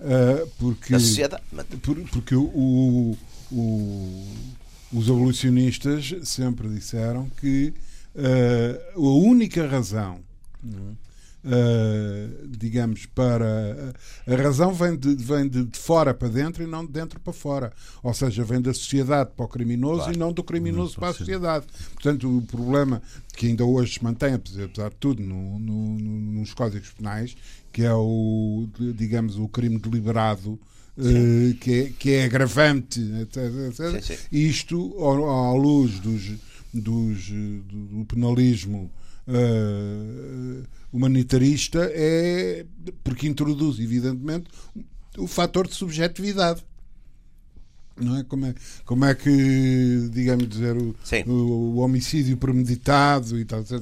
Uh, 0.00 0.46
porque, 0.58 0.94
a 0.94 1.00
sociedade 1.00 1.42
por, 1.82 1.96
porque 2.10 2.34
o, 2.34 3.16
o, 3.50 4.26
os 4.92 5.10
abolicionistas 5.10 6.14
sempre 6.22 6.68
disseram 6.68 7.28
que 7.40 7.74
uh, 8.14 8.96
a 8.96 9.18
única 9.18 9.66
razão 9.66 10.20
Uh, 11.44 12.48
digamos, 12.48 13.06
para. 13.06 13.94
A 14.26 14.34
razão 14.34 14.74
vem, 14.74 14.96
de, 14.96 15.14
vem 15.14 15.48
de, 15.48 15.64
de, 15.64 15.78
fora 15.78 16.12
para 16.12 16.28
dentro 16.28 16.64
e 16.64 16.66
não 16.66 16.84
de 16.84 16.90
dentro 16.90 17.20
para 17.20 17.32
fora. 17.32 17.72
Ou 18.02 18.12
seja, 18.12 18.42
vem 18.42 18.60
da 18.60 18.74
sociedade 18.74 19.30
para 19.36 19.44
o 19.44 19.48
criminoso 19.48 20.02
claro. 20.02 20.14
e 20.14 20.16
não 20.16 20.32
do 20.32 20.42
criminoso 20.42 20.94
não, 20.94 21.00
para 21.00 21.10
a 21.10 21.14
sociedade. 21.14 21.66
Portanto, 21.94 22.38
o 22.38 22.42
problema 22.42 23.00
que 23.36 23.46
ainda 23.46 23.64
hoje 23.64 23.94
se 23.94 24.04
mantém, 24.04 24.34
apesar 24.34 24.90
de 24.90 24.96
tudo, 24.96 25.22
no, 25.22 25.60
no, 25.60 25.98
nos 25.98 26.52
códigos 26.54 26.90
penais, 26.90 27.36
que 27.72 27.82
é 27.84 27.94
o, 27.94 28.68
digamos, 28.96 29.38
o 29.38 29.48
crime 29.48 29.78
deliberado. 29.78 30.58
Uh, 30.98 31.54
que, 31.60 31.72
é, 31.72 31.92
que 31.96 32.10
é 32.10 32.24
agravante, 32.24 33.00
etc. 33.22 33.36
etc. 33.68 34.02
Sim, 34.02 34.16
sim. 34.16 34.22
Isto, 34.32 34.96
à 35.00 35.52
luz 35.52 36.00
dos, 36.00 36.32
dos, 36.74 37.30
do 37.30 38.04
penalismo 38.04 38.90
uh, 39.28 40.66
humanitarista 40.92 41.90
é 41.92 42.64
porque 43.04 43.28
introduz, 43.28 43.78
evidentemente, 43.78 44.50
o 45.16 45.26
fator 45.26 45.66
de 45.66 45.74
subjetividade. 45.74 46.64
Não 47.96 48.18
é? 48.18 48.24
Como, 48.24 48.46
é, 48.46 48.54
como 48.84 49.04
é 49.04 49.14
que, 49.14 50.08
digamos 50.12 50.48
dizer, 50.48 50.76
o, 50.76 50.94
o, 51.26 51.32
o 51.32 51.76
homicídio 51.78 52.36
premeditado 52.36 53.38
e 53.38 53.44
tal, 53.44 53.60
etc. 53.60 53.72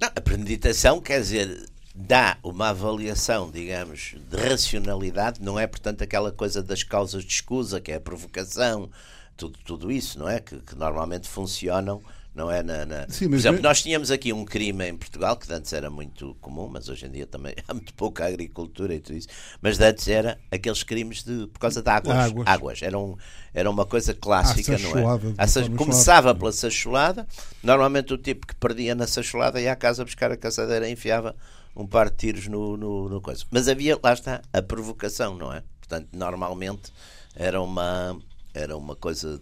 Não, 0.00 0.08
a 0.08 0.20
premeditação 0.20 1.00
quer 1.00 1.20
dizer 1.20 1.68
dá 1.94 2.38
uma 2.42 2.68
avaliação, 2.68 3.50
digamos, 3.50 4.14
de 4.30 4.36
racionalidade, 4.36 5.42
não 5.42 5.58
é, 5.58 5.66
portanto, 5.66 6.02
aquela 6.02 6.32
coisa 6.32 6.62
das 6.62 6.82
causas 6.82 7.24
de 7.24 7.32
escusa, 7.32 7.80
que 7.80 7.92
é 7.92 7.96
a 7.96 8.00
provocação, 8.00 8.90
tudo, 9.36 9.58
tudo 9.64 9.92
isso, 9.92 10.18
não 10.18 10.28
é? 10.28 10.40
Que, 10.40 10.58
que 10.60 10.74
normalmente 10.74 11.28
funcionam 11.28 12.00
não 12.34 12.50
é 12.50 12.62
na, 12.62 12.86
na... 12.86 13.08
Sim, 13.08 13.28
Por 13.28 13.34
exemplo, 13.34 13.62
nós 13.62 13.82
tínhamos 13.82 14.10
aqui 14.10 14.32
um 14.32 14.44
crime 14.44 14.88
em 14.88 14.96
Portugal 14.96 15.36
que 15.36 15.52
antes 15.52 15.72
era 15.72 15.90
muito 15.90 16.36
comum, 16.40 16.68
mas 16.68 16.88
hoje 16.88 17.06
em 17.06 17.10
dia 17.10 17.26
também 17.26 17.54
há 17.66 17.74
muito 17.74 17.92
pouca 17.94 18.26
agricultura 18.26 18.94
e 18.94 19.00
tudo 19.00 19.16
isso. 19.16 19.28
Mas 19.60 19.80
antes 19.80 20.06
era 20.06 20.38
aqueles 20.50 20.82
crimes 20.82 21.24
de 21.24 21.48
por 21.48 21.58
causa 21.58 21.82
de 21.82 21.90
águas. 21.90 22.16
Águas, 22.16 22.46
águas. 22.46 22.82
Era, 22.82 22.98
um, 22.98 23.16
era 23.52 23.68
uma 23.68 23.84
coisa 23.84 24.14
clássica, 24.14 24.78
não 24.78 24.96
é? 24.96 25.34
A 25.36 25.76
começava 25.76 26.34
pela 26.34 26.52
sacholada, 26.52 27.26
normalmente 27.62 28.14
o 28.14 28.18
tipo 28.18 28.46
que 28.46 28.54
perdia 28.54 28.94
na 28.94 29.06
sacholada 29.06 29.60
ia 29.60 29.72
à 29.72 29.76
casa 29.76 30.04
buscar 30.04 30.30
a 30.30 30.36
caçadeira 30.36 30.88
e 30.88 30.92
enfiava 30.92 31.34
um 31.74 31.86
par 31.86 32.10
de 32.10 32.16
tiros 32.16 32.46
no, 32.46 32.76
no, 32.76 33.08
no 33.08 33.20
coisa. 33.20 33.44
Mas 33.50 33.68
havia, 33.68 33.98
lá 34.02 34.12
está, 34.12 34.40
a 34.52 34.62
provocação, 34.62 35.36
não 35.36 35.52
é? 35.52 35.62
Portanto, 35.80 36.08
normalmente 36.12 36.92
era 37.34 37.60
uma, 37.60 38.16
era 38.54 38.76
uma 38.76 38.96
coisa 38.96 39.40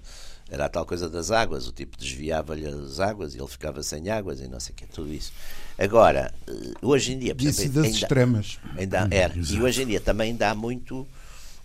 era 0.50 0.64
a 0.64 0.68
tal 0.68 0.86
coisa 0.86 1.10
das 1.10 1.30
águas, 1.30 1.68
o 1.68 1.72
tipo 1.72 1.96
desviava-lhe 1.96 2.66
as 2.66 3.00
águas 3.00 3.34
e 3.34 3.38
ele 3.38 3.48
ficava 3.48 3.82
sem 3.82 4.08
águas 4.08 4.40
e 4.40 4.48
não 4.48 4.58
sei 4.58 4.72
o 4.72 4.76
que, 4.76 4.86
tudo 4.86 5.12
isso. 5.12 5.30
Agora, 5.76 6.32
eh, 6.46 6.52
hoje 6.80 7.12
em 7.12 7.18
dia. 7.18 7.34
Disse 7.34 7.62
exemplo, 7.62 7.74
das 7.74 7.84
ainda, 7.84 7.98
extremas. 7.98 8.58
Ainda, 8.76 9.08
era. 9.10 9.34
E 9.36 9.60
hoje 9.60 9.82
em 9.82 9.86
dia 9.86 10.00
também 10.00 10.34
dá 10.34 10.54
muito. 10.54 11.06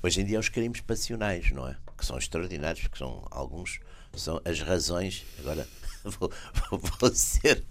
Hoje 0.02 0.20
em 0.20 0.26
dia, 0.26 0.38
os 0.38 0.50
crimes 0.50 0.82
passionais, 0.82 1.50
não 1.52 1.68
é? 1.68 1.78
Que 1.98 2.06
são 2.06 2.18
extraordinários, 2.18 2.84
porque 2.84 2.98
são 2.98 3.26
alguns. 3.32 3.80
São 4.16 4.42
as 4.44 4.60
razões. 4.60 5.24
Agora, 5.40 5.66
vou, 6.04 6.32
vou 7.00 7.12
ser, 7.14 7.64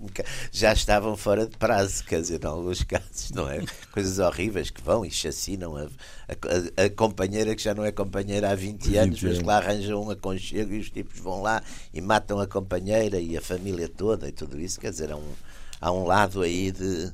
já 0.50 0.72
estavam 0.72 1.16
fora 1.16 1.46
de 1.46 1.56
prazo, 1.56 2.04
quer 2.04 2.20
dizer, 2.20 2.42
em 2.42 2.46
alguns 2.46 2.82
casos, 2.82 3.30
não 3.30 3.48
é? 3.48 3.64
Coisas 3.92 4.18
horríveis 4.18 4.70
que 4.70 4.82
vão 4.82 5.04
e 5.04 5.10
chacinam 5.10 5.76
a, 5.76 5.82
a, 5.86 6.84
a 6.84 6.90
companheira 6.90 7.54
que 7.54 7.62
já 7.62 7.74
não 7.74 7.84
é 7.84 7.92
companheira 7.92 8.50
há 8.50 8.54
20 8.54 8.96
anos, 8.96 9.22
mas 9.22 9.42
lá 9.42 9.58
arranjam 9.58 10.02
um 10.02 10.10
aconchego 10.10 10.72
e 10.74 10.78
os 10.78 10.90
tipos 10.90 11.18
vão 11.18 11.42
lá 11.42 11.62
e 11.92 12.00
matam 12.00 12.40
a 12.40 12.46
companheira 12.46 13.20
e 13.20 13.36
a 13.36 13.40
família 13.40 13.88
toda 13.88 14.28
e 14.28 14.32
tudo 14.32 14.58
isso, 14.60 14.80
quer 14.80 14.90
dizer, 14.90 15.12
há 15.12 15.16
um, 15.16 15.32
há 15.80 15.92
um 15.92 16.04
lado 16.04 16.42
aí 16.42 16.72
de 16.72 17.12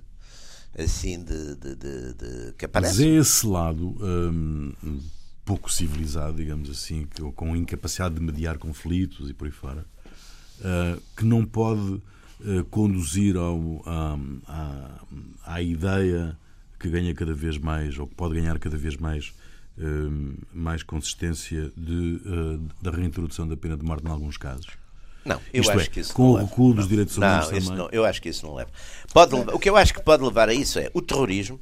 assim 0.79 1.23
de, 1.23 1.57
de, 1.57 1.75
de, 1.75 2.15
de 2.15 2.53
que 2.57 2.65
aparece. 2.65 2.95
Mas 2.95 3.01
é 3.01 3.19
esse 3.19 3.47
lado 3.47 3.97
hum, 4.01 4.73
pouco 5.45 5.73
civilizado, 5.73 6.37
digamos 6.37 6.69
assim, 6.69 7.09
com 7.35 7.57
incapacidade 7.57 8.15
de 8.15 8.21
mediar 8.21 8.59
conflitos 8.59 9.31
e 9.31 9.35
por 9.35 9.47
aí 9.47 9.51
fora 9.51 9.87
uh, 10.61 11.01
que 11.17 11.25
não 11.25 11.45
pode 11.45 11.81
uh, 11.81 12.65
conduzir 12.71 13.37
ao, 13.37 13.83
à, 13.87 14.19
à, 14.47 15.55
à, 15.55 15.63
ideia 15.63 16.37
que 16.79 16.89
ganha 16.89 17.15
cada 17.15 17.35
vez 17.35 17.59
mais, 17.59 17.99
ou 17.99 18.07
que 18.07 18.15
pode 18.15 18.35
ganhar 18.35 18.59
cada 18.59 18.77
vez 18.77 18.97
mais, 18.97 19.33
uh, 19.79 20.37
mais 20.53 20.83
consistência 20.83 21.73
de, 21.77 22.21
da 22.81 22.91
reintrodução 22.91 23.47
da 23.47 23.57
pena 23.57 23.77
de 23.77 23.85
morte 23.85 24.07
em 24.07 24.11
alguns 24.11 24.37
casos. 24.37 24.69
Não, 25.25 25.41
eu 25.53 25.61
Isto 25.61 25.73
acho 25.73 25.81
é, 25.81 25.87
que 25.87 26.01
isso 26.01 26.15
com 26.15 26.31
o 26.31 26.37
recuo 26.37 26.73
dos 26.73 26.89
direitos 26.89 27.17
humanos 27.17 27.51
não, 27.51 27.61
também. 27.61 27.77
Não, 27.77 27.89
eu 27.93 28.05
acho 28.05 28.23
que 28.23 28.29
isso 28.31 28.47
não 28.47 28.55
leva. 28.55 28.71
Pode, 29.13 29.35
o 29.35 29.59
que 29.59 29.69
eu 29.69 29.77
acho 29.77 29.93
que 29.93 30.01
pode 30.01 30.23
levar 30.23 30.49
a 30.49 30.55
isso 30.55 30.79
é 30.79 30.91
o 30.95 31.03
terrorismo. 31.03 31.61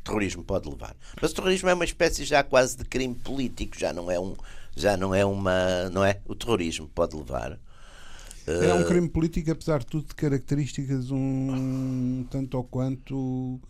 O 0.00 0.04
terrorismo 0.04 0.44
pode 0.44 0.68
levar. 0.68 0.94
Mas 1.20 1.32
o 1.32 1.34
terrorismo 1.34 1.68
é 1.68 1.74
uma 1.74 1.84
espécie 1.84 2.24
já 2.24 2.44
quase 2.44 2.76
de 2.76 2.84
crime 2.84 3.14
político, 3.14 3.76
já 3.76 3.92
não 3.92 4.08
é 4.08 4.20
um, 4.20 4.36
já 4.76 4.96
não 4.96 5.12
é 5.12 5.24
uma, 5.24 5.90
não 5.90 6.04
é? 6.04 6.20
O 6.26 6.34
terrorismo 6.34 6.88
pode 6.94 7.16
levar 7.16 7.58
é 8.46 8.74
um 8.74 8.84
crime 8.84 9.08
político, 9.08 9.50
apesar 9.50 9.80
de 9.80 9.86
tudo, 9.86 10.06
de 10.06 10.14
características 10.14 11.10
um 11.10 12.24
tanto 12.30 12.56
ou 12.56 12.64
quanto 12.64 13.60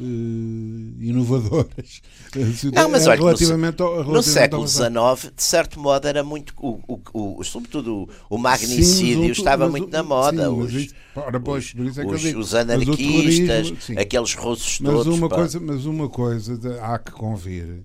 Uh, 0.00 1.00
inovadoras. 1.00 2.02
Não, 2.74 2.88
mas 2.88 3.06
olha, 3.06 3.16
relativamente 3.16 3.78
no, 3.78 3.86
ao, 3.86 4.02
relativamente 4.02 4.12
no 4.12 4.68
século 4.68 5.14
XIX, 5.14 5.32
de 5.36 5.42
certo 5.42 5.78
modo, 5.78 6.08
era 6.08 6.24
muito. 6.24 6.52
O, 6.58 6.80
o, 6.88 7.38
o 7.38 7.44
sobretudo 7.44 8.08
o 8.28 8.36
magnicídio 8.36 9.26
sim, 9.26 9.30
estava 9.30 9.68
muito 9.68 9.88
na 9.90 10.02
moda. 10.02 10.48
Sim, 10.48 10.60
os, 10.60 10.72
isso, 10.72 10.94
ora, 11.14 11.38
pois, 11.38 11.72
os, 11.78 11.96
é 11.96 12.04
os, 12.04 12.24
os, 12.24 12.54
anarquistas, 12.56 13.72
aqueles 13.96 14.34
russos 14.34 14.80
mas 14.80 14.92
todos. 14.92 15.16
Uma 15.16 15.28
coisa, 15.28 15.60
mas 15.60 15.86
uma 15.86 16.08
coisa 16.08 16.58
há 16.82 16.98
que 16.98 17.12
convir: 17.12 17.84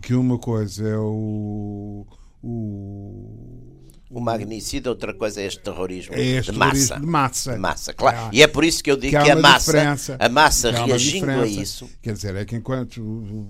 que 0.00 0.14
uma 0.14 0.38
coisa 0.38 0.86
é 0.88 0.98
o. 0.98 2.06
o 2.44 3.80
o 4.10 4.20
magnicídio, 4.20 4.90
outra 4.90 5.14
coisa 5.14 5.40
é 5.40 5.46
este 5.46 5.60
terrorismo 5.60 6.14
é 6.16 6.20
este 6.20 6.50
de 6.50 6.58
massa. 6.58 6.98
De 6.98 7.06
massa. 7.06 7.52
De 7.52 7.58
massa, 7.58 7.94
claro. 7.94 8.16
É. 8.16 8.30
E 8.32 8.42
é 8.42 8.48
por 8.48 8.64
isso 8.64 8.82
que 8.82 8.90
eu 8.90 8.96
digo 8.96 9.16
que, 9.16 9.22
que 9.22 9.30
a 9.30 9.36
massa, 9.36 10.16
a 10.18 10.28
massa 10.28 10.70
reagindo 10.72 11.30
a 11.30 11.46
isso. 11.46 11.88
Quer 12.02 12.14
dizer, 12.14 12.34
é 12.34 12.44
que 12.44 12.56
enquanto, 12.56 13.00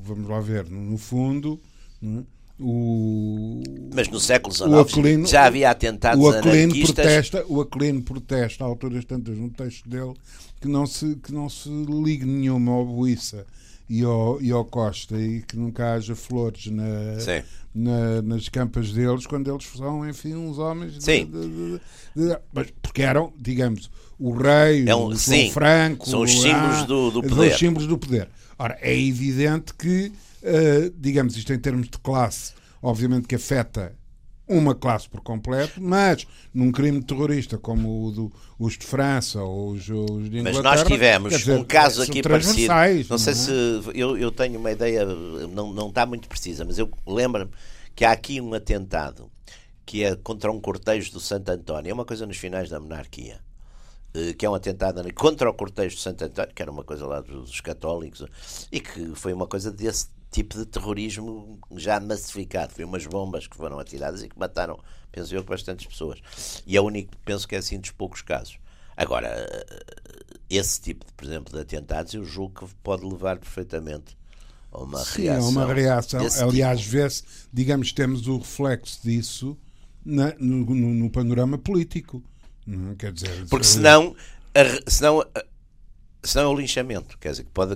vamos 0.03 0.29
lá 0.29 0.39
ver, 0.39 0.69
no 0.69 0.99
fundo. 0.99 1.59
Né, 2.01 2.23
o, 2.63 3.63
Mas 3.95 4.09
no 4.09 4.21
século 4.21 4.55
XIX 4.55 5.31
já 5.31 5.47
havia 5.47 5.71
atentados 5.71 6.23
o 6.23 6.29
anarquistas. 6.29 6.95
Protesta, 6.95 7.45
o 7.49 7.61
Aquilino 7.63 8.03
protesta, 8.03 8.65
a 8.65 8.67
alturas 8.67 9.03
tantas 9.07 9.39
no 9.39 9.49
texto 9.49 9.89
dele, 9.89 10.13
que 10.61 10.69
não 10.69 10.85
se, 10.85 11.17
que 11.17 11.33
não 11.33 11.49
se 11.49 11.71
ligue 11.71 12.27
nenhuma 12.27 12.73
ao 12.73 12.85
Buissa 12.85 13.47
e 13.91 14.05
ao, 14.05 14.41
e 14.41 14.53
ao 14.53 14.65
Costa 14.65 15.21
e 15.21 15.43
que 15.43 15.57
nunca 15.57 15.95
haja 15.95 16.15
flores 16.15 16.67
na, 16.67 16.85
na, 17.75 18.23
nas 18.23 18.49
campas 18.49 18.93
deles 18.93 19.27
quando 19.27 19.51
eles 19.51 19.67
são, 19.77 20.09
enfim, 20.09 20.35
uns 20.37 20.59
homens. 20.59 21.03
Sim. 21.03 21.27
De, 21.27 21.49
de, 21.49 21.81
de, 22.15 22.39
mas 22.53 22.69
porque 22.81 23.03
eram, 23.03 23.33
digamos, 23.37 23.91
o 24.17 24.31
rei, 24.33 24.89
é 24.89 24.95
um, 24.95 25.07
o 25.07 25.17
sim, 25.17 25.51
Franco. 25.51 26.09
São 26.09 26.23
os 26.23 26.31
símbolos 26.31 26.77
ah, 26.77 26.85
do, 26.85 27.11
do 27.11 27.23
poder. 27.25 27.51
Os 27.51 27.59
símbolos 27.59 27.89
do 27.89 27.99
poder. 27.99 28.29
Ora, 28.57 28.79
é 28.81 28.97
evidente 28.97 29.75
que, 29.75 30.13
uh, 30.43 30.95
digamos, 30.97 31.37
isto 31.37 31.53
em 31.53 31.59
termos 31.59 31.89
de 31.89 31.99
classe, 31.99 32.53
obviamente 32.81 33.27
que 33.27 33.35
afeta 33.35 33.93
uma 34.51 34.75
classe 34.75 35.09
por 35.09 35.21
completo, 35.21 35.81
mas 35.81 36.27
num 36.53 36.73
crime 36.73 37.03
terrorista 37.03 37.57
como 37.57 38.07
o 38.07 38.11
do, 38.11 38.33
os 38.59 38.77
de 38.77 38.85
França 38.85 39.41
ou 39.43 39.71
os, 39.71 39.89
os 39.89 40.29
de 40.29 40.41
Inglaterra... 40.41 40.43
Mas 40.43 40.81
nós 40.81 40.83
tivemos 40.85 41.39
dizer, 41.39 41.57
um 41.57 41.65
caso 41.65 42.03
aqui 42.03 42.21
parecido. 42.21 42.75
Não, 42.75 43.05
não 43.11 43.19
sei 43.19 43.33
é? 43.33 43.37
se... 43.37 43.53
Eu, 43.95 44.19
eu 44.19 44.33
tenho 44.33 44.59
uma 44.59 44.73
ideia, 44.73 45.07
não, 45.07 45.73
não 45.73 45.89
está 45.89 46.05
muito 46.05 46.29
precisa, 46.29 46.65
mas 46.65 46.79
eu 46.79 46.91
lembro-me 47.07 47.51
que 47.95 48.05
há 48.05 48.13
aqui 48.13 48.41
um 48.41 48.53
atentado 48.53 49.31
que 49.87 50.05
é 50.05 50.15
contra 50.17 50.51
um 50.53 50.61
cortejo 50.61 51.13
do 51.13 51.21
Santo 51.21 51.49
António. 51.51 51.91
É 51.91 51.95
uma 51.95 52.05
coisa 52.05 52.27
nos 52.27 52.37
finais 52.37 52.69
da 52.69 52.79
monarquia. 52.79 53.41
eh, 54.15 54.33
que 54.35 54.45
é 54.47 54.51
um 54.51 54.55
atentado 54.55 55.03
contra 55.15 55.49
o 55.49 55.55
cortejo 55.55 55.97
de 55.97 56.03
Santo 56.03 56.25
António, 56.25 56.53
que 56.55 56.63
era 56.63 56.71
uma 56.71 56.85
coisa 56.85 57.07
lá 57.07 57.21
dos 57.21 57.61
católicos, 57.61 58.25
e 58.71 58.81
que 58.81 59.13
foi 59.15 59.33
uma 59.33 59.47
coisa 59.47 59.71
desse 59.71 60.09
tipo 60.31 60.57
de 60.57 60.65
terrorismo 60.65 61.59
já 61.77 61.99
massificado. 61.99 62.73
Foi 62.73 62.85
umas 62.85 63.07
bombas 63.07 63.47
que 63.47 63.57
foram 63.57 63.79
atiradas 63.79 64.23
e 64.23 64.29
que 64.29 64.39
mataram, 64.39 64.79
penso 65.11 65.35
eu, 65.35 65.43
bastantes 65.43 65.87
pessoas. 65.87 66.21
E 66.67 66.77
é 66.77 66.81
o 66.81 66.85
único, 66.85 67.17
penso 67.25 67.47
que 67.47 67.55
é 67.55 67.59
assim 67.59 67.79
dos 67.79 67.91
poucos 67.91 68.23
casos. 68.23 68.59
Agora, 68.97 69.47
esse 70.49 70.81
tipo, 70.81 71.05
de, 71.05 71.13
por 71.13 71.25
exemplo, 71.27 71.55
de 71.55 71.61
atentados, 71.61 72.15
eu 72.15 72.25
julgo 72.25 72.67
que 72.67 72.75
pode 72.77 73.05
levar 73.05 73.39
perfeitamente 73.39 74.17
a 74.71 74.79
uma 74.79 75.05
Sim, 75.05 75.23
reação. 75.23 75.49
Sim, 75.49 75.57
uma 75.57 75.75
reação. 75.75 76.21
Aliás, 76.49 76.81
tipo. 76.81 76.93
vê-se, 76.93 77.25
digamos, 77.53 77.93
temos 77.93 78.29
o 78.29 78.39
reflexo 78.39 79.01
disso 79.03 79.59
na, 80.05 80.35
no, 80.39 80.65
no, 80.65 80.95
no, 80.95 81.11
panorama 81.11 81.59
político. 81.59 82.23
Não, 82.67 82.95
quer 82.95 83.13
dizer, 83.13 83.47
Porque 83.49 83.67
senão, 83.67 84.15
a, 84.55 84.91
senão, 84.91 85.25
senão 86.23 86.45
é 86.45 86.55
o 86.55 86.57
linchamento, 86.57 87.19
quer 87.19 87.31
dizer, 87.31 87.45
que 87.45 87.51
pode, 87.51 87.75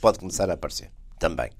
pode 0.00 0.18
começar 0.18 0.50
a 0.50 0.54
aparecer 0.54 0.90
também 1.18 1.50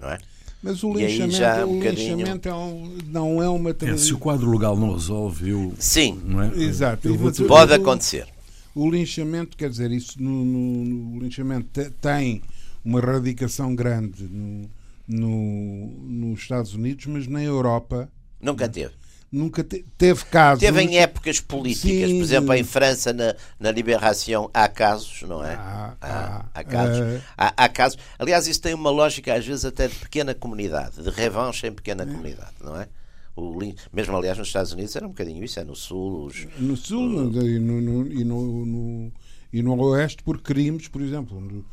não 0.00 0.10
é? 0.10 0.18
Mas 0.62 0.82
o 0.82 0.92
linchamento, 0.92 2.48
um 2.48 2.50
é 2.50 2.54
um, 2.54 2.98
não 3.06 3.42
é 3.42 3.48
uma 3.48 3.70
é, 3.70 3.96
Se 3.96 4.12
o 4.12 4.18
quadro 4.18 4.50
legal 4.50 4.76
não 4.76 4.92
resolve, 4.92 5.50
eu. 5.50 5.72
Sim, 5.78 6.20
não 6.24 6.42
é? 6.42 6.52
exato. 6.56 7.06
Eu 7.06 7.16
vou... 7.16 7.30
Pode 7.46 7.72
acontecer. 7.72 8.26
O, 8.74 8.86
o 8.86 8.90
linchamento, 8.90 9.56
quer 9.56 9.70
dizer, 9.70 9.92
isso 9.92 10.20
no, 10.20 10.44
no, 10.44 10.84
no 10.84 11.20
linchamento 11.20 11.68
tem 12.00 12.42
uma 12.84 13.00
radicação 13.00 13.74
grande 13.74 14.24
no, 14.24 14.68
no, 15.06 15.86
nos 16.02 16.40
Estados 16.40 16.74
Unidos, 16.74 17.06
mas 17.06 17.26
na 17.28 17.42
Europa. 17.42 18.08
Nunca 18.40 18.68
teve 18.68 18.92
nunca 19.30 19.62
te, 19.64 19.84
teve 19.96 20.24
casos. 20.26 20.60
Teve 20.60 20.80
em 20.82 20.98
épocas 20.98 21.40
políticas, 21.40 22.10
Sim, 22.10 22.16
por 22.16 22.24
exemplo, 22.24 22.54
em 22.54 22.64
França, 22.64 23.12
na, 23.12 23.34
na 23.58 23.70
Liberação, 23.70 24.50
há 24.52 24.68
casos, 24.68 25.22
não 25.22 25.44
é? 25.44 25.54
Há, 25.54 25.94
há, 26.00 26.44
há 26.54 26.64
casos. 26.64 26.98
Uh... 27.00 27.22
Há, 27.36 27.64
há, 27.64 27.68
casos. 27.68 27.98
Aliás, 28.18 28.46
isso 28.46 28.60
tem 28.60 28.74
uma 28.74 28.90
lógica, 28.90 29.34
às 29.34 29.46
vezes, 29.46 29.64
até 29.64 29.88
de 29.88 29.94
pequena 29.94 30.34
comunidade, 30.34 31.02
de 31.02 31.10
revanche 31.10 31.66
em 31.66 31.72
pequena 31.72 32.04
é. 32.04 32.06
comunidade, 32.06 32.54
não 32.62 32.78
é? 32.78 32.88
O, 33.36 33.58
mesmo, 33.92 34.16
aliás, 34.16 34.38
nos 34.38 34.48
Estados 34.48 34.72
Unidos 34.72 34.96
era 34.96 35.04
um 35.04 35.10
bocadinho 35.10 35.44
isso, 35.44 35.60
é 35.60 35.64
no 35.64 35.76
Sul. 35.76 36.26
Os, 36.26 36.46
no 36.58 36.76
Sul 36.76 37.28
o... 37.28 37.42
e, 37.42 37.58
no, 37.58 37.80
no, 37.82 38.12
e, 38.12 38.24
no, 38.24 38.66
no, 38.66 39.12
e 39.52 39.62
no 39.62 39.78
Oeste 39.78 40.22
por 40.22 40.40
crimes, 40.40 40.88
por 40.88 41.02
exemplo. 41.02 41.64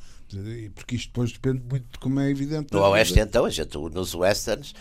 Porque 0.75 0.95
isto 0.95 1.07
depois 1.07 1.31
depende 1.31 1.63
muito 1.69 1.85
de 1.91 1.99
como 1.99 2.19
é 2.19 2.29
evidente. 2.29 2.73
No 2.73 2.81
Oeste, 2.81 3.19
então, 3.19 3.45
a 3.45 3.49
gente, 3.49 3.77
nos 3.77 4.13
Westerns, 4.13 4.73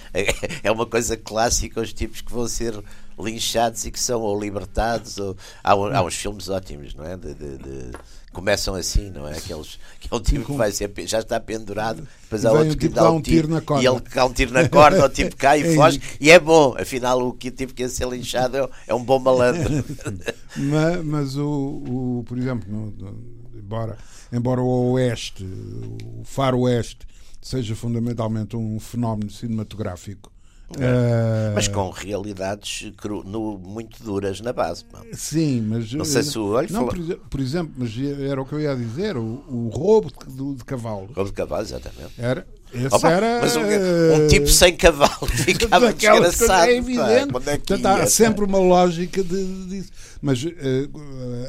é 0.63 0.71
uma 0.71 0.87
coisa 0.87 1.17
clássica 1.17 1.81
os 1.81 1.93
tipos 1.93 2.21
que 2.21 2.33
vão 2.33 2.47
ser 2.49 2.83
linchados 3.19 3.85
e 3.85 3.91
que 3.91 4.01
são 4.01 4.21
ou 4.21 4.39
libertados. 4.39 5.19
Ou, 5.19 5.37
há, 5.63 5.73
há 5.73 6.03
uns 6.03 6.15
filmes 6.15 6.49
ótimos, 6.49 6.95
não 6.95 7.05
é? 7.05 7.17
De, 7.17 7.35
de, 7.35 7.59
de, 7.59 7.93
começam 8.33 8.75
assim, 8.75 9.11
não 9.11 9.29
é? 9.29 9.37
Aqueles, 9.37 9.79
que 10.01 10.09
é 10.11 10.17
um 10.17 10.21
tipo 10.21 10.47
que 10.47 10.53
vai 10.53 10.73
ser, 10.73 10.91
já 11.07 11.21
está 11.21 11.39
pendurado, 11.39 12.07
depois 12.23 12.45
há 12.45 12.53
outro 12.53 12.71
que 12.71 12.89
tipo 12.89 12.95
dá 12.95 13.11
um 13.11 13.21
tiro, 13.21 13.43
tiro 13.43 13.55
na 13.55 13.61
corda. 13.61 13.83
e 13.83 13.87
ele 13.87 14.01
dá 14.15 14.27
um 14.27 14.33
tiro 14.33 14.53
na 14.53 14.69
corda, 14.69 15.05
o 15.05 15.09
tipo 15.09 15.37
cai 15.37 15.61
e 15.61 15.67
é 15.73 15.75
foge, 15.75 16.01
e 16.19 16.31
é 16.31 16.41
bom, 16.41 16.75
afinal 16.79 17.21
o 17.21 17.33
que 17.33 17.51
tipo 17.51 17.75
que 17.75 17.83
ia 17.83 17.89
ser 17.89 18.09
linchado 18.09 18.57
é, 18.57 18.69
é 18.89 18.95
um 18.95 19.05
bom 19.05 19.19
malandro. 19.19 19.85
mas, 20.57 21.05
mas 21.05 21.37
o, 21.37 21.47
o, 21.47 22.25
por 22.27 22.39
exemplo, 22.39 22.67
no, 22.73 22.91
no, 22.91 23.42
embora 23.63 23.97
embora 24.33 24.61
o 24.61 24.93
Oeste, 24.93 25.45
o 25.45 26.25
Far 26.25 26.55
Oeste, 26.55 27.07
seja 27.41 27.75
fundamentalmente 27.77 28.57
um 28.57 28.81
fenómeno 28.81 29.31
cinematográfico. 29.31 30.33
É. 30.79 31.51
Uh... 31.51 31.55
Mas 31.55 31.69
com 31.69 31.91
realidades 31.91 32.91
cru, 32.97 33.23
no, 33.25 33.59
muito 33.59 34.03
duras 34.03 34.41
na 34.41 34.53
base. 34.53 34.85
Sim, 35.13 35.61
mas. 35.69 35.93
Não 35.93 36.05
sei 36.05 36.23
se 36.23 36.39
o 36.39 36.47
olho. 36.47 36.73
Não, 36.73 36.87
por, 36.87 36.99
por, 37.29 37.41
exemplo, 37.41 37.75
mas 37.77 37.93
era 37.99 38.41
o 38.41 38.47
que 38.47 38.55
eu 38.55 38.61
ia 38.61 38.75
dizer: 38.75 39.17
o, 39.17 39.45
o 39.49 39.69
roubo 39.69 40.11
de, 40.27 40.55
de 40.55 40.65
cavalo. 40.65 41.11
Roubo 41.15 41.27
de 41.27 41.33
cavalo, 41.33 41.63
exatamente. 41.63 42.13
Era, 42.17 42.47
esse 42.73 42.95
Opa, 42.95 43.11
era. 43.11 43.41
Mas 43.43 43.55
um, 43.55 43.61
um, 43.61 44.29
tipo 44.29 44.49
sem 44.49 44.75
cavalo 44.75 45.27
ficava 45.29 45.93
desgraçado. 45.93 46.71
É 46.71 46.77
evidente. 46.77 47.29
É 47.47 47.59
Portanto, 47.59 47.87
há 47.87 48.07
sempre 48.07 48.45
uma 48.45 48.59
lógica 48.59 49.23
de, 49.23 49.67
disso. 49.67 49.91
Mas 50.23 50.45
uh, 50.45 50.49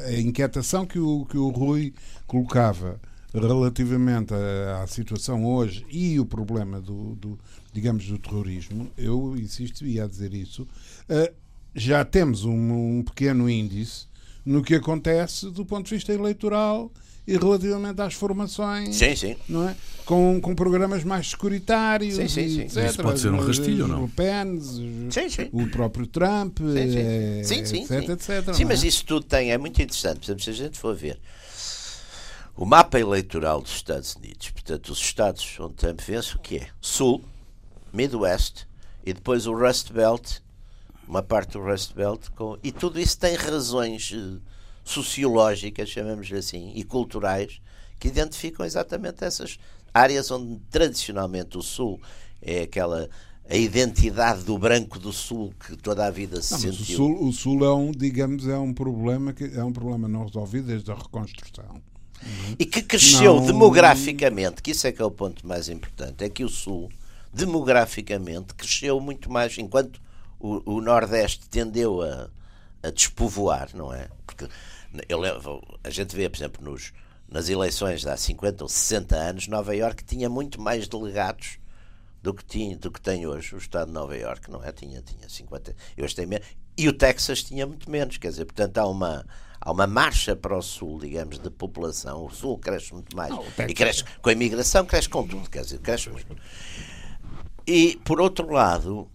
a 0.08 0.20
inquietação 0.20 0.84
que 0.84 0.98
o, 0.98 1.24
que 1.26 1.38
o 1.38 1.48
Rui 1.48 1.94
colocava 2.26 3.00
relativamente 3.32 4.34
à, 4.34 4.82
à, 4.82 4.86
situação 4.86 5.44
hoje 5.46 5.86
e 5.88 6.18
o 6.18 6.26
problema 6.26 6.80
do, 6.80 7.14
do, 7.14 7.38
digamos 7.72 8.06
do 8.06 8.18
terrorismo, 8.18 8.90
eu 8.98 9.36
insisto 9.36 9.86
e 9.86 10.00
a 10.00 10.06
dizer 10.06 10.34
isso, 10.34 10.64
uh, 10.64 11.34
já 11.74 12.04
temos 12.04 12.44
um, 12.44 12.98
um, 12.98 13.02
pequeno 13.02 13.48
índice 13.48 14.06
no 14.44 14.62
que 14.62 14.74
acontece 14.74 15.50
do 15.50 15.64
ponto 15.64 15.86
de 15.86 15.94
vista 15.94 16.12
eleitoral 16.12 16.92
e 17.26 17.36
relativamente 17.36 18.00
às 18.02 18.14
formações, 18.14 18.96
sim, 18.96 19.16
sim. 19.16 19.36
não 19.48 19.68
é? 19.68 19.76
Com, 20.04 20.38
com 20.40 20.54
programas 20.54 21.02
mais 21.02 21.30
securitários, 21.30 22.16
sim, 22.16 22.28
sim, 22.28 22.48
sim. 22.48 22.60
etc. 22.62 22.90
Isso 22.90 23.02
pode 23.02 23.20
ser 23.20 23.32
um 23.32 23.40
rastilho, 23.40 23.88
não? 23.88 24.04
O 24.04 24.08
Pence, 24.08 24.82
o 25.50 25.66
próprio 25.68 26.06
Trump, 26.06 26.58
sim, 26.58 26.92
sim. 26.92 26.98
Eh, 26.98 27.42
sim, 27.42 27.64
sim, 27.64 27.82
etc, 27.82 28.08
etc. 28.10 28.54
Sim, 28.54 28.64
mas 28.66 28.84
é? 28.84 28.88
isso 28.88 29.04
tudo 29.06 29.24
tem, 29.24 29.52
é 29.52 29.56
muito 29.56 29.80
interessante. 29.80 30.18
Por 30.18 30.26
exemplo, 30.26 30.42
se 30.42 30.50
a 30.50 30.52
gente 30.52 30.78
for 30.78 30.94
ver 30.94 31.18
o 32.56 32.66
mapa 32.66 33.00
eleitoral 33.00 33.62
dos 33.62 33.72
Estados 33.72 34.14
Unidos, 34.14 34.50
portanto, 34.50 34.90
os 34.90 34.98
estados 34.98 35.56
onde 35.58 35.74
Trump 35.74 36.00
vence, 36.02 36.36
o 36.36 36.38
que 36.38 36.58
é? 36.58 36.68
Sul, 36.80 37.24
Midwest 37.92 38.66
e 39.04 39.12
depois 39.12 39.46
o 39.46 39.54
Rust 39.54 39.90
Belt, 39.90 40.40
uma 41.08 41.22
parte 41.22 41.52
do 41.52 41.60
Rust 41.60 41.94
Belt, 41.94 42.28
com, 42.36 42.58
e 42.62 42.70
tudo 42.70 43.00
isso 43.00 43.18
tem 43.18 43.34
razões 43.34 44.12
uh, 44.12 44.40
sociológicas, 44.84 45.88
chamamos 45.88 46.30
assim, 46.32 46.72
e 46.74 46.84
culturais, 46.84 47.60
que 47.98 48.08
identificam 48.08 48.64
exatamente 48.64 49.24
essas 49.24 49.58
áreas 49.92 50.30
onde 50.30 50.60
tradicionalmente 50.70 51.56
o 51.56 51.62
Sul 51.62 52.00
é 52.42 52.62
aquela 52.62 53.08
a 53.48 53.56
identidade 53.56 54.42
do 54.42 54.56
branco 54.56 54.98
do 54.98 55.12
Sul 55.12 55.52
que 55.66 55.76
toda 55.76 56.06
a 56.06 56.10
vida 56.10 56.40
se 56.40 56.52
não, 56.52 56.60
sentiu. 56.60 56.94
O 56.94 56.96
sul, 56.96 57.28
o 57.28 57.32
sul, 57.32 57.64
é 57.64 57.74
um, 57.74 57.92
digamos, 57.92 58.48
é 58.48 58.56
um 58.56 58.72
problema 58.72 59.32
que 59.32 59.44
é 59.44 59.62
um 59.62 59.72
problema 59.72 60.08
não 60.08 60.24
resolvido 60.24 60.68
desde 60.68 60.90
a 60.90 60.94
reconstrução. 60.94 61.82
Uhum. 62.22 62.56
E 62.58 62.64
que 62.64 62.80
cresceu 62.80 63.36
não... 63.36 63.46
demograficamente, 63.46 64.62
que 64.62 64.70
isso 64.70 64.86
é 64.86 64.92
que 64.92 65.02
é 65.02 65.04
o 65.04 65.10
ponto 65.10 65.46
mais 65.46 65.68
importante, 65.68 66.24
é 66.24 66.28
que 66.30 66.42
o 66.42 66.48
Sul, 66.48 66.90
demograficamente, 67.34 68.54
cresceu 68.54 68.98
muito 68.98 69.30
mais, 69.30 69.58
enquanto 69.58 70.00
o, 70.40 70.76
o 70.76 70.80
Nordeste 70.80 71.46
tendeu 71.50 72.00
a, 72.00 72.30
a 72.82 72.90
despovoar, 72.90 73.68
não 73.74 73.92
é? 73.92 74.08
Porque 74.26 74.48
eu 75.08 75.18
levo, 75.18 75.62
a 75.82 75.90
gente 75.90 76.14
vê, 76.14 76.28
por 76.28 76.36
exemplo, 76.36 76.64
nos, 76.64 76.92
nas 77.28 77.48
eleições 77.48 78.02
de 78.02 78.08
há 78.08 78.16
50 78.16 78.64
ou 78.64 78.68
60 78.68 79.16
anos, 79.16 79.48
Nova 79.48 79.74
Iorque 79.74 80.04
tinha 80.04 80.28
muito 80.28 80.60
mais 80.60 80.86
delegados 80.88 81.58
do 82.22 82.32
que, 82.32 82.44
tinha, 82.44 82.76
do 82.76 82.90
que 82.90 83.00
tem 83.00 83.26
hoje 83.26 83.54
o 83.54 83.58
Estado 83.58 83.88
de 83.88 83.92
Nova 83.92 84.16
Iorque, 84.16 84.50
não 84.50 84.64
é? 84.64 84.72
Tinha, 84.72 85.02
tinha 85.02 85.28
50, 85.28 85.76
hoje 86.00 86.14
tem 86.14 86.26
menos. 86.26 86.46
E 86.76 86.88
o 86.88 86.92
Texas 86.92 87.42
tinha 87.42 87.66
muito 87.66 87.90
menos, 87.90 88.16
quer 88.16 88.28
dizer, 88.28 88.46
portanto 88.46 88.78
há 88.78 88.86
uma, 88.86 89.26
há 89.60 89.70
uma 89.70 89.86
marcha 89.86 90.34
para 90.34 90.56
o 90.56 90.62
sul, 90.62 90.98
digamos, 90.98 91.38
de 91.38 91.50
população. 91.50 92.24
O 92.24 92.30
sul 92.30 92.58
cresce 92.58 92.92
muito 92.92 93.14
mais. 93.16 93.30
Não, 93.30 93.44
e 93.68 93.74
cresce 93.74 94.04
com 94.22 94.28
a 94.28 94.32
imigração, 94.32 94.86
cresce 94.86 95.08
com 95.08 95.26
tudo, 95.26 95.48
quer 95.50 95.62
dizer, 95.62 95.78
cresce 95.80 96.08
muito. 96.08 96.34
E, 97.66 98.00
por 98.04 98.20
outro 98.20 98.50
lado, 98.50 99.08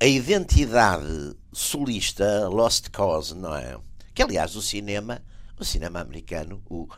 a 0.00 0.06
identidade 0.06 1.36
sulista, 1.52 2.48
Lost 2.48 2.90
Cause, 2.90 3.34
não 3.34 3.54
é? 3.54 3.78
Que, 4.16 4.22
aliás, 4.22 4.56
o 4.56 4.62
cinema, 4.62 5.20
o 5.60 5.64
cinema 5.64 6.00
americano, 6.00 6.62
o, 6.70 6.88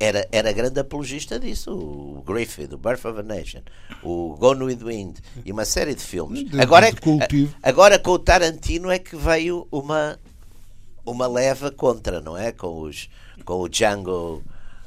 era, 0.00 0.26
era 0.32 0.52
grande 0.52 0.80
apologista 0.80 1.38
disso. 1.38 1.72
O 1.72 2.20
Griffith, 2.26 2.72
o 2.72 2.76
Birth 2.76 3.04
of 3.04 3.20
a 3.20 3.22
Nation, 3.22 3.62
o 4.02 4.36
Gone 4.36 4.64
with 4.64 4.76
the 4.78 4.84
Wind 4.84 5.18
e 5.44 5.52
uma 5.52 5.64
série 5.64 5.94
de 5.94 6.02
filmes. 6.02 6.50
De, 6.50 6.60
agora, 6.60 6.88
é, 6.88 6.92
agora 7.62 7.96
com 7.96 8.10
o 8.10 8.18
Tarantino 8.18 8.90
é 8.90 8.98
que 8.98 9.14
veio 9.14 9.68
uma 9.70 10.18
uma 11.06 11.28
leva 11.28 11.70
contra, 11.70 12.20
não 12.20 12.36
é? 12.36 12.50
Com, 12.50 12.82
os, 12.82 13.08
com 13.44 13.60
o 13.60 13.68
Django 13.68 14.42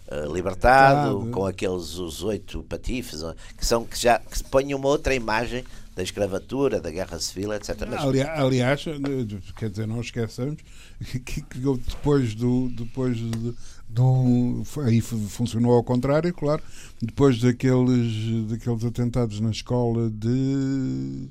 uh, 0.10 0.34
libertado, 0.34 1.30
com 1.32 1.46
aqueles 1.46 1.96
os 1.98 2.22
oito 2.22 2.64
patifes, 2.64 3.22
que 3.58 3.66
são 3.66 3.86
que 3.86 3.98
já 3.98 4.20
que 4.20 4.44
põem 4.46 4.74
uma 4.74 4.90
outra 4.90 5.16
imagem 5.16 5.64
da 5.96 6.04
escravatura, 6.04 6.82
da 6.82 6.92
guerra 6.92 7.18
civil, 7.20 7.54
etc. 7.54 7.88
Mas... 7.90 8.02
Aliás, 8.38 8.84
quer 9.56 9.70
dizer, 9.70 9.88
não 9.88 10.02
esqueçamos 10.02 10.58
que, 11.00 11.42
que 11.42 11.60
depois 11.88 12.36
do. 12.36 12.70
Depois 12.70 13.20
do, 13.20 13.56
do, 13.88 14.64
aí 14.84 15.00
funcionou 15.00 15.74
ao 15.74 15.84
contrário, 15.84 16.34
claro. 16.34 16.62
Depois 17.02 17.40
daqueles, 17.40 18.48
daqueles 18.50 18.84
atentados 18.84 19.40
na 19.40 19.52
escola 19.52 20.10
de 20.10 21.30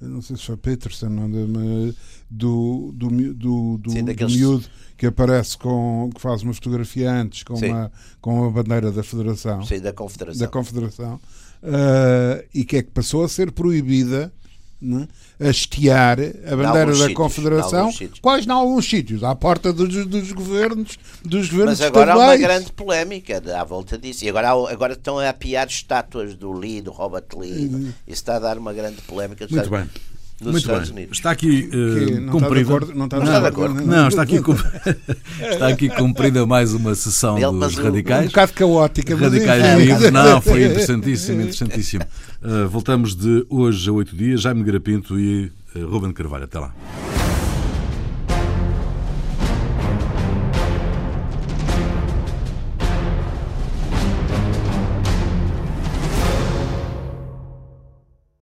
não 0.00 0.20
sei 0.20 0.36
se 0.36 0.44
foi 0.44 0.56
Peterson, 0.56 1.08
não, 1.08 1.30
do, 1.30 2.92
do, 2.92 3.32
do, 3.32 3.78
do, 3.78 3.90
Sim, 3.90 4.04
daqueles... 4.04 4.32
do 4.32 4.38
miúdo 4.38 4.66
que 4.96 5.06
aparece 5.06 5.56
com 5.56 6.10
que 6.14 6.20
faz 6.20 6.42
uma 6.42 6.52
fotografia 6.52 7.10
antes 7.10 7.42
com, 7.42 7.54
uma, 7.54 7.90
com 8.20 8.44
a 8.44 8.50
bandeira 8.50 8.92
da 8.92 9.02
Federação. 9.02 9.64
Sim, 9.64 9.80
da 9.80 9.92
Confederação. 9.92 10.40
Da 10.40 10.48
Confederação 10.48 11.20
uh, 11.64 12.44
e 12.54 12.64
que 12.64 12.76
é 12.76 12.82
que 12.82 12.90
passou 12.90 13.24
a 13.24 13.28
ser 13.28 13.50
proibida 13.50 14.32
a 15.40 15.48
estiar 15.48 16.18
a 16.20 16.56
bandeira 16.56 16.86
da 16.86 16.94
sítios, 16.94 17.14
Confederação, 17.14 17.90
quais 18.20 18.46
em 18.46 18.50
alguns 18.50 18.88
sítios, 18.88 19.24
à 19.24 19.34
porta 19.34 19.72
dos, 19.72 20.06
dos 20.06 20.32
governos, 20.32 20.98
dos 21.24 21.48
governos 21.48 21.78
Mas 21.78 21.80
agora 21.80 22.12
há 22.12 22.16
uma 22.16 22.36
grande 22.36 22.70
polémica 22.72 23.42
à 23.58 23.64
volta 23.64 23.96
disso. 23.96 24.24
E 24.26 24.28
agora, 24.28 24.50
agora 24.70 24.92
estão 24.92 25.18
a 25.18 25.30
apiar 25.30 25.66
estátuas 25.66 26.34
do 26.34 26.52
Lee, 26.52 26.82
do 26.82 26.90
Robert 26.90 27.26
Lee. 27.34 27.94
Isso 28.06 28.20
está 28.20 28.36
a 28.36 28.38
dar 28.38 28.58
uma 28.58 28.74
grande 28.74 29.00
polémica. 29.02 29.46
Muito 29.50 29.70
bem. 29.70 29.88
Nos 30.40 30.52
Muito 30.52 30.58
Estados 30.58 30.88
bem. 30.90 30.98
Unidos. 30.98 31.18
Está 31.18 31.30
aqui 31.30 31.70
uh, 31.72 32.30
cumprida. 32.30 32.80
Não 32.94 33.04
está 33.06 33.40
de 33.40 33.46
acordo. 33.46 33.74
Não, 33.74 33.86
não, 33.86 34.08
está 34.08 34.22
aqui, 34.22 34.40
está 35.40 35.68
aqui 35.68 35.88
cumprida 35.88 36.44
mais 36.44 36.74
uma 36.74 36.94
sessão 36.94 37.38
Ele, 37.38 37.58
dos 37.58 37.76
radicais. 37.76 38.24
Um 38.24 38.28
bocado 38.28 38.52
caótica. 38.52 39.16
Radicais 39.16 39.64
é. 39.64 39.76
livres. 39.76 40.10
Não, 40.12 40.40
foi 40.40 40.64
interessantíssimo, 40.64 41.40
interessantíssimo. 41.40 42.04
Uh, 42.42 42.68
voltamos 42.68 43.14
de 43.14 43.46
hoje 43.48 43.88
a 43.88 43.92
oito 43.92 44.16
dias. 44.16 44.42
Jaime 44.42 44.64
Garapinto 44.64 45.18
e 45.18 45.52
uh, 45.76 45.86
Ruben 45.86 46.12
Carvalho. 46.12 46.44
Até 46.44 46.58
lá. 46.58 46.74